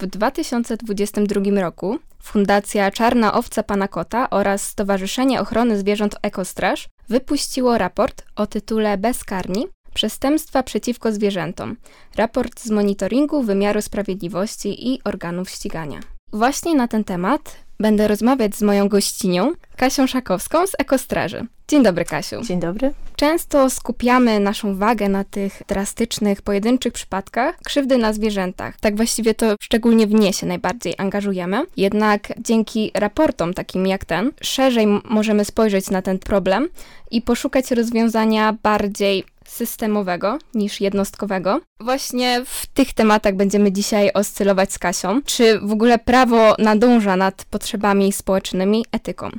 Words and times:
W 0.00 0.06
2022 0.06 1.60
roku 1.60 1.98
Fundacja 2.22 2.90
Czarna 2.90 3.34
Owca 3.34 3.62
Pana 3.62 3.88
Kota 3.88 4.30
oraz 4.30 4.66
Stowarzyszenie 4.66 5.40
Ochrony 5.40 5.78
Zwierząt 5.78 6.16
Ekostraż 6.22 6.88
wypuściło 7.08 7.78
raport 7.78 8.24
o 8.36 8.46
tytule 8.46 8.98
Bezkarni 8.98 9.66
Przestępstwa 9.94 10.62
przeciwko 10.62 11.12
zwierzętom. 11.12 11.76
Raport 12.16 12.60
z 12.60 12.70
monitoringu 12.70 13.42
wymiaru 13.42 13.82
sprawiedliwości 13.82 14.88
i 14.92 15.00
organów 15.04 15.50
ścigania. 15.50 16.00
Właśnie 16.32 16.74
na 16.74 16.88
ten 16.88 17.04
temat 17.04 17.56
będę 17.80 18.08
rozmawiać 18.08 18.56
z 18.56 18.62
moją 18.62 18.88
gościnią, 18.88 19.52
Kasią 19.76 20.06
Szakowską 20.06 20.66
z 20.66 20.72
Ekostraży. 20.78 21.46
Dzień 21.68 21.82
dobry, 21.82 22.04
Kasiu. 22.04 22.42
Dzień 22.42 22.60
dobry. 22.60 22.92
Często 23.16 23.70
skupiamy 23.70 24.40
naszą 24.40 24.76
wagę 24.76 25.08
na 25.08 25.24
tych 25.24 25.62
drastycznych, 25.68 26.42
pojedynczych 26.42 26.92
przypadkach 26.92 27.58
krzywdy 27.64 27.98
na 27.98 28.12
zwierzętach. 28.12 28.80
Tak 28.80 28.96
właściwie 28.96 29.34
to 29.34 29.56
szczególnie 29.60 30.06
w 30.06 30.14
nie 30.14 30.32
się 30.32 30.46
najbardziej 30.46 30.94
angażujemy. 30.98 31.64
Jednak 31.76 32.32
dzięki 32.38 32.90
raportom 32.94 33.54
takim 33.54 33.86
jak 33.86 34.04
ten, 34.04 34.32
szerzej 34.42 34.86
możemy 35.04 35.44
spojrzeć 35.44 35.90
na 35.90 36.02
ten 36.02 36.18
problem 36.18 36.68
i 37.10 37.22
poszukać 37.22 37.70
rozwiązania 37.70 38.56
bardziej 38.62 39.24
systemowego 39.50 40.38
niż 40.54 40.80
jednostkowego. 40.80 41.60
Właśnie 41.80 42.44
w 42.44 42.66
tych 42.66 42.92
tematach 42.92 43.34
będziemy 43.34 43.72
dzisiaj 43.72 44.10
oscylować 44.14 44.72
z 44.72 44.78
Kasią. 44.78 45.22
Czy 45.22 45.60
w 45.60 45.72
ogóle 45.72 45.98
prawo 45.98 46.54
nadąża 46.58 47.16
nad 47.16 47.44
potrzebami 47.44 48.12
społecznymi, 48.12 48.84
etyką? 48.92 49.30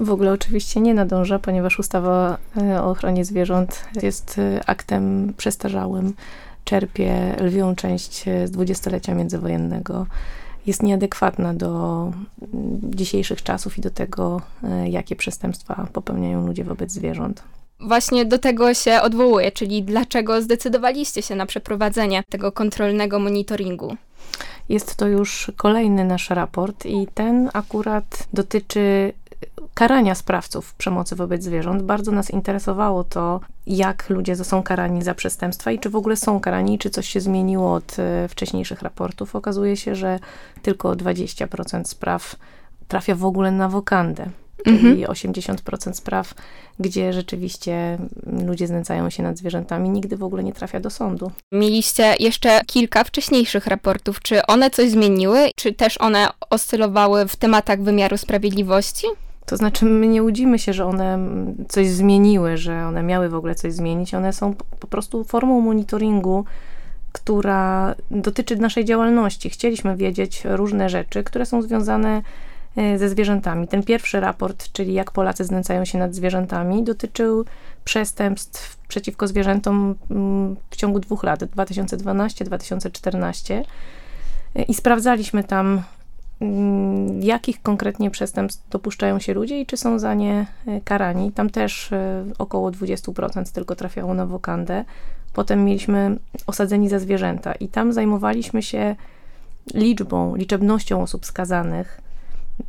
W 0.00 0.10
ogóle 0.10 0.32
oczywiście 0.32 0.80
nie 0.80 0.94
nadąża, 0.94 1.38
ponieważ 1.38 1.78
ustawa 1.78 2.38
e, 2.56 2.82
o 2.82 2.90
ochronie 2.90 3.24
zwierząt 3.24 3.84
jest 4.02 4.38
e, 4.38 4.60
aktem 4.66 5.34
przestarzałym, 5.36 6.14
czerpie 6.64 7.36
lwią 7.40 7.74
część 7.74 8.28
e, 8.28 8.46
z 8.46 8.50
dwudziestolecia 8.50 9.14
międzywojennego. 9.14 10.06
Jest 10.66 10.82
nieadekwatna 10.82 11.54
do 11.54 12.12
dzisiejszych 12.82 13.42
czasów 13.42 13.78
i 13.78 13.80
do 13.80 13.90
tego, 13.90 14.40
jakie 14.90 15.16
przestępstwa 15.16 15.86
popełniają 15.92 16.46
ludzie 16.46 16.64
wobec 16.64 16.92
zwierząt 16.92 17.42
właśnie 17.88 18.24
do 18.24 18.38
tego 18.38 18.74
się 18.74 19.00
odwołuje, 19.02 19.52
czyli 19.52 19.82
dlaczego 19.82 20.42
zdecydowaliście 20.42 21.22
się 21.22 21.34
na 21.34 21.46
przeprowadzenie 21.46 22.22
tego 22.30 22.52
kontrolnego 22.52 23.18
monitoringu? 23.18 23.96
Jest 24.68 24.96
to 24.96 25.06
już 25.06 25.52
kolejny 25.56 26.04
nasz 26.04 26.30
raport 26.30 26.86
i 26.86 27.06
ten 27.14 27.50
akurat 27.52 28.28
dotyczy 28.32 29.12
karania 29.74 30.14
sprawców 30.14 30.74
przemocy 30.74 31.16
wobec 31.16 31.42
zwierząt. 31.42 31.82
Bardzo 31.82 32.12
nas 32.12 32.30
interesowało 32.30 33.04
to, 33.04 33.40
jak 33.66 34.10
ludzie 34.10 34.36
są 34.36 34.62
karani 34.62 35.02
za 35.02 35.14
przestępstwa 35.14 35.70
i 35.72 35.78
czy 35.78 35.90
w 35.90 35.96
ogóle 35.96 36.16
są 36.16 36.40
karani, 36.40 36.78
czy 36.78 36.90
coś 36.90 37.08
się 37.08 37.20
zmieniło 37.20 37.74
od 37.74 37.98
e, 37.98 38.28
wcześniejszych 38.28 38.82
raportów. 38.82 39.36
Okazuje 39.36 39.76
się, 39.76 39.94
że 39.94 40.18
tylko 40.62 40.92
20% 40.92 41.84
spraw 41.84 42.36
trafia 42.88 43.14
w 43.14 43.24
ogóle 43.24 43.50
na 43.50 43.68
wokandę 43.68 44.26
czyli 44.64 45.04
mhm. 45.04 45.16
80% 45.16 45.92
spraw, 45.92 46.34
gdzie 46.80 47.12
rzeczywiście 47.12 47.98
ludzie 48.46 48.66
znęcają 48.66 49.10
się 49.10 49.22
nad 49.22 49.38
zwierzętami, 49.38 49.90
nigdy 49.90 50.16
w 50.16 50.22
ogóle 50.22 50.44
nie 50.44 50.52
trafia 50.52 50.80
do 50.80 50.90
sądu. 50.90 51.30
Mieliście 51.52 52.14
jeszcze 52.20 52.60
kilka 52.66 53.04
wcześniejszych 53.04 53.66
raportów. 53.66 54.20
Czy 54.20 54.46
one 54.46 54.70
coś 54.70 54.90
zmieniły? 54.90 55.50
Czy 55.56 55.72
też 55.72 56.00
one 56.00 56.28
oscylowały 56.50 57.28
w 57.28 57.36
tematach 57.36 57.82
wymiaru 57.82 58.16
sprawiedliwości? 58.16 59.06
To 59.46 59.56
znaczy, 59.56 59.84
my 59.84 60.08
nie 60.08 60.22
łudzimy 60.22 60.58
się, 60.58 60.72
że 60.72 60.86
one 60.86 61.18
coś 61.68 61.88
zmieniły, 61.88 62.56
że 62.56 62.86
one 62.86 63.02
miały 63.02 63.28
w 63.28 63.34
ogóle 63.34 63.54
coś 63.54 63.72
zmienić. 63.72 64.14
One 64.14 64.32
są 64.32 64.54
po 64.80 64.86
prostu 64.86 65.24
formą 65.24 65.60
monitoringu, 65.60 66.44
która 67.12 67.94
dotyczy 68.10 68.56
naszej 68.56 68.84
działalności. 68.84 69.50
Chcieliśmy 69.50 69.96
wiedzieć 69.96 70.42
różne 70.44 70.88
rzeczy, 70.88 71.24
które 71.24 71.46
są 71.46 71.62
związane 71.62 72.08
E, 72.18 72.22
ze 72.96 73.08
zwierzętami. 73.08 73.68
Ten 73.68 73.82
pierwszy 73.82 74.20
raport, 74.20 74.72
czyli 74.72 74.94
jak 74.94 75.10
Polacy 75.10 75.44
znęcają 75.44 75.84
się 75.84 75.98
nad 75.98 76.14
zwierzętami, 76.14 76.82
dotyczył 76.82 77.44
przestępstw 77.84 78.76
przeciwko 78.88 79.28
zwierzętom 79.28 79.94
mm, 80.10 80.56
w 80.70 80.76
ciągu 80.76 81.00
dwóch 81.00 81.22
lat, 81.22 81.40
2012-2014. 81.40 83.62
E, 84.54 84.62
I 84.62 84.74
sprawdzaliśmy 84.74 85.44
tam, 85.44 85.82
mm, 86.40 87.22
jakich 87.22 87.62
konkretnie 87.62 88.10
przestępstw 88.10 88.68
dopuszczają 88.70 89.18
się 89.18 89.34
ludzie 89.34 89.60
i 89.60 89.66
czy 89.66 89.76
są 89.76 89.98
za 89.98 90.14
nie 90.14 90.46
e, 90.66 90.80
karani. 90.80 91.32
Tam 91.32 91.50
też 91.50 91.90
około 92.38 92.70
20% 92.70 93.54
tylko 93.54 93.76
trafiało 93.76 94.14
na 94.14 94.26
wokandę. 94.26 94.84
Potem 95.32 95.64
mieliśmy 95.64 96.16
osadzeni 96.46 96.88
za 96.88 96.98
zwierzęta 96.98 97.52
i 97.52 97.68
tam 97.68 97.92
zajmowaliśmy 97.92 98.62
się 98.62 98.96
liczbą, 99.74 100.36
liczebnością 100.36 101.02
osób 101.02 101.26
skazanych 101.26 102.03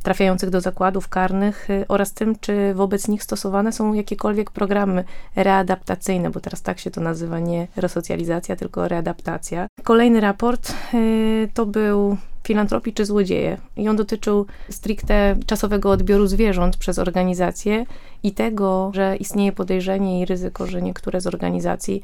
trafiających 0.02 0.50
do 0.50 0.60
zakładów 0.60 1.08
karnych 1.08 1.70
y, 1.70 1.84
oraz 1.88 2.12
tym, 2.12 2.38
czy 2.40 2.74
wobec 2.74 3.08
nich 3.08 3.22
stosowane 3.22 3.72
są 3.72 3.92
jakiekolwiek 3.92 4.50
programy 4.50 5.04
readaptacyjne, 5.36 6.30
bo 6.30 6.40
teraz 6.40 6.62
tak 6.62 6.78
się 6.78 6.90
to 6.90 7.00
nazywa, 7.00 7.38
nie 7.38 7.68
resocjalizacja, 7.76 8.56
tylko 8.56 8.88
readaptacja. 8.88 9.66
Kolejny 9.82 10.20
raport 10.20 10.74
y, 10.94 11.48
to 11.54 11.66
był 11.66 12.16
filantropii 12.46 12.92
czy 12.92 13.04
złodzieje. 13.04 13.58
I 13.76 13.88
on 13.88 13.96
dotyczył 13.96 14.46
stricte 14.70 15.36
czasowego 15.46 15.90
odbioru 15.90 16.26
zwierząt 16.26 16.76
przez 16.76 16.98
organizacje 16.98 17.86
i 18.22 18.32
tego, 18.32 18.90
że 18.94 19.16
istnieje 19.16 19.52
podejrzenie 19.52 20.20
i 20.20 20.26
ryzyko, 20.26 20.66
że 20.66 20.82
niektóre 20.82 21.20
z 21.20 21.26
organizacji 21.26 22.02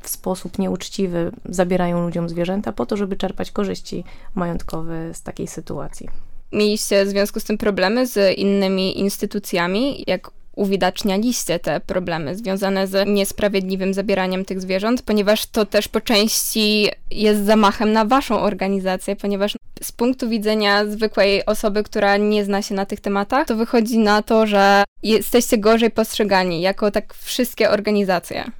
w 0.00 0.08
sposób 0.08 0.58
nieuczciwy 0.58 1.32
zabierają 1.44 2.00
ludziom 2.00 2.28
zwierzęta 2.28 2.72
po 2.72 2.86
to, 2.86 2.96
żeby 2.96 3.16
czerpać 3.16 3.50
korzyści 3.50 4.04
majątkowe 4.34 5.14
z 5.14 5.22
takiej 5.22 5.46
sytuacji. 5.46 6.29
Mieliście 6.52 7.04
w 7.04 7.08
związku 7.08 7.40
z 7.40 7.44
tym 7.44 7.58
problemy 7.58 8.06
z 8.06 8.38
innymi 8.38 8.98
instytucjami? 8.98 10.04
Jak 10.06 10.30
uwidacznialiście 10.56 11.58
te 11.58 11.80
problemy 11.80 12.36
związane 12.36 12.86
z 12.86 13.08
niesprawiedliwym 13.08 13.94
zabieraniem 13.94 14.44
tych 14.44 14.60
zwierząt, 14.60 15.02
ponieważ 15.02 15.46
to 15.46 15.66
też 15.66 15.88
po 15.88 16.00
części 16.00 16.88
jest 17.10 17.44
zamachem 17.44 17.92
na 17.92 18.04
waszą 18.04 18.40
organizację, 18.40 19.16
ponieważ 19.16 19.56
z 19.82 19.92
punktu 19.92 20.28
widzenia 20.28 20.86
zwykłej 20.86 21.46
osoby, 21.46 21.82
która 21.82 22.16
nie 22.16 22.44
zna 22.44 22.62
się 22.62 22.74
na 22.74 22.86
tych 22.86 23.00
tematach, 23.00 23.46
to 23.46 23.56
wychodzi 23.56 23.98
na 23.98 24.22
to, 24.22 24.46
że 24.46 24.84
jesteście 25.02 25.58
gorzej 25.58 25.90
postrzegani 25.90 26.60
jako 26.60 26.90
tak 26.90 27.14
wszystkie 27.14 27.70
organizacje. 27.70 28.50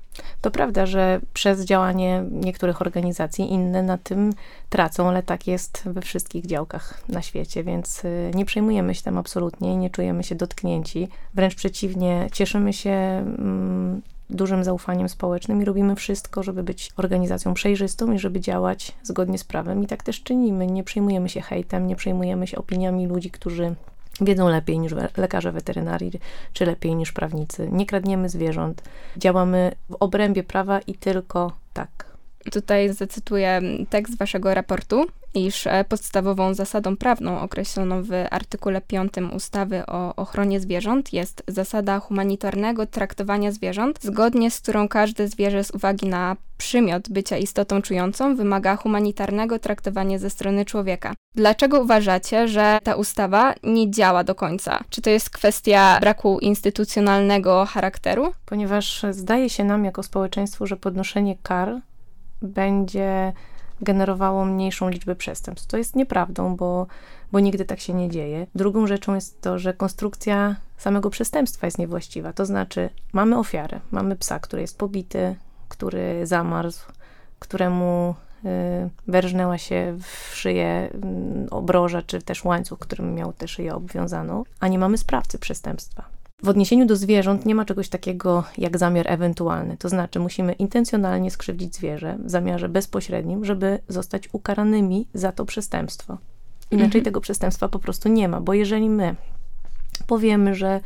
To 0.40 0.50
prawda, 0.50 0.86
że 0.86 1.20
przez 1.34 1.64
działanie 1.64 2.24
niektórych 2.30 2.82
organizacji 2.82 3.52
inne 3.52 3.82
na 3.82 3.98
tym 3.98 4.32
tracą, 4.70 5.08
ale 5.08 5.22
tak 5.22 5.46
jest 5.46 5.82
we 5.84 6.00
wszystkich 6.00 6.46
działkach 6.46 7.02
na 7.08 7.22
świecie, 7.22 7.64
więc 7.64 8.04
y, 8.04 8.30
nie 8.34 8.44
przejmujemy 8.44 8.94
się 8.94 9.02
tym 9.02 9.18
absolutnie, 9.18 9.76
nie 9.76 9.90
czujemy 9.90 10.24
się 10.24 10.34
dotknięci. 10.34 11.08
Wręcz 11.34 11.54
przeciwnie, 11.54 12.28
cieszymy 12.32 12.72
się 12.72 12.90
mm, 12.90 14.02
dużym 14.30 14.64
zaufaniem 14.64 15.08
społecznym 15.08 15.62
i 15.62 15.64
robimy 15.64 15.96
wszystko, 15.96 16.42
żeby 16.42 16.62
być 16.62 16.92
organizacją 16.96 17.54
przejrzystą 17.54 18.12
i 18.12 18.18
żeby 18.18 18.40
działać 18.40 18.92
zgodnie 19.02 19.38
z 19.38 19.44
prawem. 19.44 19.82
I 19.82 19.86
tak 19.86 20.02
też 20.02 20.22
czynimy. 20.22 20.66
Nie 20.66 20.84
przejmujemy 20.84 21.28
się 21.28 21.40
hejtem, 21.40 21.86
nie 21.86 21.96
przejmujemy 21.96 22.46
się 22.46 22.58
opiniami 22.58 23.06
ludzi, 23.06 23.30
którzy 23.30 23.74
wiedzą 24.20 24.48
lepiej 24.48 24.78
niż 24.78 24.92
lekarze 25.16 25.52
weterynarii, 25.52 26.12
czy 26.52 26.66
lepiej 26.66 26.96
niż 26.96 27.12
prawnicy. 27.12 27.68
Nie 27.72 27.86
kradniemy 27.86 28.28
zwierząt. 28.28 28.82
Działamy 29.16 29.72
w 29.90 29.96
obrębie 30.00 30.42
prawa 30.42 30.80
i 30.80 30.94
tylko 30.94 31.52
tak. 31.72 32.10
Tutaj 32.52 32.92
zacytuję 32.92 33.60
tekst 33.90 34.18
waszego 34.18 34.54
raportu 34.54 35.06
iż 35.34 35.66
e, 35.66 35.84
podstawową 35.84 36.54
zasadą 36.54 36.96
prawną 36.96 37.40
określoną 37.40 38.02
w 38.02 38.10
artykule 38.30 38.80
5 38.80 39.12
ustawy 39.34 39.86
o 39.86 40.16
ochronie 40.16 40.60
zwierząt 40.60 41.12
jest 41.12 41.42
zasada 41.48 42.00
humanitarnego 42.00 42.86
traktowania 42.86 43.52
zwierząt, 43.52 43.98
zgodnie 44.02 44.50
z 44.50 44.60
którą 44.60 44.88
każde 44.88 45.28
zwierzę 45.28 45.64
z 45.64 45.70
uwagi 45.70 46.06
na 46.06 46.36
przymiot 46.58 47.08
bycia 47.10 47.36
istotą 47.36 47.82
czującą 47.82 48.36
wymaga 48.36 48.76
humanitarnego 48.76 49.58
traktowania 49.58 50.18
ze 50.18 50.30
strony 50.30 50.64
człowieka. 50.64 51.14
Dlaczego 51.34 51.80
uważacie, 51.80 52.48
że 52.48 52.78
ta 52.82 52.94
ustawa 52.94 53.54
nie 53.62 53.90
działa 53.90 54.24
do 54.24 54.34
końca? 54.34 54.80
Czy 54.90 55.02
to 55.02 55.10
jest 55.10 55.30
kwestia 55.30 55.98
braku 56.00 56.38
instytucjonalnego 56.38 57.66
charakteru? 57.66 58.32
Ponieważ 58.46 59.04
zdaje 59.10 59.50
się 59.50 59.64
nam 59.64 59.84
jako 59.84 60.02
społeczeństwu, 60.02 60.66
że 60.66 60.76
podnoszenie 60.76 61.36
kar 61.42 61.80
będzie 62.42 63.32
generowało 63.82 64.44
mniejszą 64.44 64.88
liczbę 64.88 65.16
przestępstw. 65.16 65.68
To 65.68 65.76
jest 65.76 65.96
nieprawdą, 65.96 66.56
bo, 66.56 66.86
bo 67.32 67.40
nigdy 67.40 67.64
tak 67.64 67.80
się 67.80 67.94
nie 67.94 68.10
dzieje. 68.10 68.46
Drugą 68.54 68.86
rzeczą 68.86 69.14
jest 69.14 69.40
to, 69.40 69.58
że 69.58 69.74
konstrukcja 69.74 70.56
samego 70.78 71.10
przestępstwa 71.10 71.66
jest 71.66 71.78
niewłaściwa. 71.78 72.32
To 72.32 72.46
znaczy, 72.46 72.90
mamy 73.12 73.38
ofiarę, 73.38 73.80
mamy 73.90 74.16
psa, 74.16 74.38
który 74.38 74.62
jest 74.62 74.78
pobity, 74.78 75.36
który 75.68 76.26
zamarzł, 76.26 76.80
któremu 77.38 78.14
y, 78.44 78.48
werżnęła 79.06 79.58
się 79.58 79.96
w 80.02 80.36
szyję 80.36 80.90
y, 81.46 81.50
obroża, 81.50 82.02
czy 82.02 82.22
też 82.22 82.44
łańcuch, 82.44 82.78
którym 82.78 83.14
miał 83.14 83.32
tę 83.32 83.48
szyję 83.48 83.74
obwiązaną, 83.74 84.44
a 84.60 84.68
nie 84.68 84.78
mamy 84.78 84.98
sprawcy 84.98 85.38
przestępstwa. 85.38 86.19
W 86.42 86.48
odniesieniu 86.48 86.86
do 86.86 86.96
zwierząt 86.96 87.46
nie 87.46 87.54
ma 87.54 87.64
czegoś 87.64 87.88
takiego 87.88 88.44
jak 88.58 88.78
zamiar 88.78 89.12
ewentualny. 89.12 89.76
To 89.76 89.88
znaczy, 89.88 90.20
musimy 90.20 90.52
intencjonalnie 90.52 91.30
skrzywdzić 91.30 91.74
zwierzę 91.74 92.18
w 92.24 92.30
zamiarze 92.30 92.68
bezpośrednim, 92.68 93.44
żeby 93.44 93.78
zostać 93.88 94.28
ukaranymi 94.32 95.08
za 95.14 95.32
to 95.32 95.44
przestępstwo. 95.44 96.18
Inaczej 96.70 96.86
mhm. 96.86 97.04
tego 97.04 97.20
przestępstwa 97.20 97.68
po 97.68 97.78
prostu 97.78 98.08
nie 98.08 98.28
ma, 98.28 98.40
bo 98.40 98.54
jeżeli 98.54 98.90
my 98.90 99.14
powiemy, 100.06 100.54
że 100.54 100.80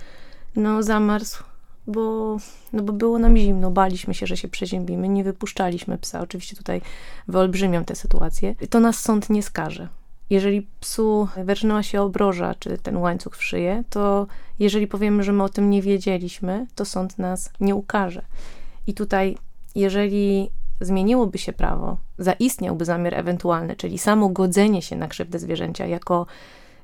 no 0.57 0.83
zamarzł, 0.83 1.43
bo, 1.87 2.37
no 2.73 2.83
bo 2.83 2.93
było 2.93 3.19
nam 3.19 3.37
zimno, 3.37 3.71
baliśmy 3.71 4.15
się, 4.15 4.27
że 4.27 4.37
się 4.37 4.49
przeziębimy, 4.49 5.09
nie 5.09 5.25
wypuszczaliśmy 5.25 5.99
psa. 5.99 6.21
Oczywiście 6.21 6.57
tutaj 6.57 6.81
wyolbrzymiam 7.29 7.85
tę 7.85 7.95
sytuację. 7.95 8.55
To 8.71 8.81
nas 8.81 9.01
sąd 9.01 9.31
nie 9.31 9.43
skaże. 9.43 9.89
Jeżeli 10.31 10.67
psu 10.81 11.29
wyrżnęła 11.45 11.83
się 11.83 12.03
obroża, 12.03 12.55
czy 12.55 12.79
ten 12.79 12.97
łańcuch 12.97 13.37
w 13.37 13.45
szyję, 13.45 13.85
to 13.91 14.27
jeżeli 14.59 14.87
powiemy, 14.87 15.23
że 15.23 15.33
my 15.33 15.43
o 15.43 15.49
tym 15.49 15.71
nie 15.71 15.83
wiedzieliśmy, 15.83 16.67
to 16.75 16.85
sąd 16.85 17.19
nas 17.19 17.51
nie 17.61 17.75
ukaże. 17.75 18.23
I 18.87 18.95
tutaj, 18.95 19.37
jeżeli 19.75 20.51
zmieniłoby 20.81 21.39
się 21.39 21.53
prawo, 21.53 21.97
zaistniałby 22.19 22.85
zamiar 22.85 23.15
ewentualny, 23.15 23.77
czyli 23.77 23.99
samo 23.99 24.29
godzenie 24.29 24.83
się 24.83 24.97
na 24.97 25.09
krzywdę 25.09 25.39
zwierzęcia 25.39 25.87
jako 25.87 26.27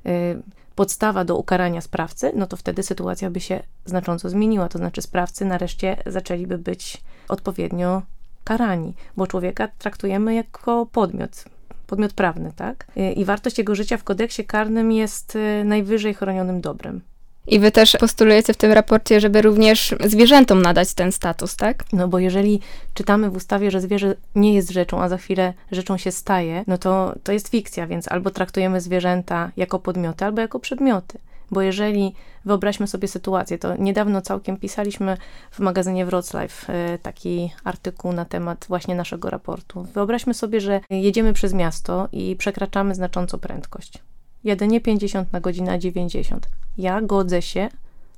y, 0.05 0.41
podstawa 0.75 1.25
do 1.25 1.37
ukarania 1.37 1.81
sprawcy, 1.81 2.31
no 2.35 2.47
to 2.47 2.57
wtedy 2.57 2.83
sytuacja 2.83 3.29
by 3.29 3.39
się 3.39 3.63
znacząco 3.85 4.29
zmieniła. 4.29 4.69
To 4.69 4.77
znaczy, 4.77 5.01
sprawcy 5.01 5.45
nareszcie 5.45 5.97
zaczęliby 6.05 6.57
być 6.57 7.01
odpowiednio 7.27 8.01
karani, 8.43 8.93
bo 9.17 9.27
człowieka 9.27 9.67
traktujemy 9.77 10.35
jako 10.35 10.85
podmiot 10.85 11.45
podmiot 11.91 12.13
prawny, 12.13 12.51
tak? 12.55 12.87
I 13.15 13.25
wartość 13.25 13.57
jego 13.57 13.75
życia 13.75 13.97
w 13.97 14.03
kodeksie 14.03 14.45
karnym 14.45 14.91
jest 14.91 15.35
y, 15.35 15.63
najwyżej 15.65 16.13
chronionym 16.13 16.61
dobrem. 16.61 17.01
I 17.47 17.59
wy 17.59 17.71
też 17.71 17.97
postulujecie 17.99 18.53
w 18.53 18.57
tym 18.57 18.71
raporcie, 18.71 19.19
żeby 19.19 19.41
również 19.41 19.95
zwierzętom 20.05 20.61
nadać 20.61 20.93
ten 20.93 21.11
status, 21.11 21.55
tak? 21.55 21.83
No 21.93 22.07
bo 22.07 22.19
jeżeli 22.19 22.59
czytamy 22.93 23.29
w 23.29 23.35
ustawie, 23.35 23.71
że 23.71 23.81
zwierzę 23.81 24.15
nie 24.35 24.53
jest 24.53 24.69
rzeczą, 24.69 25.01
a 25.01 25.09
za 25.09 25.17
chwilę 25.17 25.53
rzeczą 25.71 25.97
się 25.97 26.11
staje, 26.11 26.63
no 26.67 26.77
to 26.77 27.15
to 27.23 27.31
jest 27.31 27.49
fikcja, 27.49 27.87
więc 27.87 28.07
albo 28.11 28.29
traktujemy 28.29 28.81
zwierzęta 28.81 29.51
jako 29.57 29.79
podmioty, 29.79 30.25
albo 30.25 30.41
jako 30.41 30.59
przedmioty. 30.59 31.17
Bo 31.51 31.61
jeżeli 31.61 32.13
wyobraźmy 32.45 32.87
sobie 32.87 33.07
sytuację, 33.07 33.57
to 33.57 33.77
niedawno 33.77 34.21
całkiem 34.21 34.57
pisaliśmy 34.57 35.17
w 35.51 35.59
magazynie 35.59 36.05
Wrocław 36.05 36.69
e, 36.69 36.97
taki 36.97 37.51
artykuł 37.63 38.13
na 38.13 38.25
temat 38.25 38.65
właśnie 38.69 38.95
naszego 38.95 39.29
raportu. 39.29 39.87
Wyobraźmy 39.93 40.33
sobie, 40.33 40.61
że 40.61 40.81
jedziemy 40.89 41.33
przez 41.33 41.53
miasto 41.53 42.07
i 42.11 42.35
przekraczamy 42.35 42.95
znacząco 42.95 43.37
prędkość. 43.37 43.93
Jedynie 44.43 44.81
50 44.81 45.33
na 45.33 45.41
godzinę, 45.41 45.71
a 45.71 45.77
90. 45.77 46.49
Ja 46.77 47.01
godzę 47.01 47.41
się 47.41 47.69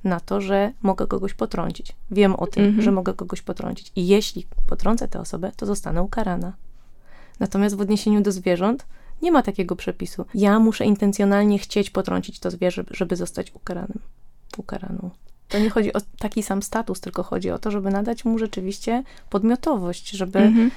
na 0.04 0.20
to, 0.20 0.42
że 0.42 0.72
mogę 0.82 1.08
kogoś 1.08 1.34
potrącić. 1.34 1.96
Wiem 2.12 2.36
o 2.36 2.48
tym, 2.48 2.64
mhm. 2.64 2.82
że 2.82 2.92
mogę 2.92 3.14
kogoś 3.14 3.42
potrącić. 3.42 3.92
I 3.96 4.08
jeśli 4.08 4.46
potrącę 4.68 5.08
tę 5.08 5.20
osobę, 5.20 5.52
to 5.58 5.66
zostanę 5.66 6.02
ukarana. 6.02 6.54
Natomiast 7.40 7.76
w 7.76 7.82
odniesieniu 7.82 8.22
do 8.22 8.32
zwierząt, 8.32 8.86
nie 9.22 9.32
ma 9.32 9.42
takiego 9.42 9.76
przepisu. 9.76 10.26
Ja 10.36 10.60
muszę 10.60 10.86
intencjonalnie 10.86 11.60
chcieć 11.60 11.90
potrącić 11.90 12.40
to 12.40 12.52
zwierzę, 12.52 12.84
żeby 12.92 13.16
zostać 13.16 13.52
ukaranym, 13.56 14.00
ukaraną. 14.58 15.10
To 15.50 15.60
nie 15.60 15.70
chodzi 15.70 15.94
o 15.94 15.98
taki 16.20 16.44
sam 16.44 16.64
status, 16.64 17.02
tylko 17.02 17.24
chodzi 17.24 17.52
o 17.52 17.60
to, 17.60 17.72
żeby 17.72 17.92
nadać 17.92 18.26
mu 18.26 18.38
rzeczywiście 18.38 19.04
podmiotowość, 19.30 20.10
żeby 20.10 20.40
mhm. 20.40 20.72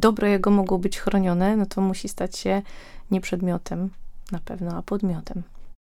dobro 0.00 0.26
jego 0.26 0.50
mogło 0.50 0.78
być 0.78 0.98
chronione, 0.98 1.56
no 1.56 1.66
to 1.66 1.80
musi 1.80 2.08
stać 2.08 2.38
się 2.38 2.62
nie 3.10 3.20
przedmiotem 3.20 3.90
na 4.32 4.38
pewno, 4.38 4.76
a 4.76 4.82
podmiotem. 4.82 5.42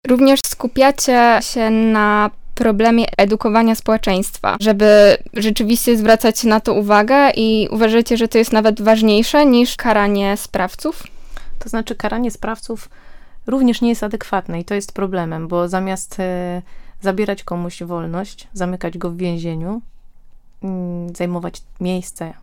Również 0.06 0.40
skupiacie 0.46 1.38
się 1.40 1.70
na 1.70 2.30
problemie 2.54 3.04
edukowania 3.16 3.74
społeczeństwa, 3.74 4.56
żeby 4.60 5.16
rzeczywiście 5.34 5.96
zwracać 5.96 6.44
na 6.44 6.60
to 6.60 6.74
uwagę 6.74 7.30
i 7.30 7.68
uważacie, 7.70 8.16
że 8.16 8.28
to 8.28 8.38
jest 8.38 8.52
nawet 8.52 8.82
ważniejsze 8.82 9.46
niż 9.46 9.76
karanie 9.76 10.36
sprawców? 10.36 11.02
To 11.58 11.68
znaczy, 11.68 11.94
karanie 11.94 12.30
sprawców 12.30 12.88
również 13.46 13.80
nie 13.80 13.88
jest 13.88 14.02
adekwatne 14.02 14.60
i 14.60 14.64
to 14.64 14.74
jest 14.74 14.92
problemem, 14.92 15.48
bo 15.48 15.68
zamiast 15.68 16.20
e, 16.20 16.62
zabierać 17.00 17.44
komuś 17.44 17.82
wolność, 17.82 18.48
zamykać 18.52 18.98
go 18.98 19.10
w 19.10 19.16
więzieniu, 19.16 19.82
mm, 20.62 21.14
zajmować 21.16 21.62
miejsce 21.80 22.34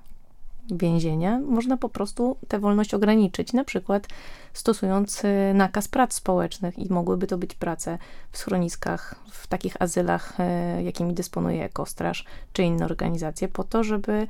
więzienia, 0.71 1.39
można 1.39 1.77
po 1.77 1.89
prostu 1.89 2.37
tę 2.47 2.59
wolność 2.59 2.93
ograniczyć, 2.93 3.53
na 3.53 3.63
przykład 3.63 4.07
stosując 4.53 5.25
e, 5.25 5.53
nakaz 5.53 5.87
prac 5.87 6.13
społecznych 6.13 6.79
i 6.79 6.93
mogłyby 6.93 7.27
to 7.27 7.37
być 7.37 7.55
prace 7.55 7.97
w 8.31 8.37
schroniskach, 8.37 9.15
w 9.31 9.47
takich 9.47 9.81
azylach, 9.81 10.39
e, 10.39 10.83
jakimi 10.83 11.13
dysponuje 11.13 11.63
Ekostraż, 11.63 12.25
czy 12.53 12.63
inne 12.63 12.85
organizacje, 12.85 13.47
po 13.47 13.63
to, 13.63 13.83
żeby 13.83 14.27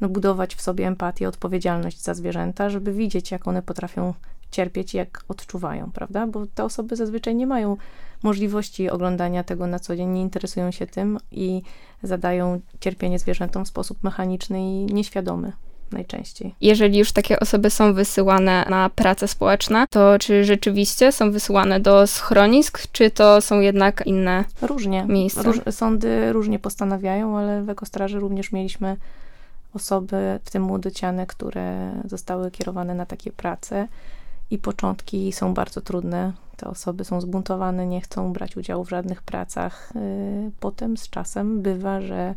no, 0.00 0.08
budować 0.08 0.54
w 0.54 0.60
sobie 0.60 0.86
empatię, 0.86 1.28
odpowiedzialność 1.28 2.02
za 2.02 2.14
zwierzęta, 2.14 2.70
żeby 2.70 2.92
widzieć, 2.92 3.30
jak 3.30 3.48
one 3.48 3.62
potrafią 3.62 4.14
cierpieć, 4.50 4.94
jak 4.94 5.24
odczuwają, 5.28 5.90
prawda? 5.92 6.26
Bo 6.26 6.46
te 6.46 6.64
osoby 6.64 6.96
zazwyczaj 6.96 7.34
nie 7.34 7.46
mają 7.46 7.76
możliwości 8.22 8.90
oglądania 8.90 9.44
tego 9.44 9.66
na 9.66 9.78
co 9.78 9.96
dzień, 9.96 10.08
nie 10.08 10.22
interesują 10.22 10.70
się 10.70 10.86
tym 10.86 11.18
i 11.32 11.62
zadają 12.02 12.60
cierpienie 12.80 13.18
zwierzętom 13.18 13.64
w 13.64 13.68
sposób 13.68 14.02
mechaniczny 14.02 14.60
i 14.60 14.86
nieświadomy 14.86 15.52
najczęściej. 15.92 16.54
Jeżeli 16.60 16.98
już 16.98 17.12
takie 17.12 17.40
osoby 17.40 17.70
są 17.70 17.94
wysyłane 17.94 18.66
na 18.70 18.90
prace 18.90 19.28
społeczne, 19.28 19.86
to 19.90 20.18
czy 20.18 20.44
rzeczywiście 20.44 21.12
są 21.12 21.30
wysyłane 21.30 21.80
do 21.80 22.06
schronisk, 22.06 22.82
czy 22.92 23.10
to 23.10 23.40
są 23.40 23.60
jednak 23.60 24.02
inne 24.06 24.44
Różnie. 24.62 25.04
miejsca? 25.08 25.42
Róż, 25.42 25.60
sądy 25.70 26.32
różnie 26.32 26.58
postanawiają, 26.58 27.38
ale 27.38 27.62
w 27.62 27.70
Ekostraży 27.70 28.20
również 28.20 28.52
mieliśmy 28.52 28.96
osoby, 29.74 30.40
w 30.44 30.50
tym 30.50 30.62
młodociane, 30.62 31.26
które 31.26 31.92
zostały 32.04 32.50
kierowane 32.50 32.94
na 32.94 33.06
takie 33.06 33.32
prace 33.32 33.88
i 34.50 34.58
początki 34.58 35.32
są 35.32 35.54
bardzo 35.54 35.80
trudne. 35.80 36.32
Te 36.56 36.66
osoby 36.66 37.04
są 37.04 37.20
zbuntowane, 37.20 37.86
nie 37.86 38.00
chcą 38.00 38.32
brać 38.32 38.56
udziału 38.56 38.84
w 38.84 38.90
żadnych 38.90 39.22
pracach. 39.22 39.92
Y, 39.96 40.50
potem 40.60 40.96
z 40.96 41.10
czasem 41.10 41.62
bywa, 41.62 42.00
że 42.00 42.34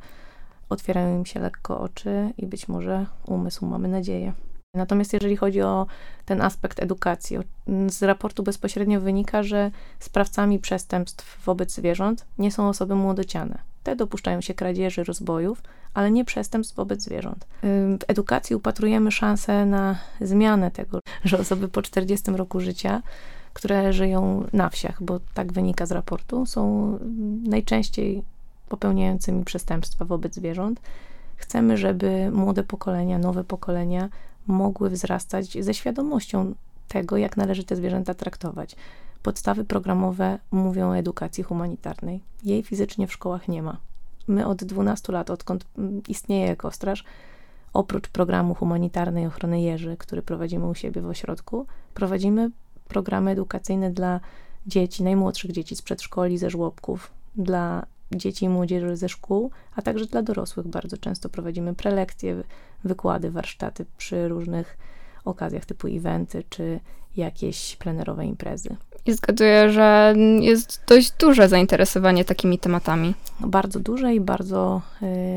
otwierają 0.69 1.18
im 1.18 1.25
się 1.25 1.39
lekko 1.39 1.80
oczy 1.80 2.33
i 2.38 2.48
być 2.48 2.68
może 2.68 3.06
umysł, 3.25 3.66
mamy 3.66 3.88
nadzieję. 3.88 4.34
Natomiast 4.74 5.13
jeżeli 5.13 5.38
chodzi 5.38 5.62
o 5.62 5.88
ten 6.25 6.42
aspekt 6.42 6.80
edukacji, 6.84 7.38
z 7.88 8.04
raportu 8.04 8.44
bezpośrednio 8.44 9.01
wynika, 9.01 9.44
że 9.44 9.72
sprawcami 10.00 10.60
przestępstw 10.60 11.45
wobec 11.45 11.74
zwierząt 11.74 12.25
nie 12.38 12.51
są 12.51 12.69
osoby 12.69 12.95
młodociane. 12.95 13.71
Te 13.83 13.95
dopuszczają 13.95 14.42
się 14.42 14.54
kradzieży, 14.54 15.04
rozbojów, 15.04 15.63
ale 15.94 16.12
nie 16.12 16.25
przestępstw 16.25 16.75
wobec 16.75 17.01
zwierząt. 17.01 17.48
W 17.63 18.04
edukacji 18.07 18.56
upatrujemy 18.56 19.12
szansę 19.12 19.66
na 19.66 19.95
zmianę 20.22 20.72
tego, 20.72 21.00
że 21.24 21.39
osoby 21.39 21.68
po 21.68 21.81
40 21.81 22.31
roku 22.31 22.60
życia, 22.60 23.01
które 23.54 23.94
żyją 23.94 24.45
na 24.54 24.69
wsiach, 24.69 25.04
bo 25.04 25.20
tak 25.34 25.53
wynika 25.53 25.86
z 25.86 25.91
raportu, 25.91 26.46
są 26.46 26.98
najczęściej 27.44 28.24
popełniającymi 28.70 29.46
przestępstwa 29.46 30.06
wobec 30.06 30.36
zwierząt. 30.36 30.82
Chcemy, 31.36 31.77
żeby 31.77 32.32
młode 32.32 32.63
pokolenia, 32.63 33.20
nowe 33.20 33.44
pokolenia 33.44 34.10
mogły 34.48 34.89
wzrastać 34.89 35.63
ze 35.63 35.74
świadomością 35.74 36.53
tego, 36.91 37.17
jak 37.17 37.38
należy 37.38 37.63
te 37.63 37.75
zwierzęta 37.75 38.13
traktować. 38.13 38.75
Podstawy 39.24 39.65
programowe 39.65 40.39
mówią 40.51 40.89
o 40.89 40.98
edukacji 40.98 41.43
humanitarnej. 41.43 42.21
Jej 42.43 42.63
fizycznie 42.63 43.07
w 43.07 43.13
szkołach 43.13 43.48
nie 43.48 43.63
ma. 43.63 43.77
My 44.27 44.48
od 44.48 44.63
12 44.63 45.13
lat, 45.13 45.29
odkąd 45.29 45.65
mm, 45.77 46.01
istnieje 46.07 46.51
Ekostraż, 46.51 47.03
oprócz 47.74 48.07
programu 48.07 48.55
humanitarnej 48.55 49.27
ochrony 49.27 49.62
jeży, 49.62 49.98
który 49.98 50.21
prowadzimy 50.21 50.67
u 50.67 50.75
siebie 50.75 51.01
w 51.01 51.05
ośrodku, 51.05 51.65
prowadzimy 51.93 52.51
programy 52.88 53.31
edukacyjne 53.31 53.91
dla 53.91 54.19
dzieci, 54.67 55.03
najmłodszych 55.03 55.51
dzieci 55.51 55.75
z 55.75 55.81
przedszkoli, 55.81 56.38
ze 56.38 56.50
żłobków, 56.50 57.12
dla 57.36 57.86
dzieci 58.12 58.45
i 58.45 58.50
młodzieży 58.50 58.98
ze 58.98 59.10
szkół, 59.10 59.51
a 59.75 59.81
także 59.81 60.05
dla 60.05 60.21
dorosłych. 60.21 60.67
Bardzo 60.67 60.98
często 60.98 61.29
prowadzimy 61.29 61.75
prelekcje, 61.75 62.43
wykłady, 62.83 63.31
warsztaty 63.31 63.86
przy 63.98 64.27
różnych 64.27 64.77
okazjach 65.28 65.66
typu 65.66 65.88
eventy 65.88 66.44
czy 66.50 66.80
jakieś 67.18 67.75
plenerowe 67.75 68.25
imprezy. 68.25 68.75
I 69.06 69.13
zgaduję, 69.13 69.72
że 69.72 70.13
jest 70.40 70.84
dość 70.88 71.12
duże 71.12 71.50
zainteresowanie 71.50 72.25
takimi 72.25 72.60
tematami. 72.60 73.13
Bardzo 73.40 73.80
duże 73.80 74.16
i 74.16 74.20
bardzo 74.20 74.82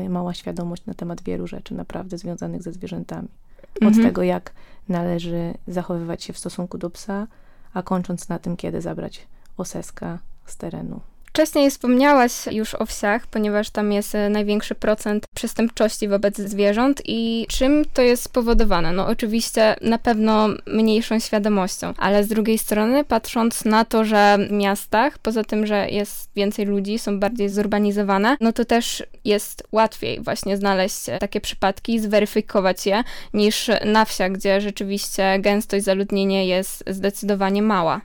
y, 0.05 0.09
mała 0.09 0.33
świadomość 0.33 0.85
na 0.85 0.93
temat 0.93 1.21
wielu 1.21 1.47
rzeczy 1.47 1.73
naprawdę 1.73 2.17
związanych 2.17 2.63
ze 2.63 2.73
zwierzętami. 2.73 3.27
Od 3.75 3.83
mhm. 3.83 4.05
tego, 4.05 4.23
jak 4.23 4.53
należy 4.89 5.53
zachowywać 5.67 6.23
się 6.23 6.33
w 6.33 6.37
stosunku 6.37 6.77
do 6.77 6.89
psa, 6.89 7.27
a 7.73 7.83
kończąc 7.83 8.29
na 8.29 8.39
tym, 8.39 8.57
kiedy 8.57 8.81
zabrać 8.81 9.27
oseska 9.57 10.19
z 10.45 10.57
terenu 10.57 10.99
Wcześniej 11.35 11.71
wspomniałaś 11.71 12.31
już 12.51 12.75
o 12.75 12.85
wsiach, 12.85 13.27
ponieważ 13.27 13.69
tam 13.69 13.91
jest 13.91 14.15
e, 14.15 14.29
największy 14.29 14.75
procent 14.75 15.25
przestępczości 15.35 16.07
wobec 16.07 16.37
zwierząt 16.37 17.01
i 17.05 17.45
czym 17.49 17.85
to 17.93 18.01
jest 18.01 18.23
spowodowane? 18.23 18.93
No 18.93 19.07
oczywiście 19.07 19.75
na 19.81 19.97
pewno 19.97 20.47
mniejszą 20.67 21.19
świadomością, 21.19 21.93
ale 21.97 22.23
z 22.23 22.27
drugiej 22.27 22.57
strony 22.57 23.03
patrząc 23.03 23.65
na 23.65 23.85
to, 23.85 24.05
że 24.05 24.37
w 24.49 24.51
miastach, 24.51 25.17
poza 25.17 25.43
tym, 25.43 25.67
że 25.67 25.89
jest 25.89 26.29
więcej 26.35 26.65
ludzi, 26.65 26.99
są 26.99 27.19
bardziej 27.19 27.49
zurbanizowane, 27.49 28.37
no 28.41 28.53
to 28.53 28.65
też 28.65 29.03
jest 29.25 29.63
łatwiej 29.71 30.19
właśnie 30.21 30.57
znaleźć 30.57 31.05
takie 31.19 31.41
przypadki, 31.41 31.99
zweryfikować 31.99 32.85
je, 32.85 33.03
niż 33.33 33.69
na 33.85 34.05
wsiach, 34.05 34.31
gdzie 34.31 34.61
rzeczywiście 34.61 35.39
gęstość 35.39 35.85
zaludnienia 35.85 36.43
jest 36.43 36.83
zdecydowanie 36.87 37.61
mała. 37.61 38.01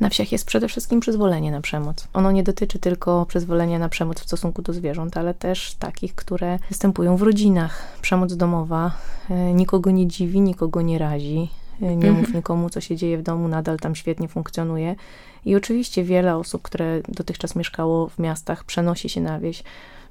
Na 0.00 0.08
wsiach 0.08 0.32
jest 0.32 0.46
przede 0.46 0.68
wszystkim 0.68 1.00
przyzwolenie 1.00 1.50
na 1.50 1.60
przemoc. 1.60 2.08
Ono 2.12 2.32
nie 2.32 2.42
dotyczy 2.42 2.78
tylko 2.78 3.26
przyzwolenia 3.26 3.78
na 3.78 3.88
przemoc 3.88 4.20
w 4.20 4.24
stosunku 4.24 4.62
do 4.62 4.72
zwierząt, 4.72 5.16
ale 5.16 5.34
też 5.34 5.74
takich, 5.74 6.14
które 6.14 6.58
występują 6.68 7.16
w 7.16 7.22
rodzinach. 7.22 7.98
Przemoc 8.02 8.36
domowa 8.36 8.92
e, 9.30 9.54
nikogo 9.54 9.90
nie 9.90 10.06
dziwi, 10.06 10.40
nikogo 10.40 10.82
nie 10.82 10.98
razi. 10.98 11.48
E, 11.82 11.96
nie 11.96 12.12
mów 12.12 12.34
nikomu, 12.34 12.70
co 12.70 12.80
się 12.80 12.96
dzieje 12.96 13.18
w 13.18 13.22
domu, 13.22 13.48
nadal 13.48 13.78
tam 13.78 13.94
świetnie 13.94 14.28
funkcjonuje. 14.28 14.96
I 15.44 15.56
oczywiście 15.56 16.04
wiele 16.04 16.36
osób, 16.36 16.62
które 16.62 17.00
dotychczas 17.08 17.56
mieszkało 17.56 18.08
w 18.08 18.18
miastach, 18.18 18.64
przenosi 18.64 19.08
się 19.08 19.20
na 19.20 19.40
wieś. 19.40 19.62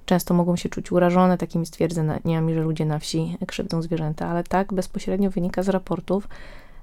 Często 0.06 0.34
mogą 0.34 0.56
się 0.56 0.70
czuć 0.70 0.92
urażone 0.92 1.38
takimi 1.38 1.66
stwierdzeniami, 1.66 2.54
że 2.54 2.62
ludzie 2.62 2.86
na 2.86 3.00
wsi 3.00 3.38
krzywdzą 3.48 3.82
zwierzęta, 3.82 4.28
ale 4.28 4.44
tak 4.44 4.74
bezpośrednio 4.74 5.30
wynika 5.30 5.64
z 5.64 5.70
raportów, 5.70 6.28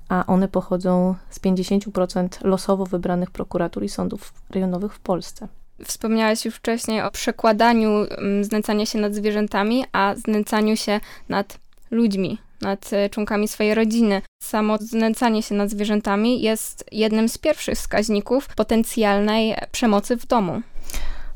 a 0.09 0.27
one 0.27 0.49
pochodzą 0.49 1.15
z 1.31 1.41
50% 1.41 2.29
losowo 2.45 2.87
wybranych 2.87 3.31
prokuratur 3.31 3.85
i 3.85 3.89
sądów 3.89 4.33
rejonowych 4.51 4.95
w 4.95 5.01
Polsce. 5.01 5.49
Wspomniałaś 5.85 6.45
już 6.45 6.55
wcześniej 6.55 7.03
o 7.03 7.11
przekładaniu 7.11 7.91
mm, 7.91 8.45
znęcania 8.45 8.87
się 8.87 8.99
nad 8.99 9.15
zwierzętami, 9.15 9.85
a 9.93 10.15
znęcaniu 10.15 10.77
się 10.77 11.01
nad 11.29 11.59
ludźmi, 11.91 12.39
nad 12.61 12.93
e, 12.93 13.11
członkami 13.11 13.49
swojej 13.49 13.75
rodziny. 13.75 14.23
Samo 14.43 14.79
znęcanie 14.81 15.43
się 15.43 15.55
nad 15.55 15.71
zwierzętami 15.71 16.43
jest 16.43 16.85
jednym 16.93 17.29
z 17.29 17.39
pierwszych 17.39 17.75
wskaźników 17.75 18.49
potencjalnej 18.49 19.55
przemocy 19.73 20.17
w 20.17 20.27
domu. 20.27 20.63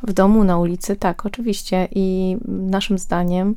W 0.03 0.13
domu, 0.13 0.45
na 0.45 0.59
ulicy, 0.59 0.97
tak, 0.97 1.27
oczywiście. 1.27 1.89
I 1.91 2.37
naszym 2.49 2.99
zdaniem 2.99 3.57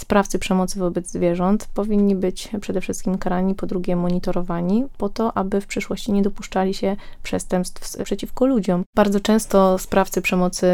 sprawcy 0.00 0.38
przemocy 0.38 0.78
wobec 0.78 1.10
zwierząt 1.10 1.68
powinni 1.74 2.16
być 2.16 2.48
przede 2.60 2.80
wszystkim 2.80 3.18
karani, 3.18 3.54
po 3.54 3.66
drugie 3.66 3.96
monitorowani, 3.96 4.86
po 4.98 5.08
to, 5.08 5.36
aby 5.36 5.60
w 5.60 5.66
przyszłości 5.66 6.12
nie 6.12 6.22
dopuszczali 6.22 6.74
się 6.74 6.96
przestępstw 7.22 8.02
przeciwko 8.04 8.46
ludziom. 8.46 8.84
Bardzo 8.94 9.20
często 9.20 9.78
sprawcy 9.78 10.22
przemocy 10.22 10.66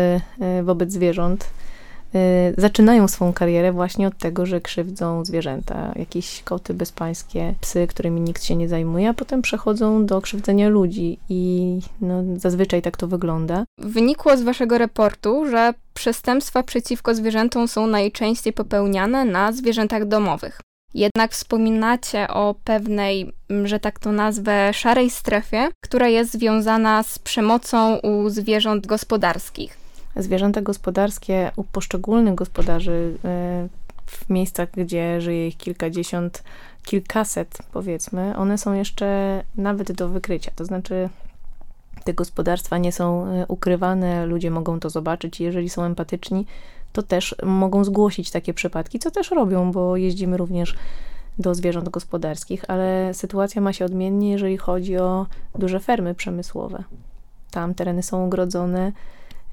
y, 0.60 0.62
wobec 0.62 0.92
zwierząt 0.92 1.46
zaczynają 2.58 3.08
swą 3.08 3.32
karierę 3.32 3.72
właśnie 3.72 4.08
od 4.08 4.18
tego, 4.18 4.46
że 4.46 4.60
krzywdzą 4.60 5.24
zwierzęta, 5.24 5.92
jakieś 5.96 6.42
koty 6.42 6.74
bezpańskie, 6.74 7.54
psy, 7.60 7.86
którymi 7.86 8.20
nikt 8.20 8.44
się 8.44 8.56
nie 8.56 8.68
zajmuje, 8.68 9.08
a 9.08 9.14
potem 9.14 9.42
przechodzą 9.42 10.06
do 10.06 10.20
krzywdzenia 10.20 10.68
ludzi 10.68 11.18
i 11.28 11.78
no, 12.00 12.22
zazwyczaj 12.36 12.82
tak 12.82 12.96
to 12.96 13.08
wygląda. 13.08 13.64
Wynikło 13.78 14.36
z 14.36 14.42
waszego 14.42 14.78
raportu, 14.78 15.46
że 15.50 15.74
przestępstwa 15.94 16.62
przeciwko 16.62 17.14
zwierzętom 17.14 17.68
są 17.68 17.86
najczęściej 17.86 18.52
popełniane 18.52 19.24
na 19.24 19.52
zwierzętach 19.52 20.08
domowych. 20.08 20.60
Jednak 20.94 21.32
wspominacie 21.32 22.28
o 22.28 22.54
pewnej, 22.64 23.32
że 23.64 23.80
tak 23.80 23.98
to 23.98 24.12
nazwę, 24.12 24.74
szarej 24.74 25.10
strefie, 25.10 25.68
która 25.84 26.08
jest 26.08 26.32
związana 26.32 27.02
z 27.02 27.18
przemocą 27.18 27.98
u 27.98 28.28
zwierząt 28.28 28.86
gospodarskich 28.86 29.85
zwierzęta 30.16 30.62
gospodarskie 30.62 31.50
u 31.56 31.64
poszczególnych 31.64 32.34
gospodarzy 32.34 33.18
e, 33.24 33.68
w 34.06 34.30
miejscach, 34.30 34.68
gdzie 34.70 35.20
żyje 35.20 35.48
ich 35.48 35.56
kilkadziesiąt, 35.56 36.42
kilkaset 36.82 37.58
powiedzmy, 37.72 38.36
one 38.36 38.58
są 38.58 38.72
jeszcze 38.72 39.42
nawet 39.56 39.92
do 39.92 40.08
wykrycia. 40.08 40.50
To 40.56 40.64
znaczy 40.64 41.08
te 42.04 42.14
gospodarstwa 42.14 42.78
nie 42.78 42.92
są 42.92 43.26
e, 43.26 43.46
ukrywane, 43.48 44.26
ludzie 44.26 44.50
mogą 44.50 44.80
to 44.80 44.90
zobaczyć 44.90 45.40
jeżeli 45.40 45.68
są 45.68 45.82
empatyczni, 45.82 46.46
to 46.92 47.02
też 47.02 47.34
mogą 47.42 47.84
zgłosić 47.84 48.30
takie 48.30 48.54
przypadki, 48.54 48.98
co 48.98 49.10
też 49.10 49.30
robią, 49.30 49.72
bo 49.72 49.96
jeździmy 49.96 50.36
również 50.36 50.74
do 51.38 51.54
zwierząt 51.54 51.88
gospodarskich, 51.88 52.64
ale 52.68 53.14
sytuacja 53.14 53.62
ma 53.62 53.72
się 53.72 53.84
odmiennie, 53.84 54.30
jeżeli 54.30 54.56
chodzi 54.56 54.96
o 54.96 55.26
duże 55.54 55.80
fermy 55.80 56.14
przemysłowe. 56.14 56.84
Tam 57.50 57.74
tereny 57.74 58.02
są 58.02 58.24
ogrodzone, 58.24 58.92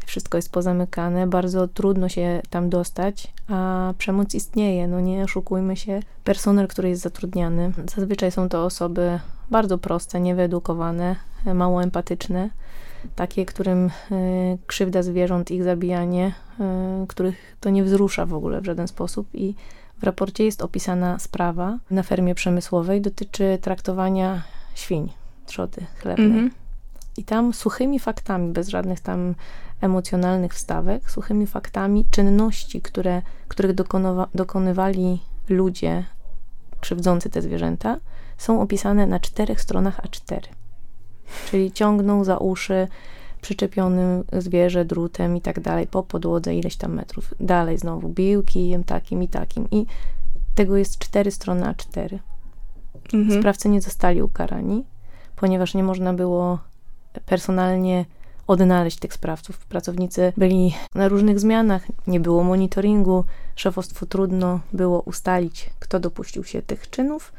wszystko 0.05 0.37
jest 0.37 0.51
pozamykane, 0.51 1.27
bardzo 1.27 1.67
trudno 1.67 2.09
się 2.09 2.41
tam 2.49 2.69
dostać, 2.69 3.33
a 3.49 3.93
przemoc 3.97 4.35
istnieje, 4.35 4.87
no 4.87 4.99
nie 4.99 5.23
oszukujmy 5.23 5.77
się. 5.77 5.99
Personel, 6.23 6.67
który 6.67 6.89
jest 6.89 7.01
zatrudniany, 7.01 7.71
zazwyczaj 7.95 8.31
są 8.31 8.49
to 8.49 8.65
osoby 8.65 9.19
bardzo 9.51 9.77
proste, 9.77 10.19
niewyedukowane, 10.19 11.15
mało 11.45 11.83
empatyczne, 11.83 12.49
takie, 13.15 13.45
którym 13.45 13.89
y, 14.11 14.57
krzywda 14.67 15.03
zwierząt, 15.03 15.51
ich 15.51 15.63
zabijanie, 15.63 16.33
y, 17.03 17.07
których 17.07 17.55
to 17.59 17.69
nie 17.69 17.83
wzrusza 17.83 18.25
w 18.25 18.33
ogóle 18.33 18.61
w 18.61 18.65
żaden 18.65 18.87
sposób 18.87 19.27
i 19.33 19.55
w 19.97 20.03
raporcie 20.03 20.45
jest 20.45 20.61
opisana 20.61 21.19
sprawa 21.19 21.79
na 21.91 22.03
fermie 22.03 22.35
przemysłowej, 22.35 23.01
dotyczy 23.01 23.57
traktowania 23.61 24.43
świń, 24.75 25.11
trzody 25.45 25.85
chlebnej. 25.97 26.27
Mm 26.27 26.49
-hmm. 26.49 26.62
I 27.17 27.23
tam 27.23 27.53
suchymi 27.53 27.99
faktami, 27.99 28.53
bez 28.53 28.67
żadnych 28.67 28.99
tam 28.99 29.35
emocjonalnych 29.81 30.53
wstawek, 30.53 31.11
suchymi 31.11 31.47
faktami 31.47 32.05
czynności, 32.11 32.81
które, 32.81 33.21
których 33.47 33.71
dokonywali 34.35 35.19
ludzie 35.49 36.05
krzywdzący 36.79 37.29
te 37.29 37.41
zwierzęta, 37.41 37.97
są 38.37 38.61
opisane 38.61 39.07
na 39.07 39.19
czterech 39.19 39.61
stronach 39.61 40.01
A4. 40.01 40.39
Czyli 41.49 41.71
ciągną 41.71 42.23
za 42.23 42.37
uszy 42.37 42.87
przyczepionym 43.41 44.23
zwierzę 44.33 44.85
drutem 44.85 45.37
i 45.37 45.41
tak 45.41 45.59
dalej, 45.59 45.87
po 45.87 46.03
podłodze 46.03 46.55
ileś 46.55 46.75
tam 46.75 46.93
metrów. 46.93 47.33
Dalej 47.39 47.77
znowu 47.77 48.09
biłki 48.09 48.75
takim 48.85 49.23
i 49.23 49.27
takim. 49.27 49.67
I 49.71 49.85
tego 50.55 50.77
jest 50.77 50.99
cztery 50.99 51.31
strony 51.31 51.65
A4. 51.65 52.19
Mhm. 53.13 53.39
Sprawcy 53.39 53.69
nie 53.69 53.81
zostali 53.81 54.21
ukarani, 54.21 54.83
ponieważ 55.35 55.73
nie 55.73 55.83
można 55.83 56.13
było 56.13 56.59
personalnie 57.25 58.05
odnaleźć 58.47 58.99
tych 58.99 59.13
sprawców. 59.13 59.65
Pracownicy 59.65 60.33
byli 60.37 60.73
na 60.95 61.07
różnych 61.07 61.39
zmianach, 61.39 61.83
nie 62.07 62.19
było 62.19 62.43
monitoringu, 62.43 63.25
szefostwu 63.55 64.05
trudno 64.05 64.59
było 64.73 65.01
ustalić, 65.01 65.69
kto 65.79 65.99
dopuścił 65.99 66.43
się 66.43 66.61
tych 66.61 66.89
czynów 66.89 67.33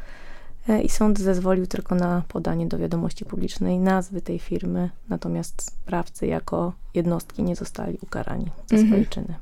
e, 0.68 0.82
i 0.82 0.88
sąd 0.88 1.18
zezwolił 1.18 1.66
tylko 1.66 1.94
na 1.94 2.22
podanie 2.28 2.66
do 2.66 2.78
wiadomości 2.78 3.24
publicznej 3.24 3.78
nazwy 3.78 4.20
tej 4.20 4.38
firmy, 4.38 4.90
natomiast 5.08 5.62
sprawcy 5.62 6.26
jako 6.26 6.72
jednostki 6.94 7.42
nie 7.42 7.56
zostali 7.56 7.98
ukarani 8.02 8.46
za 8.66 8.76
swoje 8.76 8.84
mhm. 8.84 9.06
czyny. 9.06 9.34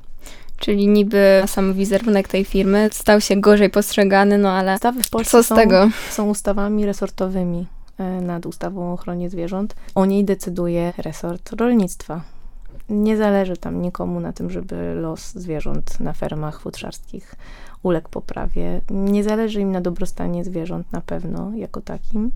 Czyli 0.57 0.87
niby 0.87 1.43
sam 1.47 1.73
wizerunek 1.73 2.27
tej 2.27 2.45
firmy 2.45 2.89
stał 2.91 3.21
się 3.21 3.41
gorzej 3.41 3.69
postrzegany, 3.69 4.37
no 4.37 4.51
ale 4.51 4.75
Ustawy 4.75 5.03
w 5.03 5.09
Polsce 5.09 5.31
co 5.31 5.43
z 5.43 5.47
są, 5.47 5.55
tego? 5.55 5.89
Są 6.09 6.29
ustawami 6.29 6.85
resortowymi. 6.85 7.65
E, 7.97 8.21
nad 8.21 8.45
ustawą 8.45 8.89
o 8.89 8.93
ochronie 8.93 9.29
zwierząt. 9.29 9.75
O 9.95 10.05
niej 10.05 10.25
decyduje 10.25 10.93
resort 10.97 11.53
rolnictwa. 11.53 12.21
Nie 12.89 13.17
zależy 13.17 13.57
tam 13.57 13.81
nikomu 13.81 14.19
na 14.19 14.33
tym, 14.33 14.49
żeby 14.49 14.93
los 14.95 15.33
zwierząt 15.33 15.99
na 15.99 16.13
fermach 16.13 16.61
futrzarskich 16.61 17.35
uległ 17.83 18.09
poprawie. 18.09 18.81
Nie 18.89 19.23
zależy 19.23 19.61
im 19.61 19.71
na 19.71 19.81
dobrostanie 19.81 20.43
zwierząt 20.43 20.91
na 20.91 21.01
pewno 21.01 21.51
jako 21.55 21.81
takim 21.81 22.31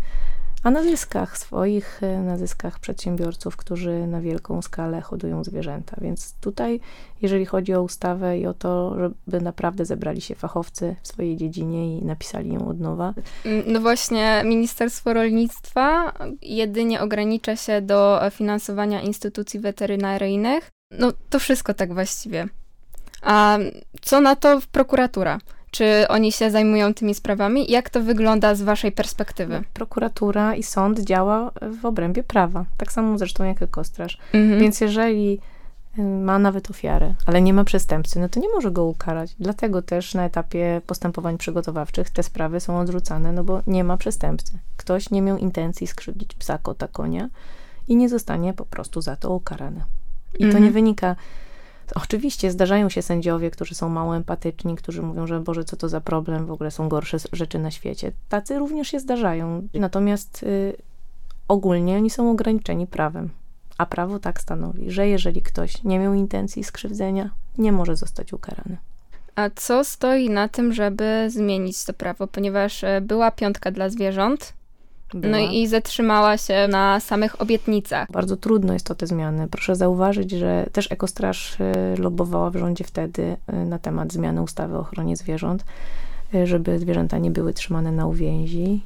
a 0.64 0.72
na 0.72 0.84
zyskach 0.84 1.38
swoich, 1.38 2.04
e, 2.04 2.20
na 2.20 2.38
zyskach 2.38 2.80
przedsiębiorców, 2.80 3.58
którzy 3.58 4.08
na 4.08 4.22
wielką 4.22 4.62
skalę 4.62 5.02
hodują 5.02 5.44
zwierzęta. 5.44 5.98
Więc 6.02 6.34
tutaj, 6.42 6.80
jeżeli 7.22 7.46
chodzi 7.46 7.74
o 7.74 7.82
ustawę 7.84 8.40
i 8.40 8.46
o 8.48 8.54
to, 8.54 8.96
żeby 9.00 9.42
naprawdę 9.46 9.86
zebrali 9.86 10.22
się 10.22 10.36
fachowcy 10.36 10.96
w 11.02 11.08
swojej 11.08 11.38
dziedzinie 11.38 11.98
i 11.98 12.06
napisali 12.06 12.54
ją 12.54 12.68
od 12.68 12.80
nowa. 12.80 13.14
Mm, 13.46 13.64
no 13.68 13.80
właśnie, 13.80 14.42
Ministerstwo 14.46 15.14
Rolnictwa 15.14 16.14
jedynie 16.42 17.02
ogranicza 17.02 17.56
się 17.56 17.82
do 17.82 18.22
finansowania 18.32 19.02
instytucji 19.02 19.60
weterynaryjnych. 19.60 20.70
No 20.92 21.14
to 21.30 21.40
wszystko 21.40 21.74
tak 21.74 21.94
właściwie. 21.94 22.48
A 23.22 23.58
co 24.02 24.22
na 24.22 24.36
to 24.36 24.60
prokuratura? 24.72 25.40
Czy 25.78 26.08
oni 26.08 26.32
się 26.32 26.52
zajmują 26.52 26.94
tymi 26.94 27.16
sprawami? 27.16 27.72
Jak 27.72 27.90
to 27.90 28.02
wygląda 28.02 28.56
z 28.56 28.62
waszej 28.62 28.92
perspektywy? 28.92 29.64
Prokuratura 29.74 30.56
i 30.56 30.64
sąd 30.64 31.00
działa 31.00 31.52
w 31.82 31.86
obrębie 31.86 32.24
prawa. 32.24 32.66
Tak 32.78 32.92
samo 32.92 33.18
zresztą 33.18 33.44
jak 33.44 33.62
ekostraż. 33.62 34.18
Mhm. 34.34 34.60
Więc 34.60 34.82
jeżeli 34.82 35.40
y, 36.00 36.02
ma 36.02 36.40
nawet 36.40 36.70
ofiarę, 36.70 37.14
ale 37.26 37.42
nie 37.42 37.54
ma 37.54 37.64
przestępcy, 37.64 38.20
no 38.20 38.30
to 38.30 38.40
nie 38.40 38.50
może 38.50 38.72
go 38.72 38.86
ukarać. 38.86 39.36
Dlatego 39.40 39.82
też 39.82 40.14
na 40.14 40.26
etapie 40.26 40.82
postępowań 40.88 41.38
przygotowawczych 41.38 42.10
te 42.10 42.24
sprawy 42.24 42.60
są 42.60 42.80
odrzucane, 42.80 43.32
no 43.32 43.44
bo 43.44 43.62
nie 43.68 43.84
ma 43.84 43.98
przestępcy. 43.98 44.60
Ktoś 44.78 45.10
nie 45.10 45.22
miał 45.22 45.38
intencji 45.38 45.88
skrzywdzić 45.88 46.34
psa, 46.34 46.58
kota, 46.58 46.88
konia 46.88 47.30
i 47.88 47.96
nie 47.96 48.10
zostanie 48.10 48.54
po 48.54 48.66
prostu 48.66 49.02
za 49.02 49.16
to 49.16 49.34
ukarany. 49.34 49.82
I 50.40 50.50
to 50.50 50.60
nie 50.60 50.72
wynika 50.72 51.16
Oczywiście 51.96 52.52
zdarzają 52.52 52.90
się 52.90 53.02
sędziowie, 53.02 53.52
którzy 53.52 53.76
są 53.76 53.90
mało 53.90 54.16
empatyczni, 54.16 54.76
którzy 54.76 55.02
mówią, 55.02 55.28
że 55.28 55.40
Boże, 55.40 55.64
co 55.64 55.78
to 55.78 55.90
za 55.90 56.02
problem, 56.02 56.46
w 56.46 56.52
ogóle 56.52 56.72
są 56.72 56.90
gorsze 56.90 57.18
rzeczy 57.34 57.60
na 57.60 57.72
świecie. 57.72 58.12
Tacy 58.30 58.60
również 58.60 58.88
się 58.88 59.00
zdarzają. 59.00 59.68
Natomiast 59.74 60.44
y, 60.44 60.76
ogólnie 61.48 61.96
oni 61.96 62.10
są 62.10 62.32
ograniczeni 62.32 62.88
prawem. 62.88 63.30
A 63.78 63.86
prawo 63.86 64.20
tak 64.20 64.42
stanowi, 64.42 64.92
że 64.92 65.08
jeżeli 65.08 65.42
ktoś 65.42 65.84
nie 65.84 66.00
miał 66.00 66.14
intencji 66.14 66.64
skrzywdzenia, 66.64 67.30
nie 67.58 67.72
może 67.72 67.96
zostać 67.96 68.34
ukarany. 68.34 68.78
A 69.36 69.50
co 69.56 69.84
stoi 69.84 70.30
na 70.30 70.48
tym, 70.48 70.74
żeby 70.74 71.28
zmienić 71.30 71.86
to 71.86 71.94
prawo? 71.94 72.28
Ponieważ 72.28 72.84
e, 72.84 73.02
była 73.02 73.32
piątka 73.32 73.72
dla 73.72 73.90
zwierząt, 73.90 74.54
była. 75.14 75.32
No 75.32 75.38
i 75.38 75.68
zatrzymała 75.68 76.38
się 76.38 76.68
na 76.68 77.00
samych 77.00 77.42
obietnicach. 77.42 78.12
Bardzo 78.12 78.38
trudno 78.38 78.74
jest 78.74 78.86
to 78.86 78.96
te 78.96 79.08
zmiany. 79.08 79.48
Proszę 79.48 79.76
zauważyć, 79.76 80.32
że 80.32 80.66
też 80.72 80.92
Ekostraż 80.92 81.58
y, 81.60 82.02
lobowała 82.02 82.50
w 82.50 82.56
rządzie 82.56 82.84
wtedy 82.84 83.38
y, 83.54 83.66
na 83.66 83.80
temat 83.80 84.14
zmiany 84.14 84.42
ustawy 84.42 84.78
o 84.78 84.80
ochronie 84.80 85.18
zwierząt, 85.18 85.66
y, 86.36 86.48
żeby 86.48 86.80
zwierzęta 86.80 87.18
nie 87.18 87.32
były 87.32 87.54
trzymane 87.54 87.92
na 87.92 88.08
uwięzi, 88.08 88.82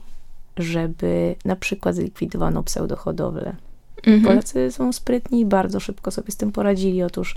żeby 0.57 1.35
na 1.45 1.55
przykład 1.55 1.95
zlikwidowano 1.95 2.63
pseudohodowlę. 2.63 3.55
Mhm. 3.97 4.21
Polacy 4.21 4.71
są 4.71 4.93
sprytni 4.93 5.39
i 5.39 5.45
bardzo 5.45 5.79
szybko 5.79 6.11
sobie 6.11 6.31
z 6.31 6.37
tym 6.37 6.51
poradzili. 6.51 7.03
Otóż 7.03 7.35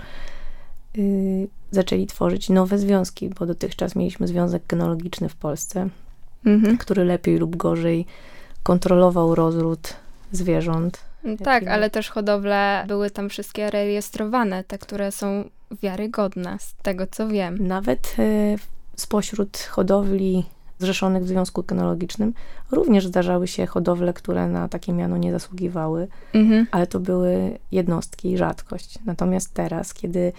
yy, 0.95 1.47
zaczęli 1.71 2.07
tworzyć 2.07 2.49
nowe 2.49 2.77
związki, 2.77 3.29
bo 3.29 3.45
dotychczas 3.45 3.95
mieliśmy 3.95 4.27
związek 4.27 4.63
genealogiczny 4.67 5.29
w 5.29 5.35
Polsce, 5.35 5.89
mhm. 6.45 6.77
który 6.77 7.05
lepiej 7.05 7.37
lub 7.37 7.55
gorzej 7.55 8.05
kontrolował 8.65 9.35
rozród 9.35 9.93
zwierząt. 10.31 10.99
Tak, 11.43 11.67
ale 11.67 11.89
też 11.89 12.09
hodowle 12.09 12.85
były 12.87 13.11
tam 13.11 13.29
wszystkie 13.29 13.69
rejestrowane, 13.71 14.63
te, 14.63 14.77
które 14.77 15.11
są 15.11 15.43
wiarygodne, 15.81 16.57
z 16.59 16.75
tego 16.75 17.07
co 17.07 17.27
wiem. 17.27 17.67
Nawet 17.67 18.15
y, 18.19 18.55
spośród 18.95 19.57
hodowli 19.57 20.45
zrzeszonych 20.79 21.23
w 21.23 21.27
Związku 21.27 21.63
Kynologicznym 21.63 22.33
również 22.71 23.07
zdarzały 23.07 23.47
się 23.47 23.65
hodowle, 23.65 24.13
które 24.13 24.47
na 24.47 24.67
takie 24.67 24.93
miano 24.93 25.17
nie 25.17 25.31
zasługiwały, 25.31 26.07
mhm. 26.33 26.67
ale 26.71 26.87
to 26.87 26.99
były 26.99 27.59
jednostki, 27.71 28.37
rzadkość. 28.37 28.99
Natomiast 29.05 29.53
teraz, 29.53 29.93
kiedy 29.93 30.33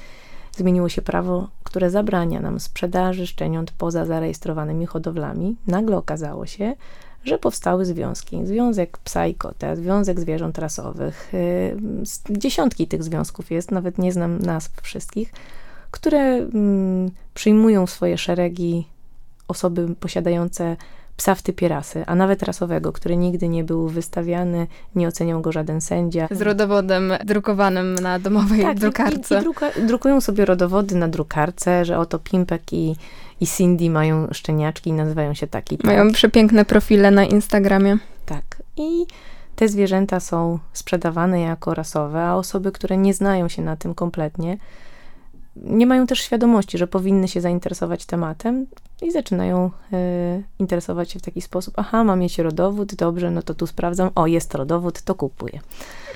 zmieniło 0.56 0.88
się 0.88 1.02
prawo, 1.02 1.48
które 1.64 1.90
zabrania 1.90 2.40
nam 2.40 2.60
sprzedaży 2.60 3.26
szczeniąt 3.26 3.70
poza 3.70 4.04
zarejestrowanymi 4.04 4.86
hodowlami, 4.86 5.56
nagle 5.66 5.96
okazało 5.96 6.46
się, 6.46 6.74
że 7.26 7.38
powstały 7.38 7.84
związki. 7.84 8.46
Związek 8.46 8.98
psa 8.98 9.26
i 9.26 9.34
kota, 9.34 9.76
Związek 9.76 10.20
Zwierząt 10.20 10.58
Rasowych. 10.58 11.34
Y, 11.34 11.76
dziesiątki 12.30 12.86
tych 12.86 13.02
związków 13.02 13.50
jest, 13.50 13.70
nawet 13.70 13.98
nie 13.98 14.12
znam 14.12 14.38
nazw 14.38 14.82
wszystkich, 14.82 15.32
które 15.90 16.20
mm, 16.20 17.10
przyjmują 17.34 17.86
swoje 17.86 18.18
szeregi 18.18 18.86
osoby 19.48 19.94
posiadające 20.00 20.76
psa 21.16 21.34
w 21.34 21.42
typie 21.42 21.68
rasy, 21.68 22.04
a 22.06 22.14
nawet 22.14 22.42
rasowego, 22.42 22.92
który 22.92 23.16
nigdy 23.16 23.48
nie 23.48 23.64
był 23.64 23.88
wystawiany, 23.88 24.66
nie 24.94 25.08
oceniał 25.08 25.40
go 25.40 25.52
żaden 25.52 25.80
sędzia. 25.80 26.28
Z 26.30 26.42
rodowodem 26.42 27.12
drukowanym 27.24 27.94
na 27.94 28.18
domowej 28.18 28.62
tak, 28.62 28.78
drukarce. 28.78 29.34
I, 29.34 29.38
i 29.38 29.40
druka, 29.40 29.70
drukują 29.86 30.20
sobie 30.20 30.44
rodowody 30.44 30.94
na 30.94 31.08
drukarce, 31.08 31.84
że 31.84 31.98
oto 31.98 32.18
Pimpek 32.18 32.72
i 32.72 32.96
i 33.40 33.46
Cindy 33.46 33.90
mają 33.90 34.28
szczeniaczki 34.32 34.90
i 34.90 34.92
nazywają 34.92 35.34
się 35.34 35.46
taki. 35.46 35.78
Tak. 35.78 35.86
Mają 35.86 36.12
przepiękne 36.12 36.64
profile 36.64 37.10
na 37.10 37.24
Instagramie. 37.24 37.98
Tak. 38.26 38.44
I 38.76 39.06
te 39.56 39.68
zwierzęta 39.68 40.20
są 40.20 40.58
sprzedawane 40.72 41.40
jako 41.40 41.74
rasowe, 41.74 42.22
a 42.22 42.34
osoby, 42.34 42.72
które 42.72 42.96
nie 42.96 43.14
znają 43.14 43.48
się 43.48 43.62
na 43.62 43.76
tym 43.76 43.94
kompletnie, 43.94 44.58
nie 45.62 45.86
mają 45.86 46.06
też 46.06 46.20
świadomości, 46.20 46.78
że 46.78 46.86
powinny 46.86 47.28
się 47.28 47.40
zainteresować 47.40 48.06
tematem 48.06 48.66
i 49.02 49.10
zaczynają 49.10 49.70
y, 49.92 50.42
interesować 50.58 51.10
się 51.10 51.18
w 51.18 51.22
taki 51.22 51.40
sposób. 51.40 51.74
Aha, 51.76 52.04
mam 52.04 52.20
mieć 52.20 52.38
rodowód, 52.38 52.94
dobrze, 52.94 53.30
no 53.30 53.42
to 53.42 53.54
tu 53.54 53.66
sprawdzam. 53.66 54.10
O, 54.14 54.26
jest 54.26 54.54
rodowód, 54.54 55.02
to 55.02 55.14
kupuję. 55.14 55.60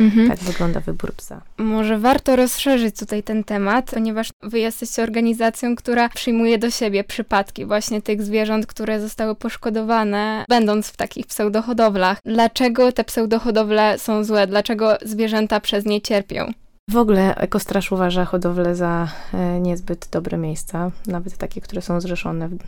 Mhm. 0.01 0.29
Tak 0.29 0.39
wygląda 0.39 0.81
wybór 0.81 1.13
psa. 1.13 1.41
Może 1.59 1.99
warto 1.99 2.37
rozszerzyć 2.37 2.99
tutaj 2.99 3.23
ten 3.23 3.45
temat, 3.45 3.91
ponieważ 3.95 4.31
wy 4.43 4.59
jesteście 4.59 5.03
organizacją, 5.03 5.77
która 5.77 6.09
przyjmuje 6.09 6.59
do 6.59 6.71
siebie 6.71 7.05
przypadki 7.05 7.67
właśnie 7.67 8.03
tych 8.03 8.23
zwierząt, 8.23 8.67
które 8.67 9.01
zostały 9.01 9.35
poszkodowane, 9.35 10.45
będąc 10.49 10.89
w 10.89 10.97
takich 10.97 11.27
pseudohodowlach. 11.27 12.19
Dlaczego 12.25 12.93
te 12.93 13.05
pseudohodowle 13.05 13.99
są 13.99 14.25
złe? 14.25 14.47
Dlaczego 14.47 14.97
zwierzęta 15.03 15.61
przez 15.61 15.85
nie 15.85 16.01
cierpią? 16.01 16.53
W 16.91 16.97
ogóle 16.97 17.35
Ekostraż 17.37 17.93
uważa 17.93 18.25
hodowlę 18.25 18.75
za 18.75 19.09
e, 19.35 19.61
niezbyt 19.61 20.09
dobre 20.13 20.39
miejsca, 20.39 20.91
nawet 21.07 21.37
takie, 21.37 21.61
które 21.61 21.83
są 21.83 22.01
zrzeszone 22.01 22.49
w, 22.49 22.59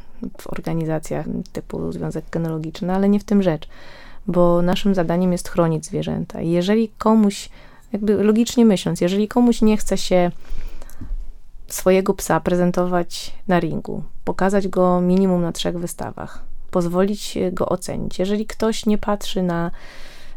w 0.40 0.46
organizacjach 0.46 1.26
typu 1.52 1.92
Związek 1.92 2.24
Genealogiczny, 2.30 2.94
ale 2.94 3.08
nie 3.08 3.20
w 3.20 3.24
tym 3.24 3.42
rzecz, 3.42 3.68
bo 4.26 4.62
naszym 4.62 4.94
zadaniem 4.94 5.32
jest 5.32 5.48
chronić 5.48 5.86
zwierzęta. 5.86 6.40
I 6.40 6.50
jeżeli 6.50 6.88
komuś, 6.88 7.48
jakby 7.92 8.24
logicznie 8.24 8.64
myśląc, 8.64 9.00
jeżeli 9.00 9.28
komuś 9.28 9.62
nie 9.62 9.76
chce 9.76 9.98
się 9.98 10.30
swojego 11.66 12.14
psa 12.14 12.40
prezentować 12.40 13.34
na 13.48 13.60
ringu, 13.60 14.02
pokazać 14.24 14.68
go 14.68 15.00
minimum 15.00 15.42
na 15.42 15.52
trzech 15.52 15.78
wystawach, 15.78 16.44
pozwolić 16.70 17.38
go 17.52 17.68
ocenić, 17.68 18.18
jeżeli 18.18 18.46
ktoś 18.46 18.86
nie 18.86 18.98
patrzy 18.98 19.42
na 19.42 19.70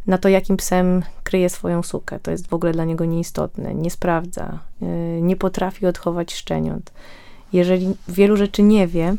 na 0.08 0.18
to, 0.18 0.30
jakim 0.30 0.58
psem 0.58 1.04
kryje 1.24 1.50
swoją 1.50 1.84
sukę. 1.84 2.20
To 2.20 2.32
jest 2.32 2.48
w 2.48 2.54
ogóle 2.54 2.72
dla 2.72 2.86
niego 2.86 3.06
nieistotne, 3.06 3.76
nie 3.76 3.91
sprawdza, 3.91 4.60
y, 4.82 5.22
nie 5.22 5.36
potrafi 5.36 5.86
odchować 5.86 6.34
szczeniąt. 6.34 6.91
Jeżeli 7.54 7.96
wielu 8.08 8.38
rzeczy 8.38 8.63
nie 8.63 8.88
wie, 8.88 9.15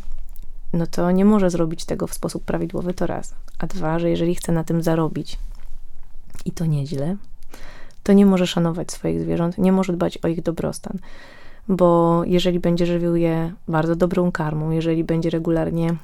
no 0.72 0.86
to 0.86 1.10
nie 1.10 1.24
może 1.24 1.50
zrobić 1.50 1.84
tego 1.84 2.06
w 2.06 2.14
sposób 2.14 2.44
prawidłowy, 2.44 2.94
to 2.94 3.06
raz. 3.06 3.34
A 3.58 3.66
dwa, 3.66 3.98
że 3.98 4.10
jeżeli 4.10 4.34
chce 4.34 4.52
na 4.52 4.64
tym 4.64 4.82
zarobić 4.82 5.38
i 6.44 6.52
to 6.52 6.66
nieźle, 6.66 7.16
to 8.02 8.12
nie 8.12 8.26
może 8.26 8.46
szanować 8.46 8.92
swoich 8.92 9.20
zwierząt, 9.20 9.58
nie 9.58 9.72
może 9.72 9.92
dbać 9.92 10.18
o 10.18 10.28
ich 10.28 10.42
dobrostan 10.42 10.98
bo 11.68 12.22
jeżeli 12.24 12.60
będzie 12.60 12.86
żywił 12.86 13.16
je 13.16 13.52
bardzo 13.68 13.96
dobrą 13.96 14.32
karmą, 14.32 14.70
jeżeli 14.70 15.04
będzie 15.04 15.30
regularnie 15.30 15.94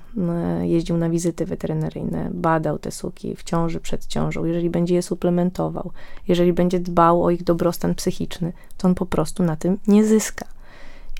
jeździł 0.62 0.96
na 0.96 1.10
wizyty 1.10 1.46
weterynaryjne, 1.46 2.30
badał 2.34 2.78
te 2.78 2.90
suki 2.90 3.36
w 3.36 3.42
ciąży, 3.42 3.80
przed 3.80 4.06
ciążą, 4.06 4.44
jeżeli 4.44 4.70
będzie 4.70 4.94
je 4.94 5.02
suplementował, 5.02 5.90
jeżeli 6.28 6.52
będzie 6.52 6.80
dbał 6.80 7.24
o 7.24 7.30
ich 7.30 7.44
dobrostan 7.44 7.94
psychiczny, 7.94 8.52
to 8.76 8.88
on 8.88 8.94
po 8.94 9.06
prostu 9.06 9.42
na 9.42 9.56
tym 9.56 9.78
nie 9.86 10.04
zyska. 10.04 10.46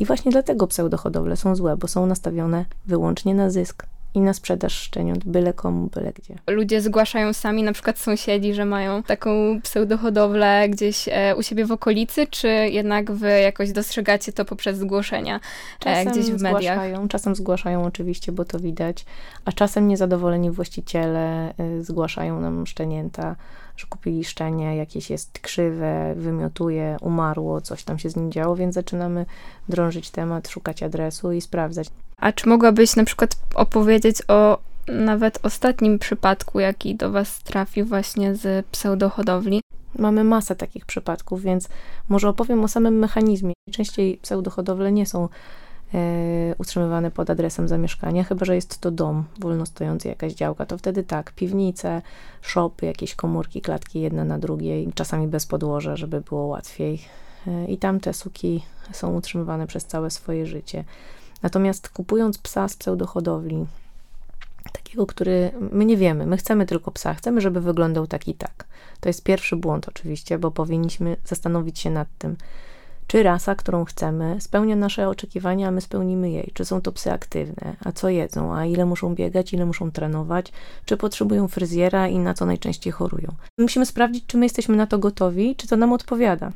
I 0.00 0.07
właśnie 0.07 0.33
dlatego 0.33 0.66
pseudohodowle 0.66 1.37
są 1.37 1.57
złe, 1.57 1.76
bo 1.76 1.88
są 1.88 2.07
nastawione 2.07 2.64
wyłącznie 2.87 3.35
na 3.35 3.50
zysk 3.50 3.87
i 4.14 4.20
na 4.20 4.35
sprzedaż 4.35 4.72
szczeniąt 4.72 5.25
byle 5.25 5.53
komu, 5.53 5.88
byle 5.94 6.12
gdzie. 6.12 6.35
Ludzie 6.46 6.81
zgłaszają 6.81 7.33
sami, 7.33 7.62
na 7.62 7.72
przykład 7.72 7.98
sąsiedzi, 7.98 8.55
że 8.55 8.64
mają 8.64 9.03
taką 9.03 9.61
pseudohodowlę 9.62 10.68
gdzieś 10.68 11.09
e, 11.09 11.37
u 11.37 11.42
siebie 11.42 11.66
w 11.66 11.72
okolicy, 11.72 12.27
czy 12.27 12.48
jednak 12.48 13.12
wy 13.12 13.40
jakoś 13.40 13.72
dostrzegacie 13.72 14.33
to 14.33 14.44
poprzez 14.44 14.79
zgłoszenia 14.79 15.40
e, 15.85 16.07
gdzieś 16.07 16.25
w 16.25 16.42
mediach? 16.42 16.62
Zgłaszają, 16.62 17.09
czasem 17.09 17.35
zgłaszają 17.35 17.85
oczywiście, 17.85 18.33
bo 18.33 18.44
to 18.44 18.59
widać, 18.59 19.05
a 19.44 19.53
czasem 19.53 19.88
niezadowoleni 19.88 20.51
właściciele 20.51 21.55
e, 21.59 21.83
zgłaszają 21.83 22.40
nam 22.40 22.66
szczenięta, 22.66 23.37
że 23.77 23.87
kupili 23.87 24.25
szczenie, 24.25 24.77
jakieś 24.77 25.11
jest 25.11 25.38
krzywe, 25.38 26.14
wymiotuje, 26.16 26.96
umarło, 27.01 27.61
coś 27.61 27.85
tam 27.85 27.98
się 27.98 28.11
z 28.11 28.16
nim 28.16 28.33
działo, 28.33 28.57
więc 28.57 28.75
zaczynamy 28.75 29.27
drążyć 29.68 30.11
temat, 30.11 30.48
szukać 30.48 30.83
adresu 30.83 31.33
i 31.33 31.40
sprawdzać. 31.40 31.88
A 32.22 32.32
czy 32.32 32.48
mogłabyś 32.48 32.96
na 32.96 33.04
przykład 33.04 33.37
opowiedzieć 33.54 34.16
o 34.28 34.58
nawet 34.88 35.38
ostatnim 35.42 35.98
przypadku, 35.98 36.61
jaki 36.61 36.94
do 36.94 37.11
Was 37.11 37.38
trafił 37.38 37.87
właśnie 37.87 38.35
z 38.35 38.66
pseudohodowli? 38.66 39.61
Mamy 39.98 40.24
masę 40.24 40.56
takich 40.56 40.87
przypadków, 40.87 41.42
więc 41.42 41.68
może 42.08 42.28
opowiem 42.28 42.64
o 42.64 42.68
samym 42.68 42.98
mechanizmie. 42.98 43.52
Częściej 43.70 44.16
pseudohodowle 44.16 44.92
nie 44.92 45.06
są 45.06 45.28
e, 45.94 46.54
utrzymywane 46.58 47.11
pod 47.11 47.30
adresem 47.30 47.68
zamieszkania, 47.68 48.24
chyba 48.24 48.44
że 48.44 48.54
jest 48.54 48.78
to 48.78 48.90
dom 48.90 49.24
wolno 49.38 49.66
stojący, 49.66 50.08
jakaś 50.08 50.32
działka, 50.32 50.66
to 50.66 50.78
wtedy 50.78 51.02
tak, 51.02 51.32
piwnice, 51.32 52.02
szopy, 52.40 52.87
jakieś 52.87 53.14
komórki, 53.14 53.61
klatki 53.61 54.00
jedna 54.00 54.24
na 54.24 54.38
drugiej, 54.38 54.92
czasami 54.94 55.28
bez 55.28 55.46
podłoża, 55.46 55.96
żeby 55.96 56.20
było 56.20 56.46
łatwiej. 56.46 57.02
E, 57.46 57.66
I 57.66 57.78
tam 57.78 58.00
te 58.00 58.14
suki 58.14 58.62
są 58.92 59.14
utrzymywane 59.14 59.66
przez 59.66 59.85
całe 59.85 60.11
swoje 60.11 60.46
życie. 60.46 60.85
Natomiast 61.42 61.88
kupując 61.88 62.38
psa 62.38 62.68
z 62.68 62.76
pseudohodowli, 62.76 63.66
takiego, 64.72 65.07
który 65.07 65.50
my 65.72 65.85
nie 65.85 65.96
wiemy, 65.96 66.26
my 66.26 66.37
chcemy 66.37 66.66
tylko 66.66 66.90
psa, 66.90 67.14
chcemy, 67.14 67.40
żeby 67.40 67.61
wyglądał 67.61 68.07
tak 68.07 68.28
i 68.28 68.35
tak. 68.35 68.64
To 69.00 69.09
jest 69.09 69.22
pierwszy 69.22 69.57
błąd 69.57 69.88
oczywiście, 69.88 70.38
bo 70.38 70.50
powinniśmy 70.50 71.16
zastanowić 71.24 71.78
się 71.78 71.90
nad 71.90 72.09
tym, 72.18 72.37
czy 73.07 73.22
rasa, 73.22 73.55
którą 73.55 73.85
chcemy, 73.85 74.37
spełnia 74.40 74.76
nasze 74.76 75.09
oczekiwania, 75.09 75.68
a 75.68 75.70
my 75.70 75.81
spełnimy 75.81 76.31
jej. 76.31 76.50
Czy 76.55 76.64
są 76.64 76.81
to 76.81 76.92
psy 76.92 77.12
aktywne, 77.12 77.76
a 77.85 77.92
co 77.92 78.09
jedzą, 78.09 78.55
a 78.55 78.66
ile 78.66 78.85
muszą 78.85 79.14
biegać, 79.14 79.52
ile 79.52 79.66
muszą 79.66 79.90
trenować, 79.90 80.52
czy 80.85 80.96
potrzebują 80.96 81.48
fryzjera 81.48 82.09
i 82.09 82.18
na 82.18 82.35
co 82.35 82.46
najczęściej 82.46 82.92
chorują. 82.92 83.28
Musimy 83.59 83.87
sprawdzić, 83.87 84.26
czy 84.26 84.38
my 84.38 84.46
jesteśmy 84.46 84.76
na 84.76 84.87
to 84.87 84.98
gotowi, 84.98 85.57
czy 85.57 85.68
to 85.68 85.76
nam 85.76 85.92
odpowiada. 85.92 86.52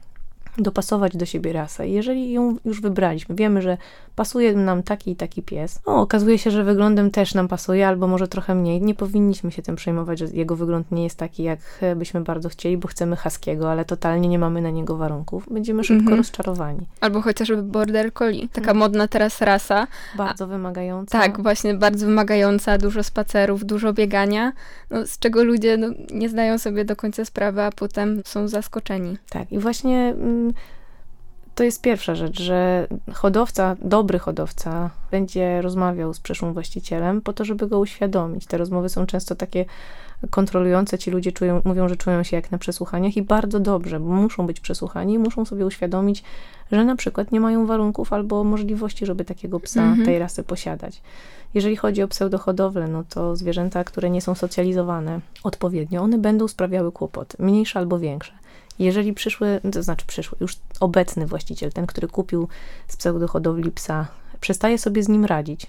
Dopasować 0.59 1.17
do 1.17 1.27
siebie 1.27 1.53
rasę. 1.53 1.89
Jeżeli 1.89 2.33
ją 2.33 2.57
już 2.65 2.81
wybraliśmy, 2.81 3.35
wiemy, 3.35 3.63
że 3.63 3.79
pasuje 4.15 4.55
nam 4.55 4.83
taki 4.83 5.11
i 5.11 5.17
taki 5.17 5.43
pies, 5.43 5.81
no, 5.87 6.01
okazuje 6.01 6.39
się, 6.39 6.51
że 6.51 6.65
wyglądem 6.65 7.11
też 7.11 7.35
nam 7.35 7.49
pasuje, 7.49 7.89
albo 7.89 8.07
może 8.07 8.29
trochę 8.29 8.55
mniej. 8.55 8.83
Nie 8.83 8.95
powinniśmy 8.95 9.53
się 9.53 9.63
tym 9.63 9.77
przejmować, 9.77 10.19
że 10.19 10.27
jego 10.27 10.57
wygląd 10.57 10.93
nie 10.93 11.05
jest 11.05 11.19
taki, 11.19 11.43
jak 11.43 11.59
byśmy 11.97 12.21
bardzo 12.21 12.49
chcieli, 12.49 12.77
bo 12.77 12.89
chcemy 12.89 13.17
haskiego, 13.17 13.71
ale 13.71 13.85
totalnie 13.85 14.29
nie 14.29 14.39
mamy 14.39 14.63
na 14.63 14.71
niego 14.71 14.97
warunków. 14.97 15.47
Będziemy 15.51 15.85
szybko 15.85 16.01
mhm. 16.01 16.17
rozczarowani. 16.17 16.87
Albo 17.01 17.23
chociażby 17.23 17.63
border 17.63 18.13
collie, 18.13 18.49
taka 18.49 18.61
mhm. 18.61 18.77
modna 18.77 19.09
teraz 19.09 19.41
rasa. 19.41 19.87
Bardzo 20.17 20.47
wymagająca. 20.47 21.21
Tak, 21.21 21.43
właśnie, 21.43 21.75
bardzo 21.75 22.07
wymagająca, 22.07 22.79
dużo 22.79 23.03
spacerów, 23.03 23.65
dużo 23.65 23.93
biegania, 23.93 24.53
no, 24.91 25.07
z 25.07 25.19
czego 25.19 25.45
ludzie 25.45 25.77
no, 25.77 25.89
nie 26.13 26.29
zdają 26.29 26.59
sobie 26.59 26.85
do 26.85 26.97
końca 26.97 27.25
sprawy, 27.25 27.63
a 27.63 27.73
potem 27.73 28.23
są 28.25 28.49
zaskoczeni. 28.49 29.17
Tak, 29.31 29.53
i 29.53 29.59
właśnie... 29.59 30.15
To 31.55 31.65
jest 31.65 31.83
pierwsza 31.83 32.15
rzecz, 32.15 32.43
że 32.43 32.87
hodowca, 33.13 33.77
dobry 33.81 34.19
hodowca, 34.19 34.91
będzie 35.11 35.63
rozmawiał 35.63 36.15
z 36.15 36.21
przyszłym 36.21 36.53
właścicielem 36.53 37.21
po 37.21 37.33
to, 37.33 37.45
żeby 37.45 37.67
go 37.67 37.79
uświadomić. 37.79 38.47
Te 38.47 38.59
rozmowy 38.59 38.89
są 38.89 39.07
często 39.07 39.35
takie 39.35 39.65
kontrolujące, 40.31 40.99
ci 40.99 41.11
ludzie 41.11 41.33
czują, 41.33 41.63
mówią, 41.65 41.89
że 41.89 41.97
czują 41.97 42.23
się 42.23 42.37
jak 42.37 42.51
na 42.51 42.59
przesłuchaniach 42.59 43.17
i 43.17 43.23
bardzo 43.23 43.61
dobrze, 43.61 44.01
bo 44.01 44.07
muszą 44.07 44.47
być 44.47 44.61
przesłuchani 44.61 45.15
i 45.15 45.19
muszą 45.19 45.45
sobie 45.45 45.67
uświadomić, 45.67 46.23
że 46.73 46.85
na 46.85 46.97
przykład 46.97 47.33
nie 47.33 47.41
mają 47.41 47.67
warunków 47.67 48.13
albo 48.13 48.45
możliwości, 48.45 49.07
żeby 49.07 49.25
takiego 49.25 49.61
psa 49.61 49.83
mhm. 49.83 50.07
tej 50.07 50.19
rasy 50.19 50.43
posiadać. 50.43 51.03
Jeżeli 51.55 51.77
chodzi 51.77 52.03
o 52.03 52.09
pseudohodowlę, 52.09 52.89
no 52.89 53.05
to 53.09 53.37
zwierzęta, 53.37 53.85
które 53.85 54.11
nie 54.11 54.21
są 54.21 54.35
socjalizowane 54.35 55.21
odpowiednio, 55.43 56.03
one 56.03 56.19
będą 56.19 56.49
sprawiały 56.49 56.93
kłopoty, 56.93 57.37
mniejsze 57.41 57.79
albo 57.79 57.99
większe. 57.99 58.33
Jeżeli 58.79 59.13
przyszły, 59.13 59.61
to 59.73 59.83
znaczy 59.83 60.07
przyszły, 60.07 60.39
już 60.41 60.57
obecny 60.81 61.27
właściciel, 61.27 61.73
ten, 61.73 61.87
który 61.87 62.09
kupił 62.09 62.49
z 62.89 62.97
pseudohodowli 62.97 63.71
psa, 63.71 64.07
przestaje 64.41 64.79
sobie 64.79 65.03
z 65.03 65.09
nim 65.09 65.25
radzić 65.25 65.67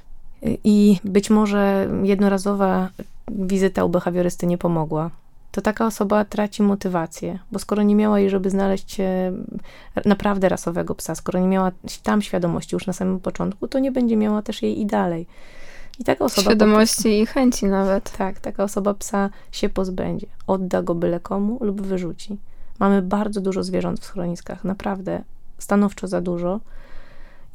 i 0.63 0.99
być 1.03 1.29
może 1.29 1.89
jednorazowa 2.03 2.89
wizyta 3.31 3.83
u 3.83 3.89
behawiorysty 3.89 4.47
nie 4.47 4.57
pomogła, 4.57 5.11
to 5.51 5.61
taka 5.61 5.85
osoba 5.85 6.25
traci 6.25 6.63
motywację, 6.63 7.39
bo 7.51 7.59
skoro 7.59 7.83
nie 7.83 7.95
miała 7.95 8.19
jej, 8.19 8.29
żeby 8.29 8.49
znaleźć 8.49 8.97
naprawdę 10.05 10.49
rasowego 10.49 10.95
psa, 10.95 11.15
skoro 11.15 11.39
nie 11.39 11.47
miała 11.47 11.71
tam 12.03 12.21
świadomości 12.21 12.75
już 12.75 12.87
na 12.87 12.93
samym 12.93 13.19
początku, 13.19 13.67
to 13.67 13.79
nie 13.79 13.91
będzie 13.91 14.17
miała 14.17 14.41
też 14.41 14.61
jej 14.61 14.81
i 14.81 14.85
dalej. 14.85 15.27
I 15.99 16.03
taka 16.03 16.25
osoba. 16.25 16.41
Świadomości 16.41 17.19
i 17.19 17.25
chęci 17.25 17.65
nawet. 17.65 18.17
Tak, 18.17 18.39
taka 18.39 18.63
osoba 18.63 18.93
psa 18.93 19.29
się 19.51 19.69
pozbędzie. 19.69 20.27
Odda 20.47 20.81
go 20.81 20.95
byle 20.95 21.19
komu 21.19 21.57
lub 21.61 21.81
wyrzuci. 21.81 22.37
Mamy 22.79 23.01
bardzo 23.01 23.41
dużo 23.41 23.63
zwierząt 23.63 23.99
w 23.99 24.05
schroniskach, 24.05 24.63
naprawdę 24.63 25.23
stanowczo 25.57 26.07
za 26.07 26.21
dużo 26.21 26.59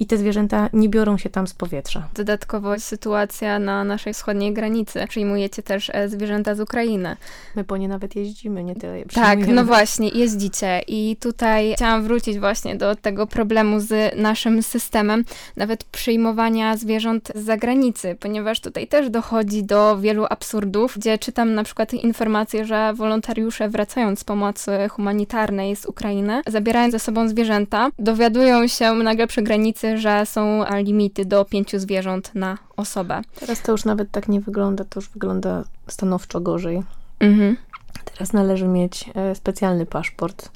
i 0.01 0.07
te 0.07 0.17
zwierzęta 0.17 0.69
nie 0.73 0.89
biorą 0.89 1.19
się 1.19 1.31
tam 1.31 1.47
z 1.47 1.55
powietrza. 1.55 2.09
Dodatkowo 2.15 2.79
sytuacja 2.79 3.59
na 3.59 3.85
naszej 3.85 4.15
wschodniej 4.15 4.53
granicy. 4.53 5.05
Przyjmujecie 5.09 5.63
też 5.63 5.91
e, 5.95 6.09
zwierzęta 6.09 6.55
z 6.55 6.61
Ukrainy. 6.61 7.17
My 7.57 7.65
po 7.65 7.77
nie 7.77 7.89
nawet 7.89 8.17
jeździmy, 8.17 8.65
nie 8.65 8.75
tyle 8.75 8.99
je 8.99 9.05
Tak, 9.05 9.49
no 9.49 9.65
właśnie, 9.65 10.09
jeździcie. 10.09 10.83
I 10.89 11.17
tutaj 11.21 11.73
chciałam 11.77 12.03
wrócić 12.03 12.39
właśnie 12.39 12.77
do 12.77 12.97
tego 12.97 13.27
problemu 13.27 13.81
z 13.81 14.17
naszym 14.17 14.63
systemem, 14.63 15.25
nawet 15.57 15.85
przyjmowania 15.85 16.77
zwierząt 16.77 17.33
z 17.35 17.45
zagranicy, 17.45 18.17
ponieważ 18.21 18.61
tutaj 18.61 18.87
też 18.87 19.11
dochodzi 19.11 19.65
do 19.65 19.99
wielu 19.99 20.25
absurdów, 20.31 20.95
gdzie 20.97 21.19
czytam 21.19 21.55
na 21.55 21.65
przykład 21.65 21.95
informacje, 21.95 22.65
że 22.65 22.93
wolontariusze 22.95 23.69
wracając 23.69 24.21
z 24.21 24.25
pomocy 24.25 24.73
humanitarnej 24.91 25.77
z 25.77 25.87
Ukrainy, 25.87 26.43
zabierając 26.47 26.93
ze 26.93 26.99
sobą 26.99 27.29
zwierzęta, 27.29 27.91
dowiadują 27.99 28.67
się 28.67 28.93
nagle 28.93 29.27
przy 29.27 29.43
granicy, 29.43 29.82
że 29.95 30.27
są 30.27 30.65
limity 30.77 31.25
do 31.25 31.45
pięciu 31.45 31.79
zwierząt 31.79 32.35
na 32.35 32.59
osobę. 32.77 33.23
Teraz 33.41 33.63
to 33.63 33.73
już 33.73 33.85
nawet 33.85 34.11
tak 34.11 34.29
nie 34.29 34.41
wygląda, 34.41 34.85
to 34.85 35.01
już 35.01 35.09
wygląda 35.09 35.65
stanowczo 35.89 36.41
gorzej. 36.41 36.83
Mhm. 37.21 37.57
Teraz 38.05 38.33
należy 38.33 38.69
mieć 38.69 39.11
e, 39.15 39.35
specjalny 39.35 39.87
paszport 39.87 40.51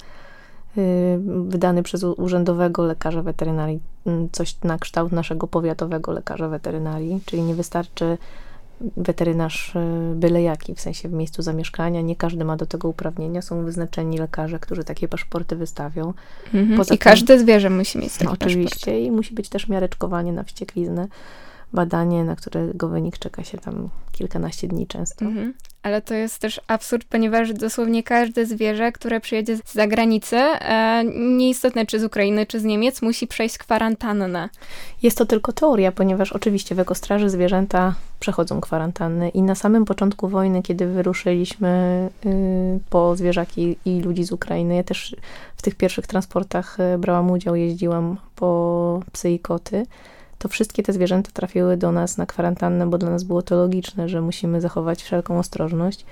e, 0.77 0.81
wydany 1.47 1.83
przez 1.83 2.03
urzędowego 2.03 2.83
lekarza 2.83 3.21
weterynarii, 3.21 3.79
coś 4.31 4.61
na 4.63 4.77
kształt 4.77 5.11
naszego 5.11 5.47
powiatowego 5.47 6.11
lekarza 6.11 6.47
weterynarii, 6.47 7.21
czyli 7.25 7.41
nie 7.41 7.55
wystarczy 7.55 8.17
weterynarz 8.97 9.75
e, 9.75 10.13
byle 10.15 10.41
jaki, 10.41 10.75
w 10.75 10.81
sensie 10.81 11.09
w 11.09 11.13
miejscu 11.13 11.41
zamieszkania. 11.41 12.01
Nie 12.01 12.15
każdy 12.15 12.45
ma 12.45 12.57
do 12.57 12.65
tego 12.65 12.87
uprawnienia. 12.87 13.41
Są 13.41 13.63
wyznaczeni 13.63 14.17
lekarze, 14.17 14.59
którzy 14.59 14.83
takie 14.83 15.07
paszporty 15.07 15.55
wystawią. 15.55 16.13
Mhm. 16.53 16.81
I 16.81 16.85
tym, 16.85 16.97
każde 16.97 17.39
zwierzę 17.39 17.69
musi 17.69 17.97
mieć 17.97 18.13
taki 18.13 18.25
no, 18.25 18.31
Oczywiście. 18.31 18.75
Paszport. 18.75 18.97
I 18.97 19.11
musi 19.11 19.33
być 19.33 19.49
też 19.49 19.67
miareczkowanie 19.67 20.33
na 20.33 20.43
wściekliznę 20.43 21.07
badanie, 21.73 22.23
na 22.23 22.35
którego 22.35 22.87
wynik 22.87 23.17
czeka 23.17 23.43
się 23.43 23.57
tam 23.57 23.89
kilkanaście 24.11 24.67
dni 24.67 24.87
często. 24.87 25.25
Mhm. 25.25 25.53
Ale 25.83 26.01
to 26.01 26.13
jest 26.13 26.39
też 26.39 26.61
absurd, 26.67 27.07
ponieważ 27.09 27.53
dosłownie 27.53 28.03
każde 28.03 28.45
zwierzę, 28.45 28.91
które 28.91 29.19
przyjedzie 29.19 29.57
z 29.57 29.73
zagranicy, 29.73 30.35
e, 30.35 31.03
nieistotne 31.37 31.85
czy 31.85 31.99
z 31.99 32.03
Ukrainy, 32.03 32.45
czy 32.45 32.59
z 32.59 32.63
Niemiec, 32.63 33.01
musi 33.01 33.27
przejść 33.27 33.57
kwarantannę. 33.57 34.49
Jest 35.03 35.17
to 35.17 35.25
tylko 35.25 35.53
teoria, 35.53 35.91
ponieważ 35.91 36.33
oczywiście 36.33 36.75
w 36.75 36.79
ekostraży 36.79 37.29
zwierzęta 37.29 37.95
przechodzą 38.19 38.61
kwarantanny 38.61 39.29
i 39.29 39.41
na 39.41 39.55
samym 39.55 39.85
początku 39.85 40.27
wojny, 40.27 40.61
kiedy 40.61 40.87
wyruszyliśmy 40.87 42.09
y, 42.25 42.79
po 42.89 43.15
zwierzaki 43.15 43.77
i 43.85 44.01
ludzi 44.01 44.23
z 44.23 44.31
Ukrainy, 44.31 44.75
ja 44.75 44.83
też 44.83 45.15
w 45.57 45.61
tych 45.61 45.75
pierwszych 45.75 46.07
transportach 46.07 46.77
y, 46.79 46.97
brałam 46.97 47.31
udział, 47.31 47.55
jeździłam 47.55 48.17
po 48.35 48.99
psy 49.11 49.29
i 49.29 49.39
koty, 49.39 49.85
to 50.47 50.51
wszystkie 50.51 50.83
te 50.83 50.93
zwierzęta 50.93 51.31
trafiły 51.33 51.77
do 51.77 51.91
nas 51.91 52.17
na 52.17 52.25
kwarantannę, 52.25 52.89
bo 52.89 52.97
dla 52.97 53.09
nas 53.09 53.23
było 53.23 53.41
to 53.41 53.55
logiczne, 53.55 54.09
że 54.09 54.21
musimy 54.21 54.61
zachować 54.61 55.03
wszelką 55.03 55.39
ostrożność. 55.39 56.05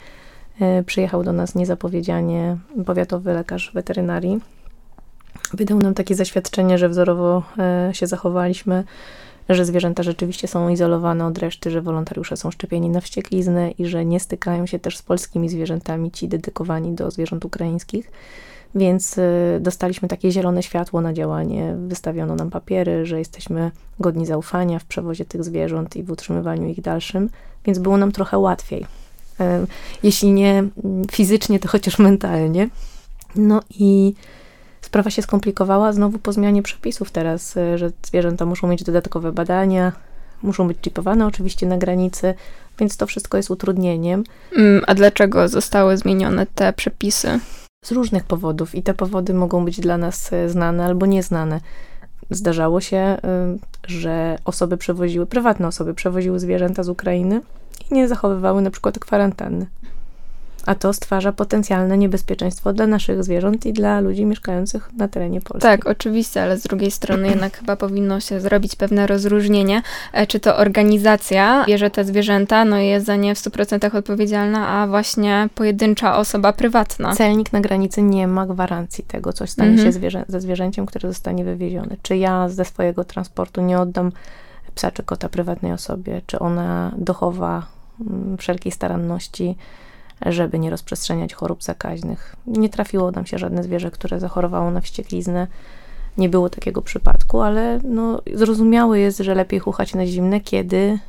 E, 0.62 0.84
przyjechał 0.84 1.24
do 1.24 1.34
nas 1.34 1.56
niezapowiedzianie 1.56 2.58
powiatowy 2.86 3.34
lekarz 3.34 3.72
weterynarii. 3.74 4.40
Wydał 5.54 5.80
nam 5.80 5.94
takie 5.94 6.16
zaświadczenie, 6.16 6.78
że 6.78 6.90
wzorowo 6.90 7.44
e, 7.58 7.90
się 7.94 8.08
zachowaliśmy, 8.08 8.84
że 9.50 9.66
zwierzęta 9.66 10.04
rzeczywiście 10.04 10.48
są 10.48 10.70
izolowane 10.70 11.26
od 11.26 11.38
reszty, 11.38 11.72
że 11.72 11.82
wolontariusze 11.82 12.38
są 12.38 12.52
szczepieni 12.52 12.90
na 12.90 13.02
wściekliznę 13.02 13.72
i 13.72 13.86
że 13.86 14.06
nie 14.06 14.20
stykają 14.20 14.66
się 14.66 14.80
też 14.80 14.98
z 14.98 15.02
polskimi 15.02 15.50
zwierzętami, 15.50 16.12
ci 16.12 16.28
dedykowani 16.28 16.92
do 16.92 17.12
zwierząt 17.12 17.46
ukraińskich. 17.46 18.12
Więc 18.76 19.18
y, 19.18 19.58
dostaliśmy 19.62 20.08
takie 20.08 20.32
zielone 20.32 20.64
światło 20.64 21.02
na 21.02 21.14
działanie. 21.14 21.76
Wystawiono 21.88 22.36
nam 22.36 22.50
papiery, 22.50 23.06
że 23.06 23.20
jesteśmy 23.20 23.72
godni 24.00 24.26
zaufania 24.26 24.80
w 24.80 24.86
przewozie 24.86 25.26
tych 25.26 25.44
zwierząt 25.44 25.96
i 25.96 26.04
w 26.04 26.12
utrzymywaniu 26.12 26.68
ich 26.68 26.82
dalszym, 26.82 27.30
więc 27.66 27.80
było 27.80 27.98
nam 27.98 28.12
trochę 28.12 28.38
łatwiej. 28.38 28.86
Jeśli 30.04 30.32
nie 30.32 30.64
fizycznie, 31.12 31.60
to 31.60 31.68
chociaż 31.68 32.00
mentalnie. 32.00 32.70
No 33.36 33.62
i 33.80 34.14
sprawa 34.82 35.10
się 35.10 35.22
skomplikowała 35.22 35.94
znowu 35.94 36.20
po 36.20 36.34
zmianie 36.34 36.64
przepisów 36.64 37.12
teraz, 37.12 37.58
y, 37.58 37.78
że 37.78 37.92
zwierzęta 38.06 38.46
muszą 38.46 38.68
mieć 38.68 38.84
dodatkowe 38.84 39.32
badania, 39.32 39.92
muszą 40.44 40.68
być 40.68 40.78
chipowane 40.82 41.26
oczywiście 41.26 41.66
na 41.66 41.78
granicy, 41.78 42.34
więc 42.80 42.98
to 42.98 43.08
wszystko 43.08 43.38
jest 43.38 43.52
utrudnieniem. 43.52 44.24
Mm, 44.58 44.84
a 44.88 44.96
dlaczego 44.96 45.48
zostały 45.48 45.98
zmienione 45.98 46.46
te 46.56 46.74
przepisy? 46.74 47.40
Z 47.86 47.92
różnych 47.92 48.24
powodów 48.24 48.76
i 48.76 48.84
te 48.84 48.94
powody 48.94 49.34
mogą 49.34 49.66
być 49.66 49.80
dla 49.80 49.98
nas 49.98 50.34
e, 50.34 50.50
znane 50.50 50.86
albo 50.86 51.06
nieznane. 51.06 51.62
Zdarzało 52.30 52.82
się, 52.82 52.98
e, 52.98 53.18
że 53.88 54.38
osoby 54.46 54.78
przewoziły, 54.78 55.26
prywatne 55.26 55.68
osoby 55.68 55.94
przewoziły 55.94 56.40
zwierzęta 56.40 56.84
z 56.84 56.90
Ukrainy 56.90 57.42
i 57.92 57.94
nie 57.94 58.08
zachowywały 58.08 58.62
na 58.62 58.72
przykład 58.72 59.00
kwarantanny 59.00 59.68
a 60.66 60.76
to 60.76 60.94
stwarza 60.94 61.32
potencjalne 61.32 61.98
niebezpieczeństwo 61.98 62.74
dla 62.74 62.88
naszych 62.88 63.24
zwierząt 63.24 63.66
i 63.66 63.74
dla 63.74 64.00
ludzi 64.00 64.26
mieszkających 64.26 64.90
na 64.94 65.08
terenie 65.08 65.42
Polski. 65.42 65.62
Tak, 65.62 65.88
oczywiście, 65.88 66.44
ale 66.44 66.58
z 66.58 66.64
drugiej 66.64 66.92
strony 66.92 67.28
jednak 67.28 67.58
chyba 67.58 67.76
powinno 67.76 68.20
się 68.20 68.40
zrobić 68.40 68.76
pewne 68.76 69.08
rozróżnienie, 69.08 69.82
e, 70.14 70.28
czy 70.28 70.40
to 70.40 70.58
organizacja 70.58 71.66
bierze 71.68 71.90
te 71.90 72.06
zwierzęta, 72.06 72.66
no 72.66 72.80
i 72.80 72.88
jest 72.88 73.06
za 73.06 73.16
nie 73.16 73.36
w 73.36 73.38
100% 73.38 73.96
odpowiedzialna, 73.96 74.68
a 74.68 74.88
właśnie 74.88 75.50
pojedyncza 75.56 76.18
osoba 76.18 76.54
prywatna. 76.54 77.16
Celnik 77.16 77.54
na 77.54 77.62
granicy 77.62 78.02
nie 78.02 78.28
ma 78.28 78.46
gwarancji 78.46 79.04
tego, 79.04 79.34
coś 79.34 79.50
stanie 79.50 79.70
mhm. 79.70 79.88
się 79.88 79.92
zwierzę, 79.92 80.26
ze 80.28 80.42
zwierzęciem, 80.42 80.86
które 80.86 81.10
zostanie 81.10 81.46
wywiezione. 81.46 81.96
Czy 82.02 82.18
ja 82.18 82.50
ze 82.50 82.66
swojego 82.66 83.04
transportu 83.04 83.62
nie 83.62 83.80
oddam 83.80 84.12
psa 84.76 84.92
czy 84.92 85.04
kota 85.04 85.30
prywatnej 85.30 85.72
osobie, 85.72 86.22
czy 86.28 86.40
ona 86.40 86.92
dochowa 86.98 87.68
mm, 88.02 88.38
wszelkiej 88.38 88.72
staranności, 88.72 89.56
żeby 90.32 90.60
nie 90.60 90.70
rozprzestrzeniać 90.70 91.34
chorób 91.34 91.64
zakaźnych. 91.64 92.36
Nie 92.48 92.70
trafiło 92.70 93.12
nam 93.12 93.26
się 93.26 93.38
żadne 93.38 93.64
zwierzę, 93.64 93.92
które 93.92 94.20
zachorowało 94.20 94.72
na 94.72 94.82
wściekliznę. 94.82 95.48
Nie 96.18 96.30
było 96.30 96.50
takiego 96.50 96.82
przypadku, 96.82 97.42
ale 97.42 97.80
no, 97.84 98.22
zrozumiałe 98.34 99.00
jest, 99.00 99.18
że 99.18 99.36
lepiej 99.36 99.60
chuchać 99.60 99.94
na 99.94 100.06
zimne, 100.06 100.40
kiedy 100.40 101.00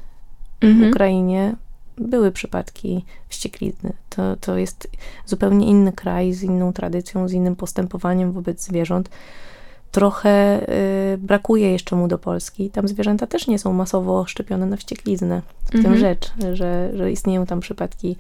mhm. 0.61 0.85
w 0.85 0.95
Ukrainie 0.95 1.55
były 1.99 2.33
przypadki 2.33 3.05
wścieklizny. 3.29 3.93
To, 4.11 4.37
to 4.37 4.59
jest 4.59 4.89
zupełnie 5.27 5.67
inny 5.67 5.93
kraj, 5.93 6.33
z 6.33 6.43
inną 6.43 6.73
tradycją, 6.73 7.29
z 7.29 7.33
innym 7.33 7.57
postępowaniem 7.57 8.33
wobec 8.33 8.65
zwierząt. 8.65 9.09
Trochę 9.93 10.67
y, 11.15 11.19
brakuje 11.19 11.73
jeszcze 11.73 11.97
mu 11.97 12.09
do 12.09 12.19
Polski. 12.19 12.71
Tam 12.71 12.89
zwierzęta 12.89 13.27
też 13.27 13.47
nie 13.47 13.59
są 13.59 13.73
masowo 13.73 14.27
szczepione 14.27 14.67
na 14.67 14.77
wściekliznę. 14.77 15.43
W 15.65 15.75
mhm. 15.75 15.85
tym 15.85 16.01
rzecz, 16.01 16.33
że, 16.53 16.91
że 16.97 17.13
istnieją 17.13 17.47
tam 17.47 17.61
przypadki 17.61 18.17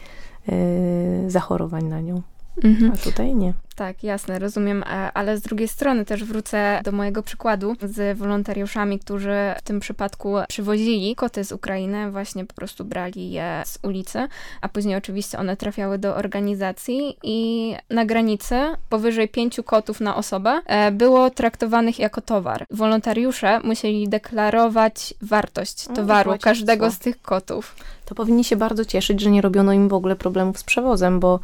zachorowań 1.29 1.85
na 1.85 2.01
nią. 2.01 2.23
Mhm. 2.65 2.93
A 2.93 2.97
tutaj 2.97 3.35
nie. 3.35 3.53
Tak, 3.77 4.05
jasne, 4.05 4.39
rozumiem, 4.39 4.83
e, 4.83 5.13
ale 5.13 5.39
z 5.39 5.41
drugiej 5.41 5.69
strony 5.69 6.05
też 6.05 6.25
wrócę 6.25 6.81
do 6.85 6.93
mojego 6.93 7.23
przykładu 7.23 7.77
z 7.83 8.19
wolontariuszami, 8.19 8.99
którzy 8.99 9.37
w 9.59 9.63
tym 9.63 9.81
przypadku 9.81 10.35
przywozili 10.49 11.17
koty 11.17 11.45
z 11.45 11.53
Ukrainy, 11.53 12.11
właśnie 12.11 12.45
po 12.45 12.55
prostu 12.55 12.85
brali 12.85 13.31
je 13.31 13.63
z 13.67 13.79
ulicy, 13.83 14.29
a 14.61 14.69
później 14.69 14.97
oczywiście 14.97 15.39
one 15.39 15.57
trafiały 15.57 15.99
do 15.99 16.17
organizacji 16.17 17.17
i 17.23 17.75
na 17.91 18.05
granicy 18.05 18.55
powyżej 18.89 19.29
pięciu 19.29 19.63
kotów 19.63 20.01
na 20.01 20.17
osobę 20.17 20.61
e, 20.67 20.93
było 20.93 21.31
traktowanych 21.31 21.99
jako 21.99 22.21
towar. 22.21 22.67
Wolontariusze 22.71 23.61
musieli 23.61 24.09
deklarować 24.09 25.15
wartość 25.23 25.87
towaru 25.95 26.31
no, 26.31 26.39
każdego 26.39 26.91
z 26.91 26.99
tych 26.99 27.23
kotów. 27.23 27.77
To 28.05 28.15
powinni 28.15 28.45
się 28.45 28.57
bardzo 28.57 28.85
cieszyć, 28.85 29.21
że 29.21 29.31
nie 29.31 29.41
robiono 29.41 29.73
im 29.73 29.89
w 29.89 29.95
ogóle 29.95 30.17
problemów 30.17 30.59
z 30.59 30.65
przewozem, 30.65 31.21
bo 31.21 31.41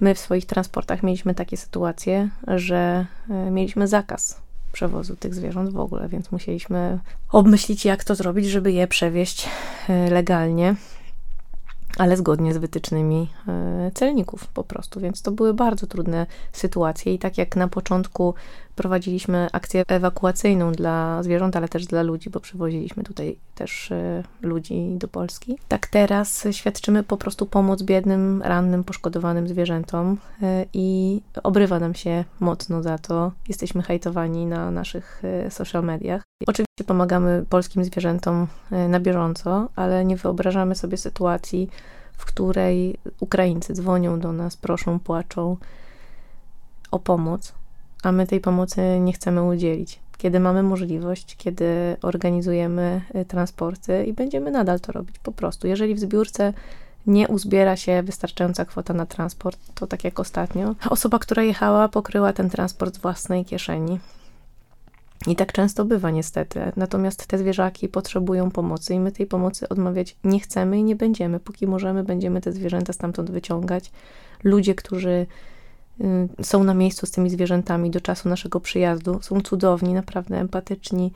My 0.00 0.14
w 0.14 0.18
swoich 0.18 0.46
transportach 0.46 1.02
mieliśmy 1.02 1.34
takie 1.34 1.56
sytuacje, 1.56 2.28
że 2.46 3.06
e, 3.30 3.50
mieliśmy 3.50 3.88
zakaz 3.88 4.40
przewozu 4.72 5.16
tych 5.16 5.34
zwierząt 5.34 5.70
w 5.72 5.78
ogóle, 5.78 6.08
więc 6.08 6.32
musieliśmy 6.32 6.98
obmyślić, 7.32 7.84
jak 7.84 8.04
to 8.04 8.14
zrobić, 8.14 8.46
żeby 8.46 8.72
je 8.72 8.86
przewieźć 8.86 9.48
e, 9.88 10.10
legalnie 10.10 10.74
ale 11.98 12.16
zgodnie 12.16 12.54
z 12.54 12.56
wytycznymi 12.56 13.28
e, 13.48 13.90
celników 13.94 14.46
po 14.46 14.64
prostu, 14.64 15.00
więc 15.00 15.22
to 15.22 15.30
były 15.30 15.54
bardzo 15.54 15.86
trudne 15.86 16.26
sytuacje 16.52 17.14
i 17.14 17.18
tak 17.18 17.38
jak 17.38 17.56
na 17.56 17.68
początku 17.68 18.34
prowadziliśmy 18.80 19.48
akcję 19.52 19.82
ewakuacyjną 19.88 20.72
dla 20.72 21.22
zwierząt, 21.22 21.56
ale 21.56 21.68
też 21.68 21.86
dla 21.86 22.02
ludzi, 22.02 22.30
bo 22.30 22.40
przywoziliśmy 22.40 23.04
tutaj 23.04 23.36
też 23.54 23.92
e, 23.92 24.22
ludzi 24.42 24.94
do 24.96 25.08
Polski. 25.08 25.58
Tak 25.68 25.86
teraz 25.86 26.46
świadczymy 26.50 27.02
po 27.02 27.16
prostu 27.16 27.46
pomoc 27.46 27.82
biednym, 27.82 28.42
rannym, 28.42 28.84
poszkodowanym 28.84 29.48
zwierzętom 29.48 30.16
e, 30.42 30.66
i 30.72 31.20
obrywa 31.42 31.78
nam 31.78 31.94
się 31.94 32.24
mocno 32.40 32.82
za 32.82 32.98
to. 32.98 33.32
Jesteśmy 33.48 33.82
hejtowani 33.82 34.46
na 34.46 34.70
naszych 34.70 35.22
social 35.50 35.84
mediach. 35.84 36.22
Oczywiście 36.46 36.84
pomagamy 36.86 37.44
polskim 37.48 37.84
zwierzętom 37.84 38.46
na 38.88 39.00
bieżąco, 39.00 39.68
ale 39.76 40.04
nie 40.04 40.16
wyobrażamy 40.16 40.74
sobie 40.74 40.96
sytuacji, 40.96 41.70
w 42.12 42.24
której 42.24 42.96
Ukraińcy 43.20 43.72
dzwonią 43.74 44.20
do 44.20 44.32
nas, 44.32 44.56
proszą, 44.56 45.00
płaczą 45.00 45.56
o 46.90 46.98
pomoc, 46.98 47.59
a 48.02 48.12
my 48.12 48.26
tej 48.26 48.40
pomocy 48.40 49.00
nie 49.00 49.12
chcemy 49.12 49.42
udzielić. 49.42 50.00
Kiedy 50.18 50.40
mamy 50.40 50.62
możliwość, 50.62 51.36
kiedy 51.36 51.96
organizujemy 52.02 53.00
y, 53.14 53.24
transporty 53.24 54.04
i 54.04 54.12
będziemy 54.12 54.50
nadal 54.50 54.80
to 54.80 54.92
robić 54.92 55.18
po 55.18 55.32
prostu. 55.32 55.66
Jeżeli 55.66 55.94
w 55.94 55.98
zbiórce 55.98 56.52
nie 57.06 57.28
uzbiera 57.28 57.76
się 57.76 58.02
wystarczająca 58.02 58.64
kwota 58.64 58.94
na 58.94 59.06
transport, 59.06 59.58
to 59.74 59.86
tak 59.86 60.04
jak 60.04 60.20
ostatnio, 60.20 60.74
osoba, 60.90 61.18
która 61.18 61.42
jechała, 61.42 61.88
pokryła 61.88 62.32
ten 62.32 62.50
transport 62.50 62.94
z 62.94 62.98
własnej 62.98 63.44
kieszeni. 63.44 63.98
I 65.26 65.36
tak 65.36 65.52
często 65.52 65.84
bywa 65.84 66.10
niestety. 66.10 66.60
Natomiast 66.76 67.26
te 67.26 67.38
zwierzaki 67.38 67.88
potrzebują 67.88 68.50
pomocy 68.50 68.94
i 68.94 69.00
my 69.00 69.12
tej 69.12 69.26
pomocy 69.26 69.68
odmawiać 69.68 70.16
nie 70.24 70.40
chcemy 70.40 70.78
i 70.78 70.84
nie 70.84 70.96
będziemy. 70.96 71.40
Póki 71.40 71.66
możemy, 71.66 72.04
będziemy 72.04 72.40
te 72.40 72.52
zwierzęta 72.52 72.92
stamtąd 72.92 73.30
wyciągać. 73.30 73.92
Ludzie, 74.44 74.74
którzy 74.74 75.26
są 76.42 76.64
na 76.64 76.74
miejscu 76.74 77.06
z 77.06 77.10
tymi 77.10 77.30
zwierzętami 77.30 77.90
do 77.90 78.00
czasu 78.00 78.28
naszego 78.28 78.60
przyjazdu, 78.60 79.18
są 79.22 79.40
cudowni, 79.40 79.94
naprawdę 79.94 80.38
empatyczni, 80.38 81.12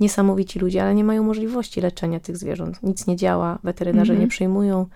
niesamowici 0.00 0.58
ludzie, 0.58 0.82
ale 0.82 0.94
nie 0.94 1.04
mają 1.04 1.22
możliwości 1.22 1.80
leczenia 1.80 2.20
tych 2.20 2.36
zwierząt. 2.36 2.82
Nic 2.82 3.06
nie 3.06 3.16
działa, 3.16 3.58
weterynarze 3.64 4.12
mm 4.12 4.20
-hmm. 4.20 4.24
nie 4.24 4.30
przyjmują, 4.30 4.86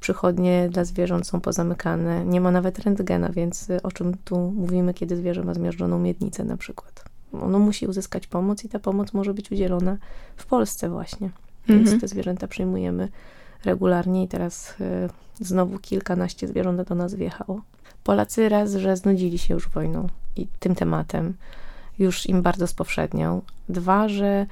przychodnie 0.00 0.68
dla 0.70 0.84
zwierząt 0.84 1.26
są 1.26 1.40
pozamykane, 1.40 2.24
nie 2.24 2.40
ma 2.40 2.50
nawet 2.50 2.78
rentgena, 2.78 3.28
więc 3.28 3.70
y, 3.70 3.82
o 3.82 3.92
czym 3.92 4.16
tu 4.24 4.38
mówimy, 4.38 4.94
kiedy 4.94 5.16
zwierzę 5.16 5.44
ma 5.44 5.54
zmiażdżoną 5.54 5.98
miednicę 5.98 6.44
na 6.44 6.56
przykład 6.56 7.16
ono 7.42 7.58
musi 7.58 7.86
uzyskać 7.86 8.26
pomoc 8.26 8.64
i 8.64 8.68
ta 8.68 8.78
pomoc 8.78 9.12
może 9.12 9.34
być 9.34 9.52
udzielona 9.52 9.96
w 10.36 10.46
Polsce 10.46 10.90
właśnie. 10.90 11.30
Więc 11.68 11.82
mhm. 11.82 12.00
te 12.00 12.08
zwierzęta 12.08 12.48
przyjmujemy 12.48 13.08
regularnie 13.64 14.24
i 14.24 14.28
teraz 14.28 14.74
y, 14.80 15.08
znowu 15.40 15.78
kilkanaście 15.78 16.48
zwierząt 16.48 16.82
do 16.82 16.94
nas 16.94 17.14
wjechało. 17.14 17.62
Polacy 18.06 18.48
raz, 18.48 18.74
że 18.74 18.96
znudzili 18.96 19.38
się 19.38 19.54
już 19.54 19.68
wojną 19.68 20.08
i 20.36 20.46
tym 20.60 20.74
tematem, 20.74 21.34
już 21.98 22.26
im 22.26 22.42
bardzo 22.42 22.66
spowszedniał. 22.66 23.42
Dwa, 23.68 24.08
że 24.08 24.46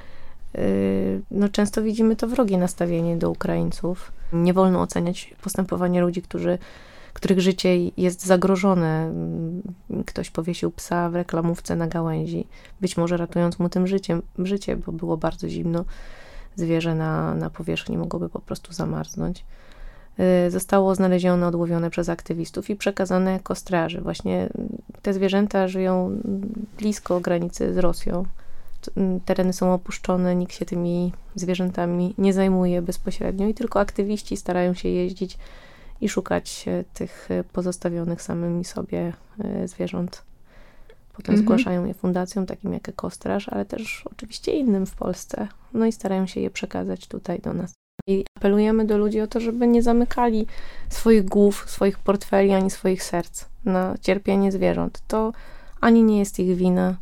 y, 0.54 1.22
no, 1.30 1.48
często 1.48 1.82
widzimy 1.82 2.16
to 2.16 2.26
wrogie 2.28 2.58
nastawienie 2.58 3.16
do 3.16 3.30
Ukraińców. 3.30 4.12
Nie 4.32 4.52
wolno 4.52 4.80
oceniać 4.80 5.34
postępowania 5.42 6.00
ludzi, 6.00 6.22
którzy 6.22 6.58
których 7.12 7.40
życie 7.40 7.90
jest 7.96 8.26
zagrożone. 8.26 9.12
Ktoś 10.06 10.30
powiesił 10.30 10.70
psa 10.70 11.10
w 11.10 11.14
reklamówce 11.14 11.76
na 11.76 11.86
gałęzi, 11.86 12.46
być 12.80 12.96
może 12.96 13.16
ratując 13.16 13.58
mu 13.58 13.68
tym 13.68 13.86
życiem, 13.86 14.22
życie, 14.38 14.76
bo 14.76 14.92
było 14.92 15.16
bardzo 15.16 15.48
zimno. 15.48 15.84
Zwierzę 16.56 16.94
na, 16.94 17.34
na 17.34 17.50
powierzchni 17.50 17.98
mogłoby 17.98 18.28
po 18.28 18.40
prostu 18.40 18.72
zamarznąć. 18.72 19.44
Y, 20.20 20.50
zostało 20.50 20.94
znalezione, 20.94 21.46
odłowione 21.46 21.90
przez 21.90 22.08
aktywistów 22.08 22.70
i 22.70 22.76
przekazane 22.76 23.32
jako 23.32 23.54
straży. 23.54 24.00
Właśnie 24.00 24.48
te 25.02 25.14
zwierzęta 25.14 25.68
żyją 25.68 26.20
blisko 26.78 27.20
granicy 27.20 27.74
z 27.74 27.78
Rosją. 27.78 28.24
Tereny 29.24 29.52
są 29.52 29.74
opuszczone, 29.74 30.36
nikt 30.36 30.54
się 30.54 30.64
tymi 30.64 31.12
zwierzętami 31.34 32.14
nie 32.18 32.32
zajmuje 32.32 32.82
bezpośrednio 32.82 33.48
i 33.48 33.54
tylko 33.54 33.80
aktywiści 33.80 34.36
starają 34.36 34.74
się 34.74 34.88
jeździć 34.88 35.38
i 36.00 36.08
szukać 36.08 36.64
e, 36.68 36.84
tych 36.94 37.30
e, 37.30 37.44
pozostawionych 37.44 38.22
samymi 38.22 38.64
sobie 38.64 39.12
e, 39.38 39.68
zwierząt. 39.68 40.22
Potem 41.16 41.34
mhm. 41.34 41.38
zgłaszają 41.38 41.84
je 41.84 41.94
fundacjom 41.94 42.46
takim 42.46 42.72
jak 42.72 42.88
Ekostraż, 42.88 43.48
ale 43.48 43.64
też 43.64 44.04
oczywiście 44.12 44.52
innym 44.52 44.86
w 44.86 44.94
Polsce. 44.94 45.48
No 45.74 45.86
i 45.86 45.92
starają 45.92 46.26
się 46.26 46.40
je 46.40 46.50
przekazać 46.50 47.06
tutaj 47.06 47.40
do 47.40 47.52
nas. 47.54 47.72
I 48.06 48.24
apelujemy 48.36 48.84
do 48.84 48.98
ludzi 48.98 49.20
o 49.20 49.26
to, 49.26 49.40
żeby 49.40 49.66
nie 49.66 49.82
zamykali 49.82 50.46
swoich 50.88 51.24
głów, 51.24 51.64
swoich 51.70 51.98
portfeli, 51.98 52.52
ani 52.52 52.70
swoich 52.70 53.02
serc 53.02 53.44
na 53.64 53.94
cierpienie 54.00 54.52
zwierząt. 54.52 55.02
To 55.08 55.32
ani 55.80 56.02
nie 56.02 56.18
jest 56.18 56.38
ich 56.38 56.56
wina, 56.56 56.96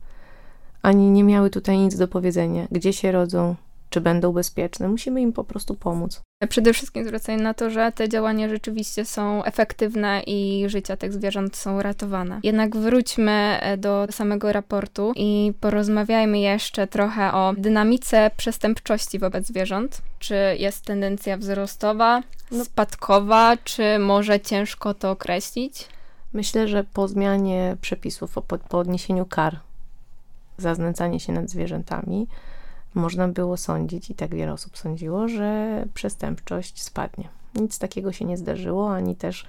ani 0.83 1.11
nie 1.11 1.25
miały 1.25 1.51
tutaj 1.51 1.79
nic 1.79 1.97
do 1.97 2.09
powiedzenia, 2.09 2.67
gdzie 2.71 2.93
się 2.93 3.13
rodzą, 3.13 3.55
czy 3.91 4.01
będą 4.01 4.33
bezpieczne. 4.33 4.89
Musimy 4.89 5.21
im 5.21 5.33
po 5.33 5.45
prostu 5.45 5.75
pomóc. 5.75 6.21
Przede 6.49 6.73
wszystkim 6.73 7.05
zwracając 7.05 7.43
na 7.43 7.55
to, 7.55 7.71
że 7.71 7.93
te 7.93 8.09
działania 8.09 8.49
rzeczywiście 8.49 9.05
są 9.05 9.45
efektywne 9.45 10.23
i 10.27 10.65
życia 10.67 10.97
tych 10.97 11.13
zwierząt 11.13 11.57
są 11.57 11.83
ratowane. 11.83 12.41
Jednak 12.43 12.77
wróćmy 12.77 13.59
e, 13.61 13.77
do 13.77 14.07
samego 14.11 14.53
raportu 14.53 15.13
i 15.17 15.53
porozmawiajmy 15.61 16.39
jeszcze 16.39 16.87
trochę 16.87 17.33
o 17.33 17.55
dynamice 17.59 18.31
przestępczości 18.37 19.19
wobec 19.19 19.47
zwierząt. 19.47 20.03
Czy 20.19 20.35
jest 20.59 20.85
tendencja 20.85 21.37
wzrostowa, 21.37 22.23
no. 22.51 22.65
spadkowa, 22.65 23.57
czy 23.65 23.99
może 23.99 24.41
ciężko 24.41 24.95
to 24.95 25.11
określić? 25.11 25.89
Myślę, 26.33 26.69
że 26.69 26.85
po 26.85 27.09
zmianie 27.09 27.77
przepisów, 27.81 28.33
po 28.33 28.59
podniesieniu 28.59 29.27
kar 29.27 29.61
za 30.59 30.75
znęcanie 30.75 31.21
się 31.21 31.33
nad 31.33 31.51
zwierzętami, 31.51 32.27
można 32.95 33.29
było 33.29 33.57
sądzić, 33.57 34.11
i 34.11 34.15
tak 34.15 34.35
wiele 34.35 34.53
osób 34.53 34.79
sądziło, 34.79 35.29
że 35.29 35.85
przestępczość 35.95 36.83
spadnie. 36.83 37.29
Nic 37.55 37.79
takiego 37.79 38.13
się 38.13 38.25
nie 38.25 38.37
zdarzyło, 38.37 38.95
ani 38.95 39.17
też 39.17 39.47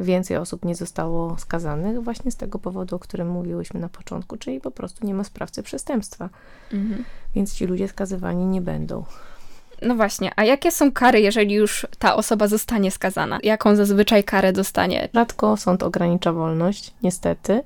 więcej 0.00 0.36
osób 0.36 0.64
nie 0.64 0.74
zostało 0.74 1.38
skazanych 1.38 2.02
właśnie 2.02 2.30
z 2.30 2.36
tego 2.36 2.58
powodu, 2.58 2.96
o 2.96 2.98
którym 2.98 3.28
mówiłyśmy 3.28 3.80
na 3.80 3.88
początku, 3.88 4.36
czyli 4.36 4.60
po 4.60 4.70
prostu 4.70 5.06
nie 5.06 5.14
ma 5.14 5.24
sprawcy 5.24 5.62
przestępstwa. 5.62 6.28
Mhm. 6.72 7.04
Więc 7.34 7.54
ci 7.54 7.66
ludzie 7.66 7.88
skazywani 7.88 8.46
nie 8.46 8.60
będą. 8.60 9.04
No 9.82 9.94
właśnie, 9.94 10.32
a 10.36 10.44
jakie 10.44 10.70
są 10.70 10.92
kary, 10.92 11.20
jeżeli 11.20 11.54
już 11.54 11.86
ta 11.98 12.16
osoba 12.16 12.48
zostanie 12.48 12.90
skazana? 12.90 13.38
Jaką 13.42 13.76
zazwyczaj 13.76 14.24
karę 14.24 14.52
dostanie? 14.52 15.08
Rzadko 15.14 15.56
sąd 15.56 15.82
ogranicza 15.82 16.32
wolność, 16.32 16.94
niestety. 17.02 17.62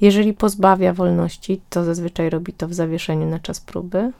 Jeżeli 0.00 0.34
pozbawia 0.34 0.92
wolności, 0.92 1.60
to 1.70 1.84
zazwyczaj 1.84 2.30
robi 2.30 2.52
to 2.52 2.68
w 2.68 2.74
zawieszeniu 2.74 3.26
na 3.26 3.38
czas 3.38 3.60
próby, 3.60 4.12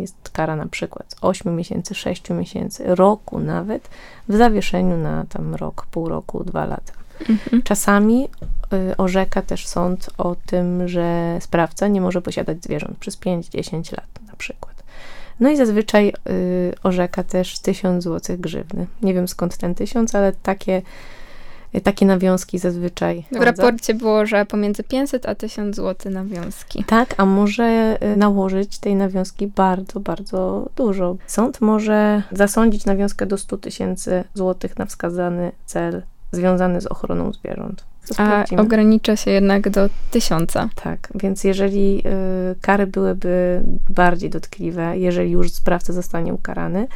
jest 0.00 0.30
kara 0.32 0.56
na 0.56 0.66
przykład 0.66 1.16
8 1.20 1.56
miesięcy, 1.56 1.94
6 1.94 2.30
miesięcy, 2.30 2.94
roku 2.94 3.38
nawet, 3.38 3.90
w 4.28 4.36
zawieszeniu 4.36 4.96
na 4.96 5.24
tam 5.28 5.54
rok, 5.54 5.86
pół 5.90 6.08
roku, 6.08 6.44
dwa 6.44 6.66
lata. 6.66 6.92
Mhm. 7.30 7.62
Czasami 7.62 8.28
y, 8.72 8.96
orzeka 8.96 9.42
też 9.42 9.66
sąd 9.66 10.10
o 10.18 10.36
tym, 10.46 10.88
że 10.88 11.38
sprawca 11.40 11.88
nie 11.88 12.00
może 12.00 12.22
posiadać 12.22 12.64
zwierząt 12.64 12.98
przez 12.98 13.18
5-10 13.18 13.92
lat 13.92 14.08
na 14.26 14.36
przykład. 14.36 14.82
No 15.40 15.50
i 15.50 15.56
zazwyczaj 15.56 16.12
y, 16.30 16.74
orzeka 16.82 17.22
też 17.22 17.58
1000 17.58 18.04
zł 18.04 18.36
grzywny. 18.38 18.86
Nie 19.02 19.14
wiem 19.14 19.28
skąd 19.28 19.56
ten 19.56 19.74
tysiąc, 19.74 20.14
ale 20.14 20.32
takie, 20.32 20.82
takie 21.80 22.06
nawiązki 22.06 22.58
zazwyczaj. 22.58 23.24
W 23.32 23.42
raporcie 23.42 23.94
było, 23.94 24.26
że 24.26 24.46
pomiędzy 24.46 24.82
500 24.82 25.26
a 25.26 25.34
1000 25.34 25.76
zł 25.76 26.12
nawiązki. 26.12 26.84
Tak, 26.84 27.14
a 27.16 27.26
może 27.26 27.98
y, 28.02 28.16
nałożyć 28.16 28.78
tej 28.78 28.94
nawiązki 28.94 29.46
bardzo, 29.46 30.00
bardzo 30.00 30.68
dużo. 30.76 31.16
Sąd 31.26 31.60
może 31.60 32.22
zasądzić 32.32 32.84
nawiązkę 32.84 33.26
do 33.26 33.38
100 33.38 33.58
tysięcy 33.58 34.24
złotych 34.34 34.78
na 34.78 34.86
wskazany 34.86 35.52
cel 35.66 36.02
związany 36.32 36.80
z 36.80 36.86
ochroną 36.86 37.32
zwierząt. 37.32 37.84
A 38.18 38.44
ogranicza 38.58 39.16
się 39.16 39.30
jednak 39.30 39.70
do 39.70 39.88
tysiąca. 40.10 40.68
Tak, 40.82 41.08
więc 41.14 41.44
jeżeli 41.44 42.02
y, 42.52 42.60
kary 42.60 42.86
byłyby 42.86 43.62
bardziej 43.90 44.30
dotkliwe, 44.30 44.98
jeżeli 44.98 45.30
już 45.30 45.52
sprawca 45.52 45.92
zostanie 45.92 46.34
ukarany, 46.34 46.88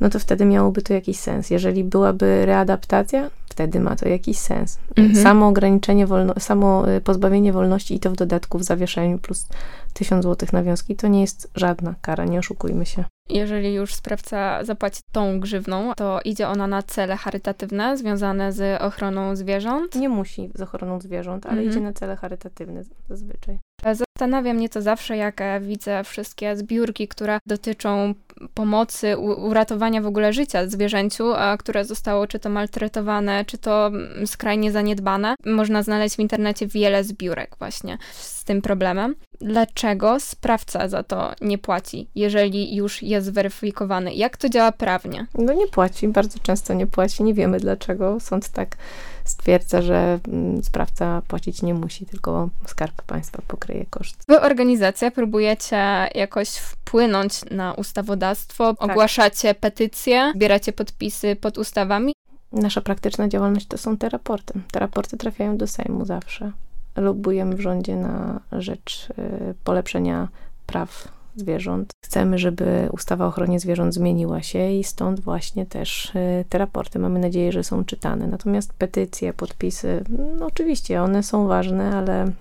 no 0.00 0.10
to 0.10 0.18
wtedy 0.18 0.44
miałoby 0.44 0.82
to 0.82 0.94
jakiś 0.94 1.18
sens. 1.18 1.50
Jeżeli 1.50 1.84
byłaby 1.84 2.46
readaptacja, 2.46 3.30
wtedy 3.50 3.80
ma 3.80 3.96
to 3.96 4.08
jakiś 4.08 4.38
sens. 4.38 4.78
Mhm. 4.96 5.24
Samo 5.24 5.48
ograniczenie, 5.48 6.06
wolno, 6.06 6.34
samo 6.38 6.90
y, 6.90 7.00
pozbawienie 7.00 7.52
wolności 7.52 7.94
i 7.94 8.00
to 8.00 8.10
w 8.10 8.16
dodatku 8.16 8.58
w 8.58 8.62
zawieszeniu 8.62 9.18
plus 9.18 9.46
tysiąc 9.94 10.22
złotych 10.22 10.52
nawiązki, 10.52 10.96
to 10.96 11.08
nie 11.08 11.20
jest 11.20 11.50
żadna 11.54 11.94
kara, 12.00 12.24
nie 12.24 12.38
oszukujmy 12.38 12.86
się. 12.86 13.04
Jeżeli 13.28 13.74
już 13.74 13.94
sprawca 13.94 14.64
zapłaci 14.64 15.00
tą 15.12 15.40
grzywną, 15.40 15.92
to 15.96 16.20
idzie 16.24 16.48
ona 16.48 16.66
na 16.66 16.82
cele 16.82 17.16
charytatywne 17.16 17.96
związane 17.96 18.52
z 18.52 18.82
ochroną 18.82 19.36
zwierząt? 19.36 19.94
Nie 19.94 20.08
musi 20.08 20.50
z 20.54 20.60
ochroną 20.60 21.00
zwierząt, 21.00 21.46
ale 21.46 21.56
mhm. 21.56 21.70
idzie 21.70 21.80
na 21.80 21.92
cele 21.92 22.16
charytatywne 22.16 22.82
zazwyczaj. 23.08 23.58
Zastanawia 23.84 24.54
mnie 24.54 24.68
to 24.68 24.82
zawsze, 24.82 25.16
jak 25.16 25.40
e, 25.40 25.60
widzę 25.60 26.04
wszystkie 26.04 26.56
zbiórki, 26.56 27.08
które 27.08 27.38
dotyczą 27.46 28.14
pomocy, 28.54 29.18
uratowania 29.18 30.02
w 30.02 30.06
ogóle 30.06 30.32
życia 30.32 30.66
zwierzęciu, 30.68 31.24
które 31.58 31.84
zostało 31.84 32.26
czy 32.26 32.38
to 32.38 32.50
maltretowane, 32.50 33.44
czy 33.44 33.58
to 33.58 33.86
mm, 33.86 34.26
skrajnie 34.26 34.72
zaniedbane. 34.72 35.34
Można 35.46 35.82
znaleźć 35.82 36.16
w 36.16 36.20
internecie 36.20 36.66
wiele 36.66 37.04
zbiórek 37.04 37.56
właśnie 37.58 37.98
z 38.12 38.44
tym 38.44 38.62
problemem. 38.62 39.14
Dlaczego 39.40 40.20
sprawca 40.20 40.88
za 40.88 41.02
to 41.02 41.32
nie 41.40 41.58
płaci, 41.58 42.08
jeżeli 42.14 42.76
już 42.76 43.02
jest 43.02 43.26
zweryfikowany? 43.26 44.14
Jak 44.14 44.36
to 44.36 44.48
działa 44.48 44.72
prawnie? 44.72 45.26
No 45.34 45.52
nie 45.52 45.66
płaci, 45.66 46.08
bardzo 46.08 46.38
często 46.38 46.74
nie 46.74 46.86
płaci. 46.86 47.24
Nie 47.24 47.34
wiemy 47.34 47.60
dlaczego. 47.60 48.20
Sąd 48.20 48.48
tak 48.48 48.76
stwierdza, 49.24 49.82
że 49.82 50.18
mm, 50.28 50.64
sprawca 50.64 51.22
płacić 51.28 51.62
nie 51.62 51.74
musi, 51.74 52.06
tylko 52.06 52.48
skarb 52.66 53.02
państwa 53.02 53.42
pokryje 53.48 53.86
koszt. 53.90 54.24
Wy 54.28 54.40
organizacja 54.40 55.10
próbujecie 55.10 56.08
jakoś 56.14 56.48
wpłynąć 56.48 57.44
na 57.50 57.74
ustawodawstwo, 57.74 58.74
tak. 58.74 58.90
ogłaszacie 58.90 59.54
petycje, 59.54 60.32
zbieracie 60.36 60.72
podpisy 60.72 61.36
pod 61.36 61.58
ustawami. 61.58 62.12
Nasza 62.52 62.80
praktyczna 62.80 63.28
działalność 63.28 63.66
to 63.66 63.78
są 63.78 63.96
te 63.96 64.08
raporty. 64.08 64.60
Te 64.72 64.80
raporty 64.80 65.16
trafiają 65.16 65.56
do 65.56 65.66
Sejmu 65.66 66.04
zawsze. 66.04 66.52
Lobujemy 66.96 67.56
w 67.56 67.60
rządzie 67.60 67.96
na 67.96 68.40
rzecz 68.52 69.08
y, 69.10 69.54
polepszenia 69.64 70.28
praw 70.66 71.08
zwierząt. 71.40 71.92
Chcemy, 72.04 72.38
żeby 72.38 72.88
ustawa 72.92 73.24
o 73.24 73.28
ochronie 73.28 73.60
zwierząt 73.60 73.94
zmieniła 73.94 74.42
się 74.42 74.70
i 74.70 74.84
stąd 74.84 75.20
właśnie 75.20 75.66
też 75.66 76.14
y, 76.14 76.44
te 76.48 76.58
raporty 76.58 76.98
mamy 76.98 77.18
nadzieję, 77.18 77.52
że 77.52 77.64
są 77.64 77.84
czytane. 77.84 78.26
Natomiast 78.26 78.72
petycje, 78.72 79.32
podpisy, 79.32 80.04
no 80.38 80.46
oczywiście 80.46 81.02
one 81.02 81.22
są 81.22 81.46
ważne, 81.46 81.96
ale, 81.96 82.32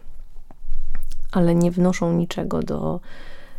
ale 1.32 1.56
nie 1.56 1.72
wnoszą 1.72 2.14
niczego 2.14 2.64
do 2.64 3.00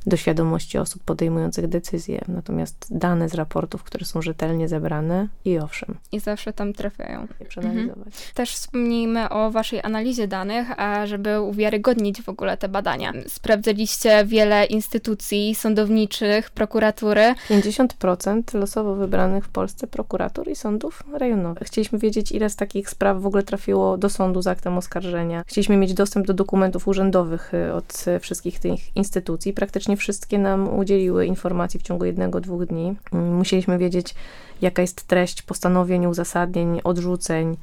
do 0.06 0.16
świadomości 0.16 0.78
osób 0.78 1.02
podejmujących 1.04 1.68
decyzje. 1.68 2.20
Natomiast 2.28 2.86
dane 2.90 3.28
z 3.28 3.34
raportów, 3.34 3.82
które 3.82 4.04
są 4.04 4.22
rzetelnie 4.22 4.68
zebrane 4.68 5.28
i 5.44 5.58
owszem. 5.58 5.94
I 6.12 6.20
zawsze 6.20 6.52
tam 6.52 6.72
trafiają. 6.72 7.26
Je 7.40 7.46
przeanalizować. 7.46 8.06
Mhm. 8.06 8.34
Też 8.34 8.54
wspomnijmy 8.54 9.28
o 9.28 9.50
waszej 9.50 9.82
analizie 9.82 10.28
danych, 10.28 10.80
a 10.80 11.06
żeby 11.06 11.40
uwiarygodnić 11.40 12.22
w 12.22 12.28
ogóle 12.28 12.56
te 12.56 12.68
badania. 12.68 13.12
Sprawdzaliście 13.26 14.24
wiele 14.24 14.64
instytucji 14.64 15.54
sądowniczych, 15.54 16.50
prokuratury. 16.50 17.34
50% 17.50 18.54
losowo 18.54 18.94
wybranych 18.94 19.44
w 19.44 19.48
Polsce 19.48 19.86
prokuratur 19.86 20.48
i 20.48 20.56
sądów 20.56 21.04
rejonowych. 21.12 21.68
Chcieliśmy 21.68 21.98
wiedzieć, 21.98 22.32
ile 22.32 22.50
z 22.50 22.56
takich 22.56 22.90
spraw 22.90 23.22
w 23.22 23.26
ogóle 23.26 23.42
trafiło 23.42 23.98
do 23.98 24.08
sądu 24.08 24.42
z 24.42 24.46
aktem 24.46 24.78
oskarżenia. 24.78 25.44
Chcieliśmy 25.46 25.76
mieć 25.76 25.94
dostęp 25.94 26.26
do 26.26 26.34
dokumentów 26.34 26.88
urzędowych 26.88 27.54
y, 27.54 27.72
od 27.72 28.04
wszystkich 28.20 28.58
tych 28.58 28.96
instytucji. 28.96 29.52
Praktycznie 29.52 29.89
praktycznie 29.90 29.96
wszystkie 29.96 30.38
nam 30.38 30.78
udzieliły 30.78 31.26
informacji 31.26 31.80
w 31.80 31.82
ciągu 31.82 32.04
jednego, 32.04 32.40
dwóch 32.40 32.66
dni. 32.66 32.96
Mm, 33.12 33.36
musieliśmy 33.36 33.78
wiedzieć, 33.78 34.14
jaka 34.62 34.82
jest 34.82 35.06
treść 35.06 35.42
postanowień, 35.42 36.06
uzasadnień, 36.06 36.80
odrzuceń 36.84 37.56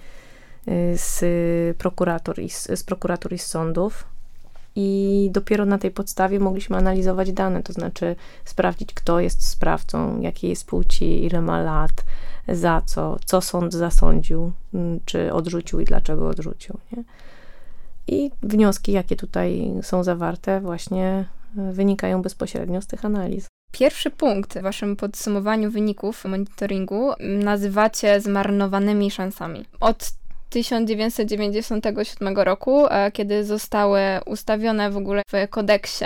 y, 0.67 0.97
z 0.97 1.77
prokurator 1.77 2.39
i 2.39 2.49
z, 2.49 2.67
z 2.79 2.83
prokuratur 2.83 3.33
i 3.33 3.37
z 3.37 3.45
sądów. 3.45 4.05
I 4.75 5.29
dopiero 5.31 5.65
na 5.65 5.77
tej 5.77 5.91
podstawie 5.91 6.39
mogliśmy 6.39 6.77
analizować 6.77 7.31
dane, 7.31 7.63
to 7.63 7.73
znaczy 7.73 8.15
sprawdzić, 8.45 8.93
kto 8.93 9.19
jest 9.19 9.47
sprawcą, 9.47 10.21
jakiej 10.21 10.49
jest 10.49 10.65
płci, 10.65 11.25
ile 11.25 11.41
ma 11.41 11.61
lat, 11.61 12.03
za 12.47 12.81
co, 12.85 13.17
co 13.25 13.41
sąd 13.41 13.73
zasądził, 13.73 14.51
mm, 14.73 14.99
czy 15.05 15.33
odrzucił 15.33 15.79
i 15.79 15.85
dlaczego 15.85 16.27
odrzucił. 16.27 16.77
Nie? 16.91 17.03
I 18.07 18.31
wnioski, 18.43 18.91
jakie 18.91 19.15
tutaj 19.15 19.73
są 19.81 20.03
zawarte, 20.03 20.61
właśnie 20.61 21.25
wynikają 21.55 22.21
bezpośrednio 22.21 22.81
z 22.81 22.87
tych 22.87 23.05
analiz. 23.05 23.47
Pierwszy 23.71 24.09
punkt 24.09 24.59
w 24.59 24.61
waszym 24.61 24.95
podsumowaniu 24.95 25.71
wyników 25.71 26.25
monitoringu 26.25 27.11
nazywacie 27.19 28.21
zmarnowanymi 28.21 29.11
szansami. 29.11 29.65
Od 29.79 30.11
1997 30.49 32.37
roku, 32.37 32.87
e, 32.87 33.11
kiedy 33.11 33.43
zostały 33.43 33.99
ustawione 34.25 34.91
w 34.91 34.97
ogóle 34.97 35.21
w 35.27 35.49
kodeksie 35.49 36.05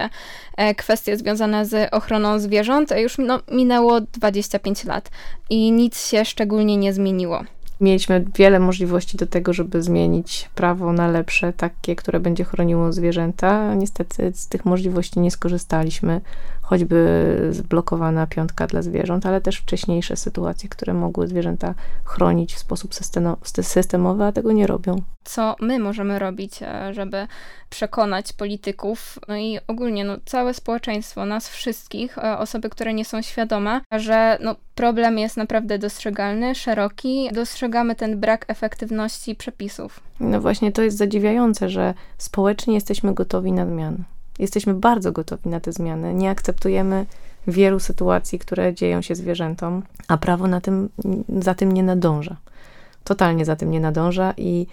e, 0.58 0.76
kwestie 0.76 1.18
związane 1.18 1.66
z 1.66 1.94
ochroną 1.94 2.40
zwierząt, 2.40 2.92
już 2.98 3.18
no, 3.18 3.40
minęło 3.52 4.02
25 4.02 4.84
lat 4.84 5.10
i 5.50 5.72
nic 5.72 6.08
się 6.08 6.26
szczególnie 6.26 6.78
nie 6.78 6.94
zmieniło. 6.94 7.44
Mieliśmy 7.82 8.26
wiele 8.36 8.60
możliwości 8.60 9.18
do 9.18 9.28
tego, 9.28 9.54
żeby 9.54 9.82
zmienić 9.82 10.50
prawo 10.56 10.94
na 10.94 11.08
lepsze, 11.08 11.54
takie, 11.54 11.96
które 11.96 12.20
będzie 12.20 12.44
chroniło 12.44 12.94
zwierzęta. 12.94 13.76
Niestety 13.76 14.32
z 14.36 14.48
tych 14.48 14.66
możliwości 14.66 15.20
nie 15.20 15.32
skorzystaliśmy, 15.32 16.22
choćby 16.62 17.38
zblokowana 17.52 18.28
piątka 18.28 18.68
dla 18.68 18.82
zwierząt, 18.82 19.26
ale 19.26 19.42
też 19.42 19.58
wcześniejsze 19.58 20.16
sytuacje, 20.16 20.70
które 20.70 20.94
mogły 20.94 21.28
zwierzęta 21.28 21.74
chronić 22.06 22.54
w 22.54 22.60
sposób 22.60 22.92
systemowy, 23.64 24.24
a 24.24 24.32
tego 24.32 24.52
nie 24.52 24.68
robią. 24.68 25.02
Co 25.24 25.56
my 25.60 25.80
możemy 25.80 26.20
robić, 26.20 26.64
e, 26.64 26.94
żeby 26.94 27.28
przekonać 27.70 28.34
polityków, 28.34 29.20
no 29.28 29.38
i 29.38 29.60
ogólnie 29.68 30.04
no, 30.04 30.18
całe 30.26 30.54
społeczeństwo, 30.54 31.26
nas 31.26 31.50
wszystkich, 31.50 32.18
e, 32.18 32.38
osoby, 32.38 32.70
które 32.70 32.94
nie 32.94 33.06
są 33.06 33.22
świadome, 33.22 33.82
że 33.92 34.38
no, 34.42 34.56
problem 34.82 35.20
jest 35.20 35.38
naprawdę 35.38 35.80
dostrzegalny, 35.80 36.56
szeroki, 36.56 37.30
dostrzegamy 37.34 37.96
ten 37.96 38.20
brak 38.20 38.46
efektywności 38.48 39.36
przepisów. 39.36 40.00
No 40.20 40.42
właśnie 40.42 40.72
to 40.72 40.82
jest 40.82 40.98
zadziwiające, 40.98 41.70
że 41.70 41.94
społecznie 42.18 42.74
jesteśmy 42.74 43.14
gotowi 43.14 43.52
na 43.52 43.66
zmiany. 43.66 43.98
Jesteśmy 44.40 44.74
bardzo 44.74 45.12
gotowi 45.12 45.50
na 45.50 45.60
te 45.60 45.72
zmiany. 45.72 46.14
Nie 46.14 46.30
akceptujemy 46.30 47.06
wielu 47.48 47.80
sytuacji, 47.80 48.40
które 48.40 48.74
dzieją 48.74 49.02
się 49.02 49.16
zwierzętom, 49.16 49.84
a 50.08 50.18
prawo 50.18 50.48
na 50.48 50.62
tym, 50.62 50.90
za 51.40 51.54
tym 51.54 51.72
nie 51.72 51.84
nadąża. 51.84 52.38
Totalnie 53.04 53.46
za 53.46 53.56
tym 53.56 53.72
nie 53.72 53.80
nadąża 53.80 54.34
i 54.38 54.68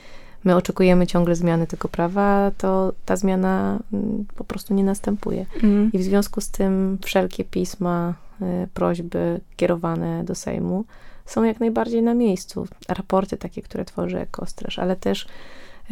my 0.45 0.57
oczekujemy 0.57 1.07
ciągle 1.07 1.37
zmiany 1.37 1.67
tego 1.67 1.89
prawa, 1.89 2.51
to 2.59 2.93
ta 3.05 3.17
zmiana 3.17 3.79
mm, 3.93 4.25
po 4.37 4.45
prostu 4.45 4.75
nie 4.75 4.85
następuje. 4.85 5.47
Mm. 5.63 5.91
I 5.93 5.99
w 5.99 6.03
związku 6.03 6.41
z 6.41 6.51
tym 6.51 6.99
wszelkie 7.05 7.45
pisma, 7.45 8.15
y, 8.43 8.69
prośby 8.75 9.41
kierowane 9.57 10.25
do 10.25 10.35
Sejmu 10.35 10.85
są 11.27 11.43
jak 11.43 11.61
najbardziej 11.61 12.03
na 12.03 12.15
miejscu. 12.15 12.67
Raporty 12.89 13.37
takie, 13.37 13.63
które 13.63 13.85
tworzy 13.85 14.21
Ekostraż, 14.21 14.79
ale 14.79 14.97
też 14.97 15.27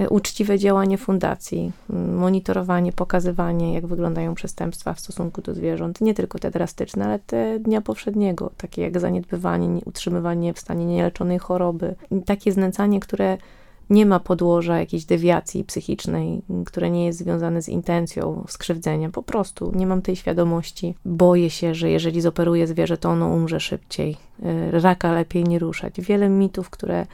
y, 0.01 0.09
uczciwe 0.09 0.59
działanie 0.59 0.99
fundacji, 0.99 1.73
mm, 1.91 2.17
monitorowanie, 2.17 2.93
pokazywanie, 2.93 3.75
jak 3.75 3.87
wyglądają 3.87 4.35
przestępstwa 4.35 4.93
w 4.95 5.01
stosunku 5.01 5.43
do 5.43 5.55
zwierząt, 5.55 6.01
nie 6.01 6.15
tylko 6.15 6.39
te 6.39 6.51
drastyczne, 6.51 7.05
ale 7.05 7.19
te 7.19 7.59
dnia 7.59 7.81
powszedniego, 7.81 8.51
takie 8.57 8.83
jak 8.83 9.01
zaniedbywanie, 9.01 9.81
utrzymywanie 9.85 10.55
w 10.55 10.59
stanie 10.59 10.87
nieleczonej 10.87 11.39
choroby, 11.39 11.95
takie 12.27 12.53
znęcanie, 12.53 13.01
które 13.01 13.39
nie 13.91 14.07
ma 14.07 14.21
podłoża 14.21 14.79
jakiejś 14.79 15.05
dewiacji 15.05 15.65
psychicznej, 15.65 16.43
które 16.67 16.91
nie 16.91 17.07
jest 17.07 17.19
związane 17.19 17.63
z 17.63 17.69
intencją 17.69 18.45
skrzywdzenia. 18.49 19.11
Po 19.11 19.23
prostu 19.23 19.73
nie 19.75 19.87
mam 19.87 20.03
tej 20.03 20.17
świadomości. 20.17 20.95
Boję 21.05 21.51
się, 21.51 21.75
że 21.75 21.91
jeżeli 21.91 22.21
zoperuję 22.21 22.67
zwierzę, 22.67 22.97
to 22.97 23.09
ono 23.09 23.29
umrze 23.29 23.61
szybciej. 23.61 24.17
Y, 24.45 24.81
raka 24.81 25.13
lepiej 25.13 25.45
nie 25.45 25.59
ruszać. 25.59 26.01
Wiele 26.01 26.29
mitów, 26.29 26.71
które 26.71 27.07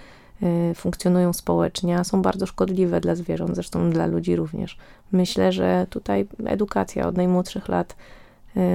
y, 0.42 0.74
funkcjonują 0.74 1.32
społecznie, 1.32 2.05
są 2.05 2.22
bardzo 2.22 2.47
szkodliwe 2.47 3.01
dla 3.01 3.14
zwierząt, 3.14 3.55
zresztą 3.55 3.90
dla 3.90 4.07
ludzi 4.07 4.36
również. 4.36 4.78
Myślę, 5.12 5.53
że 5.53 5.86
tutaj 5.90 6.26
edukacja 6.44 7.09
od 7.09 7.16
najmłodszych 7.16 7.68
lat 7.68 7.97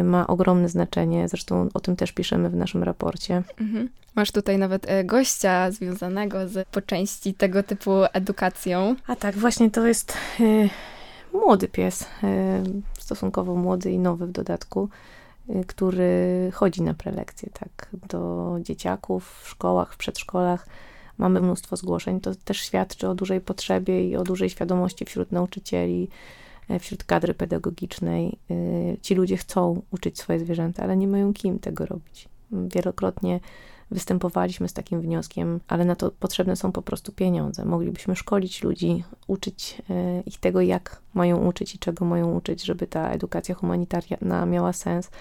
ma 0.03 0.28
ogromne 0.28 0.69
znaczenie. 0.69 1.28
Zresztą 1.28 1.69
o 1.73 1.80
tym 1.80 1.95
też 1.95 2.11
piszemy 2.11 2.49
w 2.49 2.55
naszym 2.55 2.84
raporcie. 2.84 3.43
Mhm. 3.61 3.89
Masz 4.17 4.32
tutaj 4.32 4.57
nawet 4.57 4.89
e, 4.89 5.03
gościa 5.03 5.71
związanego 5.71 6.47
z 6.47 6.67
po 6.67 6.82
części 6.82 7.34
tego 7.34 7.63
typu 7.63 7.91
edukacją. 8.13 8.95
A 9.07 9.15
tak, 9.15 9.36
właśnie 9.36 9.71
to 9.71 9.88
jest 9.88 10.13
y, 10.39 10.69
młody 11.34 11.67
pies, 11.67 12.01
y, 12.01 12.07
stosunkowo 12.99 13.55
młody 13.55 13.91
i 13.91 13.99
nowy 13.99 14.28
w 14.28 14.32
dodatku, 14.32 14.89
y, 15.49 15.63
który 15.67 16.51
chodzi 16.53 16.82
na 16.82 16.93
prelekcje, 16.93 17.49
tak, 17.59 17.89
do 18.09 18.55
dzieciaków 18.61 19.41
w 19.43 19.49
szkołach, 19.49 19.93
w 19.93 19.97
przedszkolach. 19.97 20.67
Mamy 21.17 21.41
mnóstwo 21.41 21.78
zgłoszeń. 21.78 22.21
To 22.21 22.36
też 22.36 22.57
świadczy 22.57 23.09
o 23.09 23.15
dużej 23.15 23.41
potrzebie 23.41 24.09
i 24.09 24.15
o 24.15 24.23
dużej 24.23 24.49
świadomości 24.49 25.05
wśród 25.05 25.32
nauczycieli, 25.32 26.09
wśród 26.80 27.03
kadry 27.03 27.34
pedagogicznej. 27.34 28.38
Y, 28.51 28.97
ci 29.01 29.15
ludzie 29.15 29.38
chcą 29.38 29.82
uczyć 29.91 30.20
swoje 30.20 30.39
zwierzęta, 30.39 30.84
ale 30.84 30.97
nie 30.97 31.07
mają 31.07 31.34
kim 31.34 31.59
tego 31.59 31.86
robić. 31.86 32.30
Wielokrotnie 32.51 33.39
występowaliśmy 33.91 34.70
z 34.70 34.74
takim 34.74 35.01
wnioskiem, 35.01 35.59
ale 35.68 35.86
na 35.86 35.95
to 35.95 36.11
potrzebne 36.11 36.55
są 36.55 36.72
po 36.72 36.82
prostu 36.82 37.11
pieniądze. 37.11 37.65
Moglibyśmy 37.65 38.15
szkolić 38.15 38.63
ludzi, 38.63 39.03
uczyć 39.28 39.82
e, 39.89 40.22
ich 40.22 40.39
tego, 40.39 40.61
jak 40.61 41.01
mają 41.13 41.47
uczyć 41.47 41.76
i 41.76 41.80
czego 41.80 42.05
mają 42.05 42.34
uczyć, 42.36 42.63
żeby 42.63 42.88
ta 42.88 43.09
edukacja 43.09 43.55
humanitarna 43.55 44.45
miała 44.45 44.74
sens, 44.74 45.11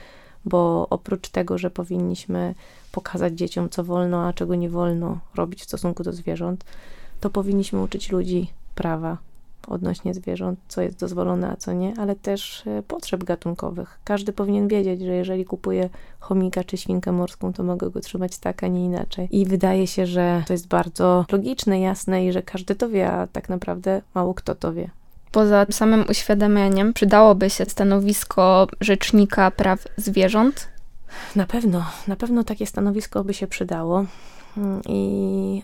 bo 0.44 0.86
oprócz 0.90 1.28
tego, 1.28 1.59
że 1.59 1.70
powinniśmy 1.70 2.55
pokazać 2.92 3.34
dzieciom, 3.34 3.68
co 3.68 3.84
wolno, 3.84 4.26
a 4.26 4.32
czego 4.32 4.55
nie 4.55 4.70
wolno 4.70 5.18
robić 5.34 5.61
w 5.61 5.64
stosunku 5.64 6.03
do 6.03 6.12
zwierząt, 6.12 6.64
to 7.20 7.30
powinniśmy 7.30 7.82
uczyć 7.82 8.12
ludzi 8.12 8.51
prawa, 8.74 9.18
odnośnie 9.68 10.14
zwierząt, 10.14 10.58
co 10.68 10.82
jest 10.82 11.00
dozwolone, 11.00 11.50
a 11.50 11.56
co 11.56 11.72
nie, 11.72 11.94
ale 11.98 12.16
też 12.16 12.66
e, 12.66 12.82
potrzeb 12.82 13.24
gatunkowych. 13.24 13.98
Każdy 14.04 14.32
powinien 14.32 14.68
wiedzieć, 14.68 15.00
że 15.00 15.14
jeżeli 15.14 15.44
kupuję 15.44 15.88
chomika 16.20 16.64
czy 16.64 16.76
świnkę 16.76 17.12
morską, 17.12 17.52
to 17.52 17.62
mogę 17.62 17.90
go 17.90 18.00
trzymać 18.00 18.38
tak, 18.38 18.64
a 18.64 18.66
nie 18.66 18.84
inaczej. 18.84 19.28
I 19.30 19.46
wydaje 19.46 19.86
się, 19.86 20.06
że 20.06 20.42
to 20.46 20.52
jest 20.52 20.68
bardzo 20.68 21.24
logiczne, 21.32 21.80
jasne 21.80 22.26
i 22.26 22.32
że 22.32 22.42
każdy 22.42 22.74
to 22.74 22.88
wie, 22.88 23.12
a 23.12 23.26
tak 23.26 23.48
naprawdę 23.48 24.02
mało 24.14 24.34
kto 24.34 24.54
to 24.54 24.72
wie. 24.72 24.90
Poza 25.32 25.66
samym 25.70 26.04
uświadamianiem, 26.10 26.92
przydałoby 26.92 27.50
się 27.50 27.64
stanowisko 27.64 28.66
rzecznika 28.80 29.50
praw 29.50 29.84
zwierząt? 29.96 30.68
Na 31.36 31.46
pewno, 31.46 31.84
na 32.08 32.16
pewno 32.16 32.44
takie 32.44 32.66
stanowisko 32.66 33.24
by 33.24 33.34
się 33.34 33.46
przydało. 33.46 34.04
I 34.88 35.62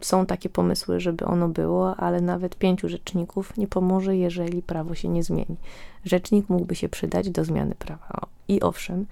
y, 0.00 0.04
są 0.04 0.26
takie 0.26 0.48
pomysły, 0.48 1.00
żeby 1.00 1.24
ono 1.24 1.48
było, 1.48 1.96
ale 1.96 2.20
nawet 2.20 2.56
pięciu 2.56 2.88
rzeczników 2.88 3.56
nie 3.56 3.68
pomoże, 3.68 4.16
jeżeli 4.16 4.62
prawo 4.62 4.94
się 4.94 5.08
nie 5.08 5.22
zmieni. 5.22 5.56
Rzecznik 6.04 6.48
mógłby 6.48 6.74
się 6.74 6.88
przydać 6.88 7.30
do 7.30 7.44
zmiany 7.44 7.74
prawa. 7.74 8.26
I 8.48 8.60
owszem, 8.60 9.06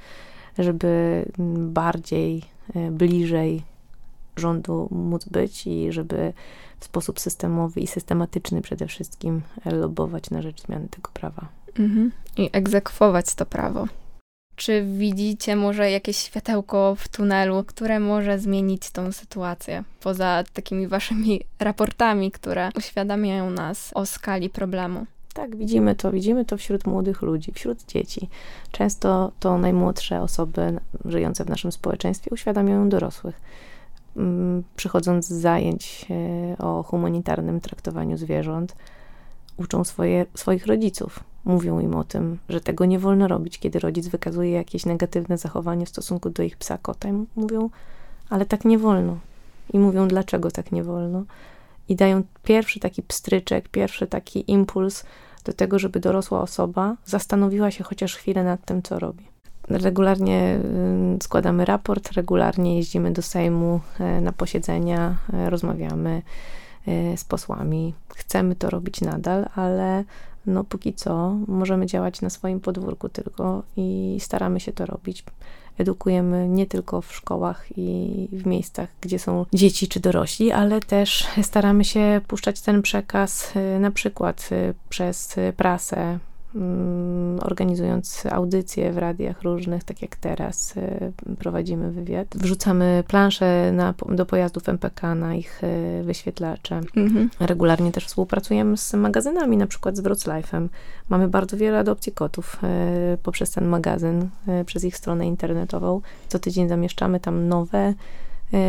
żeby 0.59 1.24
bardziej, 1.59 2.42
y, 2.76 2.90
bliżej 2.90 3.62
rządu 4.36 4.88
móc 4.90 5.24
być 5.24 5.66
i 5.66 5.92
żeby 5.92 6.32
w 6.80 6.84
sposób 6.84 7.20
systemowy 7.20 7.80
i 7.80 7.86
systematyczny 7.86 8.62
przede 8.62 8.86
wszystkim 8.86 9.42
lobować 9.64 10.30
na 10.30 10.42
rzecz 10.42 10.62
zmiany 10.62 10.88
tego 10.88 11.11
prawa. 11.14 11.48
Mhm. 11.78 12.12
I 12.36 12.51
egzekwować 12.53 13.34
to 13.34 13.46
prawo. 13.46 13.86
Czy 14.61 14.84
widzicie 14.84 15.56
może 15.56 15.90
jakieś 15.90 16.16
światełko 16.16 16.94
w 16.94 17.08
tunelu, 17.08 17.64
które 17.64 18.00
może 18.00 18.38
zmienić 18.38 18.90
tą 18.90 19.12
sytuację? 19.12 19.84
Poza 20.00 20.44
takimi 20.52 20.86
waszymi 20.86 21.40
raportami, 21.58 22.30
które 22.30 22.70
uświadamiają 22.76 23.50
nas 23.50 23.90
o 23.94 24.06
skali 24.06 24.50
problemu. 24.50 25.06
Tak, 25.34 25.56
widzimy 25.56 25.94
to, 25.94 26.12
widzimy 26.12 26.44
to 26.44 26.56
wśród 26.56 26.86
młodych 26.86 27.22
ludzi, 27.22 27.52
wśród 27.52 27.86
dzieci. 27.86 28.28
Często 28.72 29.32
to 29.40 29.58
najmłodsze 29.58 30.22
osoby 30.22 30.80
żyjące 31.04 31.44
w 31.44 31.48
naszym 31.48 31.72
społeczeństwie 31.72 32.30
uświadamiają 32.30 32.88
dorosłych. 32.88 33.40
Mm, 34.16 34.62
przychodząc 34.76 35.26
z 35.26 35.32
zajęć 35.32 36.06
e, 36.11 36.58
o 36.58 36.82
humanitarnym 36.82 37.61
traktowaniu 37.61 38.16
zwierząt, 38.16 38.76
uczą 39.56 39.84
swoje, 39.84 40.26
swoich 40.34 40.66
rodziców 40.66 41.30
mówią 41.45 41.80
im 41.80 41.95
o 41.95 42.05
tym, 42.05 42.38
że 42.49 42.61
tego 42.61 42.84
nie 42.84 42.99
wolno 42.99 43.28
robić, 43.28 43.59
kiedy 43.59 43.78
rodzic 43.78 44.09
wykazuje 44.09 44.51
jakieś 44.51 44.86
negatywne 44.86 45.38
zachowanie 45.38 45.86
w 45.86 45.88
stosunku 45.88 46.30
do 46.30 46.43
ich 46.43 46.57
psa, 46.57 46.78
kota. 46.78 47.09
I 47.09 47.12
mówią, 47.36 47.70
ale 48.30 48.47
tak 48.47 48.64
nie 48.64 48.78
wolno. 48.78 49.18
I 49.72 49.78
mówią, 49.78 50.09
dlaczego 50.09 50.51
tak 50.51 50.72
nie 50.72 50.84
wolno. 50.84 51.24
I 51.88 51.97
dają 51.97 52.22
pierwszy 52.43 52.80
taki 52.80 53.03
pstryczek, 53.03 53.68
pierwszy 53.68 54.07
taki 54.07 54.51
impuls 54.53 55.05
do 55.45 55.53
tego, 55.53 55.78
żeby 55.78 56.01
dorosła 56.01 56.41
osoba 56.41 56.97
zastanowiła 57.05 57.70
się 57.70 57.84
chociaż 57.84 58.16
chwilę 58.16 58.45
nad 58.45 58.64
tym, 58.64 58.82
co 58.82 58.99
robi. 58.99 59.24
Regularnie 59.68 60.59
y, 61.16 61.22
składamy 61.22 61.64
raport, 61.64 62.12
regularnie 62.12 62.76
jeździmy 62.76 63.12
do 63.12 63.22
Sejmu 63.22 63.80
y, 64.01 64.20
na 64.20 64.32
posiedzenia, 64.32 65.16
y, 65.47 65.51
rozmawiamy 65.51 66.22
z 67.16 67.24
posłami. 67.24 67.95
Chcemy 68.14 68.57
to 68.57 68.70
robić 68.70 69.01
nadal, 69.01 69.47
ale 69.55 70.05
no 70.51 70.64
póki 70.64 70.94
co 70.94 71.36
możemy 71.48 71.86
działać 71.86 72.20
na 72.20 72.30
swoim 72.30 72.61
podwórku 72.61 73.09
tylko 73.09 73.62
i 73.76 74.16
staramy 74.20 74.61
się 74.61 74.72
to 74.72 74.86
robić. 74.86 75.24
Edukujemy 75.78 76.48
nie 76.48 76.66
tylko 76.66 77.01
w 77.01 77.14
szkołach 77.14 77.66
i 77.76 78.28
w 78.32 78.46
miejscach, 78.46 78.88
gdzie 79.01 79.18
są 79.18 79.46
dzieci 79.55 79.88
czy 79.88 80.01
dorośli, 80.01 80.53
ale 80.53 80.80
też 80.80 81.26
staramy 81.42 81.84
się 81.84 82.20
puszczać 82.28 82.61
ten 82.61 82.82
przekaz 82.82 83.57
y, 83.57 83.80
na 83.80 83.90
przykład 83.90 84.48
y, 84.53 84.74
przez 84.88 85.36
prasę, 85.57 86.18
organizując 87.40 88.26
audycje 88.30 88.92
w 88.92 88.98
radiach 88.98 89.42
różnych, 89.42 89.84
tak 89.84 90.03
jak 90.03 90.16
teraz 90.16 90.76
y, 90.76 91.12
prowadzimy 91.38 91.90
wywiad. 91.90 92.28
Wrzucamy 92.34 93.05
plansze 93.09 93.72
na, 93.72 93.94
do 94.09 94.26
pojazdów 94.26 94.68
MPK 94.68 95.14
na 95.14 95.34
ich 95.34 95.64
y, 95.64 96.03
wyświetlacze. 96.03 96.80
Mhm. 96.96 97.30
Regularnie 97.40 97.92
też 97.92 98.07
współpracujemy 98.07 98.76
z 98.76 98.94
magazynami, 98.94 99.57
na 99.57 99.66
przykład 99.66 99.96
z 99.96 100.01
Wrocławiem. 100.01 100.68
Mamy 101.09 101.28
bardzo 101.28 101.57
wiele 101.57 101.78
adopcji 101.78 102.12
kotów 102.12 102.61
y, 103.14 103.18
poprzez 103.18 103.51
ten 103.51 103.66
magazyn, 103.66 104.28
przez 104.66 104.84
ich 104.84 104.96
stronę 104.96 105.26
internetową. 105.26 106.01
Co 106.28 106.38
tydzień 106.38 106.68
zamieszczamy 106.68 107.20
tam 107.20 107.48
nowe 107.48 107.94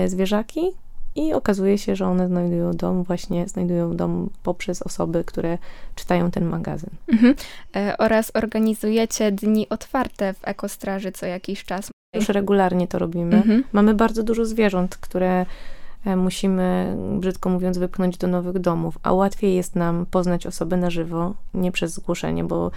zwierzaki, 0.07 0.61
i 1.15 1.33
okazuje 1.33 1.77
się, 1.77 1.95
że 1.95 2.05
one 2.07 2.27
znajdują 2.27 2.71
dom, 2.71 3.03
właśnie 3.03 3.47
znajdują 3.47 3.95
dom 3.95 4.29
poprzez 4.43 4.81
osoby, 4.81 5.23
które 5.23 5.57
czytają 5.95 6.31
ten 6.31 6.45
magazyn. 6.45 6.89
Mhm. 7.07 7.35
E, 7.75 7.97
oraz 7.97 8.31
organizujecie 8.33 9.31
dni 9.31 9.69
otwarte 9.69 10.33
w 10.33 10.47
Ekostraży 10.47 11.11
co 11.11 11.25
jakiś 11.25 11.63
czas. 11.63 11.91
Już 12.15 12.29
regularnie 12.29 12.87
to 12.87 12.99
robimy. 12.99 13.35
Mhm. 13.35 13.63
Mamy 13.71 13.93
bardzo 13.93 14.23
dużo 14.23 14.45
zwierząt, 14.45 14.97
które 14.97 15.45
e, 16.05 16.15
musimy, 16.15 16.97
brzydko 17.19 17.49
mówiąc, 17.49 17.77
wypchnąć 17.77 18.17
do 18.17 18.27
nowych 18.27 18.59
domów, 18.59 18.97
a 19.03 19.13
łatwiej 19.13 19.55
jest 19.55 19.75
nam 19.75 20.05
poznać 20.05 20.47
osobę 20.47 20.77
na 20.77 20.89
żywo, 20.89 21.33
nie 21.53 21.71
przez 21.71 21.93
zgłoszenie, 21.93 22.43
bo 22.43 22.71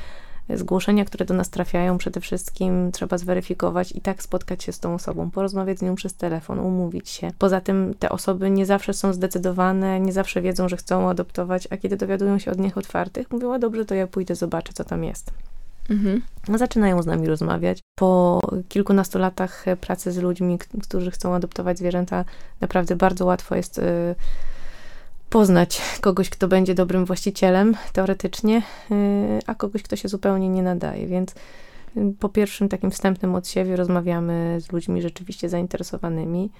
zgłoszenia, 0.49 1.05
które 1.05 1.25
do 1.25 1.35
nas 1.35 1.51
trafiają, 1.51 1.99
przede 1.99 2.21
wszystkim 2.21 2.93
trzeba 2.93 3.19
zweryfikować 3.19 3.93
i 3.93 4.01
tak 4.01 4.23
spotkać 4.23 4.63
się 4.63 4.73
z 4.73 4.81
tą 4.81 4.95
osobą, 4.95 5.31
porozmawiać 5.31 5.79
z 5.79 5.83
nią 5.83 5.95
przez 5.95 6.15
telefon, 6.15 6.59
umówić 6.59 7.09
się. 7.09 7.31
Poza 7.39 7.61
tym 7.61 7.95
te 7.99 8.09
osoby 8.09 8.51
nie 8.51 8.67
zawsze 8.67 8.93
są 8.93 9.13
zdecydowane, 9.13 10.01
nie 10.01 10.13
zawsze 10.13 10.43
wiedzą, 10.43 10.69
że 10.69 10.77
chcą 10.77 11.11
adoptować, 11.11 11.69
a 11.71 11.77
kiedy 11.77 11.97
dowiadują 11.97 12.39
się 12.39 12.51
od 12.51 12.59
nich 12.59 12.79
otwartych, 12.79 13.31
mówią, 13.31 13.55
a 13.55 13.59
dobrze, 13.59 13.85
to 13.85 13.95
ja 13.95 14.07
pójdę, 14.07 14.35
zobaczę, 14.35 14.73
co 14.73 14.85
tam 14.85 15.05
jest. 15.05 15.31
Mhm. 15.91 16.23
Zaczynają 16.59 17.03
z 17.03 17.07
nami 17.07 17.27
rozmawiać. 17.27 17.79
Po 17.99 18.41
kilkunastu 18.69 19.19
latach 19.19 19.65
pracy 19.81 20.13
z 20.13 20.19
ludźmi, 20.19 20.59
którzy 20.83 21.11
chcą 21.11 21.35
adoptować 21.35 21.79
zwierzęta, 21.79 22.25
naprawdę 22.61 22.97
bardzo 22.97 23.25
łatwo 23.25 23.55
jest 23.55 23.79
y, 23.79 24.15
poznać 25.35 25.83
kogoś, 26.01 26.31
kto 26.31 26.49
będzie 26.49 26.75
dobrym 26.75 27.05
właścicielem 27.05 27.75
teoretycznie, 27.93 28.63
y, 28.91 28.95
a 29.47 29.55
kogoś, 29.55 29.83
kto 29.83 29.97
się 29.97 30.09
zupełnie 30.09 30.49
nie 30.49 30.63
nadaje. 30.63 31.07
Więc 31.07 31.35
y, 31.97 32.15
po 32.21 32.29
pierwszym 32.29 32.69
takim 32.69 32.91
wstępnym 32.91 33.35
odsiewie 33.35 33.77
rozmawiamy 33.77 34.59
z 34.61 34.73
ludźmi 34.73 35.03
rzeczywiście 35.03 35.49
zainteresowanymi 35.49 36.51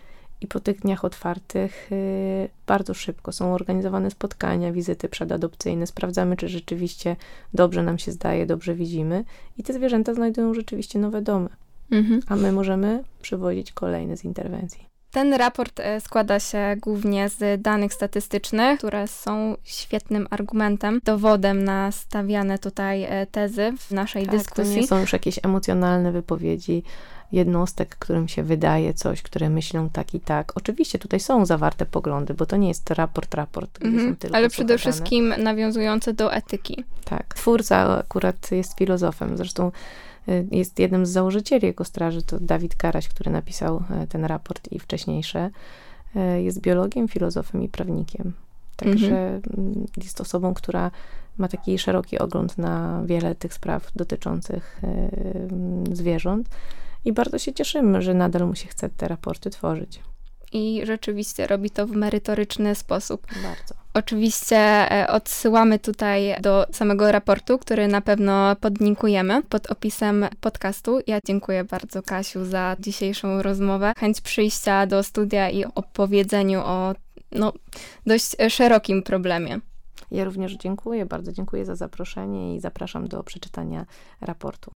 i 0.41 0.47
po 0.47 0.61
tych 0.61 0.81
dniach 0.81 1.05
otwartych 1.05 1.93
y, 1.93 2.49
bardzo 2.67 2.95
szybko 2.95 3.33
są 3.33 3.55
organizowane 3.55 4.11
spotkania, 4.11 4.73
wizyty 4.73 5.09
przedadopcyjne. 5.09 5.87
Sprawdzamy, 5.87 6.37
czy 6.37 6.49
rzeczywiście 6.49 7.17
dobrze 7.53 7.83
nam 7.83 7.99
się 7.99 8.13
zdaje, 8.13 8.47
dobrze 8.47 8.75
widzimy 8.75 9.25
i 9.59 9.63
te 9.63 9.73
zwierzęta 9.73 10.15
znajdują 10.15 10.55
rzeczywiście 10.55 10.99
nowe 10.99 11.23
domy. 11.23 11.49
Mhm. 11.91 12.21
A 12.27 12.37
my 12.37 12.53
możemy 12.53 13.05
przywozić 13.23 13.73
kolejne 13.73 14.17
z 14.17 14.25
interwencji. 14.25 14.94
Ten 15.15 15.35
raport 15.35 15.81
e, 15.81 16.01
składa 16.01 16.41
się 16.41 16.77
głównie 16.81 17.29
z 17.29 17.63
danych 17.63 17.95
statystycznych, 17.95 18.79
które 18.79 19.09
są 19.09 19.57
świetnym 19.65 20.27
argumentem, 20.31 21.01
dowodem 21.05 21.65
na 21.65 21.93
stawiane 21.93 22.59
tutaj 22.59 23.03
e, 23.03 23.27
tezy 23.27 23.73
w 23.79 23.91
naszej 23.91 24.27
tak, 24.27 24.37
dyskusji. 24.37 24.75
To 24.75 24.81
nie 24.81 24.87
są 24.87 24.99
już 25.01 25.13
jakieś 25.13 25.39
emocjonalne 25.43 26.13
wypowiedzi. 26.13 26.83
jednostek, 27.33 27.97
którym 27.97 28.29
się 28.29 28.43
wydaje 28.43 28.95
coś, 28.95 29.23
które 29.23 29.51
myślą 29.51 29.91
tak 29.91 30.15
i 30.15 30.21
tak. 30.21 30.53
Oczywiście 30.55 30.99
tutaj 30.99 31.21
są 31.21 31.47
zawarte 31.47 31.87
poglądy, 31.87 32.35
bo 32.35 32.47
to 32.47 32.57
nie 32.57 32.69
jest 32.69 32.91
raport, 32.91 33.35
raport, 33.35 33.79
Mhm, 33.85 34.17
Ale 34.33 34.49
przede 34.49 34.79
wszystkim 34.79 35.35
nawiązujące 35.39 36.13
do 36.13 36.33
etyki. 36.33 36.85
Tak. 37.05 37.35
Twórca 37.35 37.99
akurat 37.99 38.51
jest 38.51 38.79
filozofem, 38.79 39.37
zresztą 39.37 39.73
jest 40.51 40.79
jednym 40.79 41.07
z 41.07 41.11
założycieli 41.11 41.69
Ekostraży, 41.69 42.23
to 42.23 42.41
Dawid 42.41 42.77
Karaś, 42.77 43.09
który 43.09 43.31
napisał 43.31 43.83
e, 43.91 44.07
ten 44.07 44.25
raport 44.25 44.73
i 44.73 44.79
wcześniejsze. 44.79 45.51
E, 46.17 46.43
Jest 46.43 46.61
biologiem, 46.61 47.09
filozofem 47.09 47.63
i 47.63 47.69
prawnikiem. 47.69 48.33
Także 48.77 49.41
mm, 49.57 49.87
jest 49.97 50.21
osobą, 50.21 50.55
która 50.55 50.91
ma 51.39 51.49
taki 51.49 51.79
szeroki 51.79 52.19
ogląd 52.19 52.59
na 52.59 53.03
wiele 53.07 53.35
tych 53.35 53.55
spraw 53.55 53.93
dotyczących 53.97 54.81
e, 54.83 55.11
zwierząt. 55.93 56.49
I 57.05 57.13
bardzo 57.13 57.39
się 57.39 57.53
cieszymy, 57.53 58.03
że 58.03 58.15
nadal 58.15 58.47
mu 58.47 58.55
się 58.55 58.69
chce 58.69 58.89
te 58.89 59.09
raporty 59.09 59.51
tworzyć. 59.51 60.01
I 60.55 60.81
rzeczywiście 60.85 61.47
robi 61.47 61.71
to 61.71 61.87
w 61.87 61.91
merytoryczny 61.91 62.75
sposób. 62.75 63.27
Bardzo. 63.27 63.75
Oczywiście 63.95 64.57
e, 64.57 65.09
odsyłamy 65.09 65.79
tutaj 65.79 66.35
do 66.41 66.67
samego 66.73 67.13
raportu, 67.13 67.59
który 67.59 67.89
na 67.89 68.01
pewno 68.01 68.57
podlinkujemy 68.57 69.43
pod 69.43 69.71
opisem 69.71 70.27
podcastu. 70.41 71.01
Ja 71.07 71.19
dziękuję 71.27 71.65
bardzo 71.65 72.03
Kasiu 72.03 72.45
za 72.45 72.77
dzisiejszą 72.81 73.43
rozmowę. 73.43 73.93
Chęć 73.97 74.21
przyjścia 74.21 74.87
do 74.87 75.03
studia 75.03 75.51
i 75.51 75.65
opowiedzeniu 75.65 76.61
o 76.61 76.95
no, 77.33 77.53
dość 78.07 78.37
szerokim 78.49 79.03
problemie. 79.03 79.61
Ja 80.11 80.25
również 80.25 80.53
dziękuję, 80.53 81.07
bardzo 81.07 81.33
dziękuję 81.33 81.65
za 81.65 81.75
zaproszenie 81.75 82.57
i 82.57 82.61
zapraszam 82.61 83.09
do 83.09 83.23
przeczytania 83.23 83.87
raportu. 84.21 84.73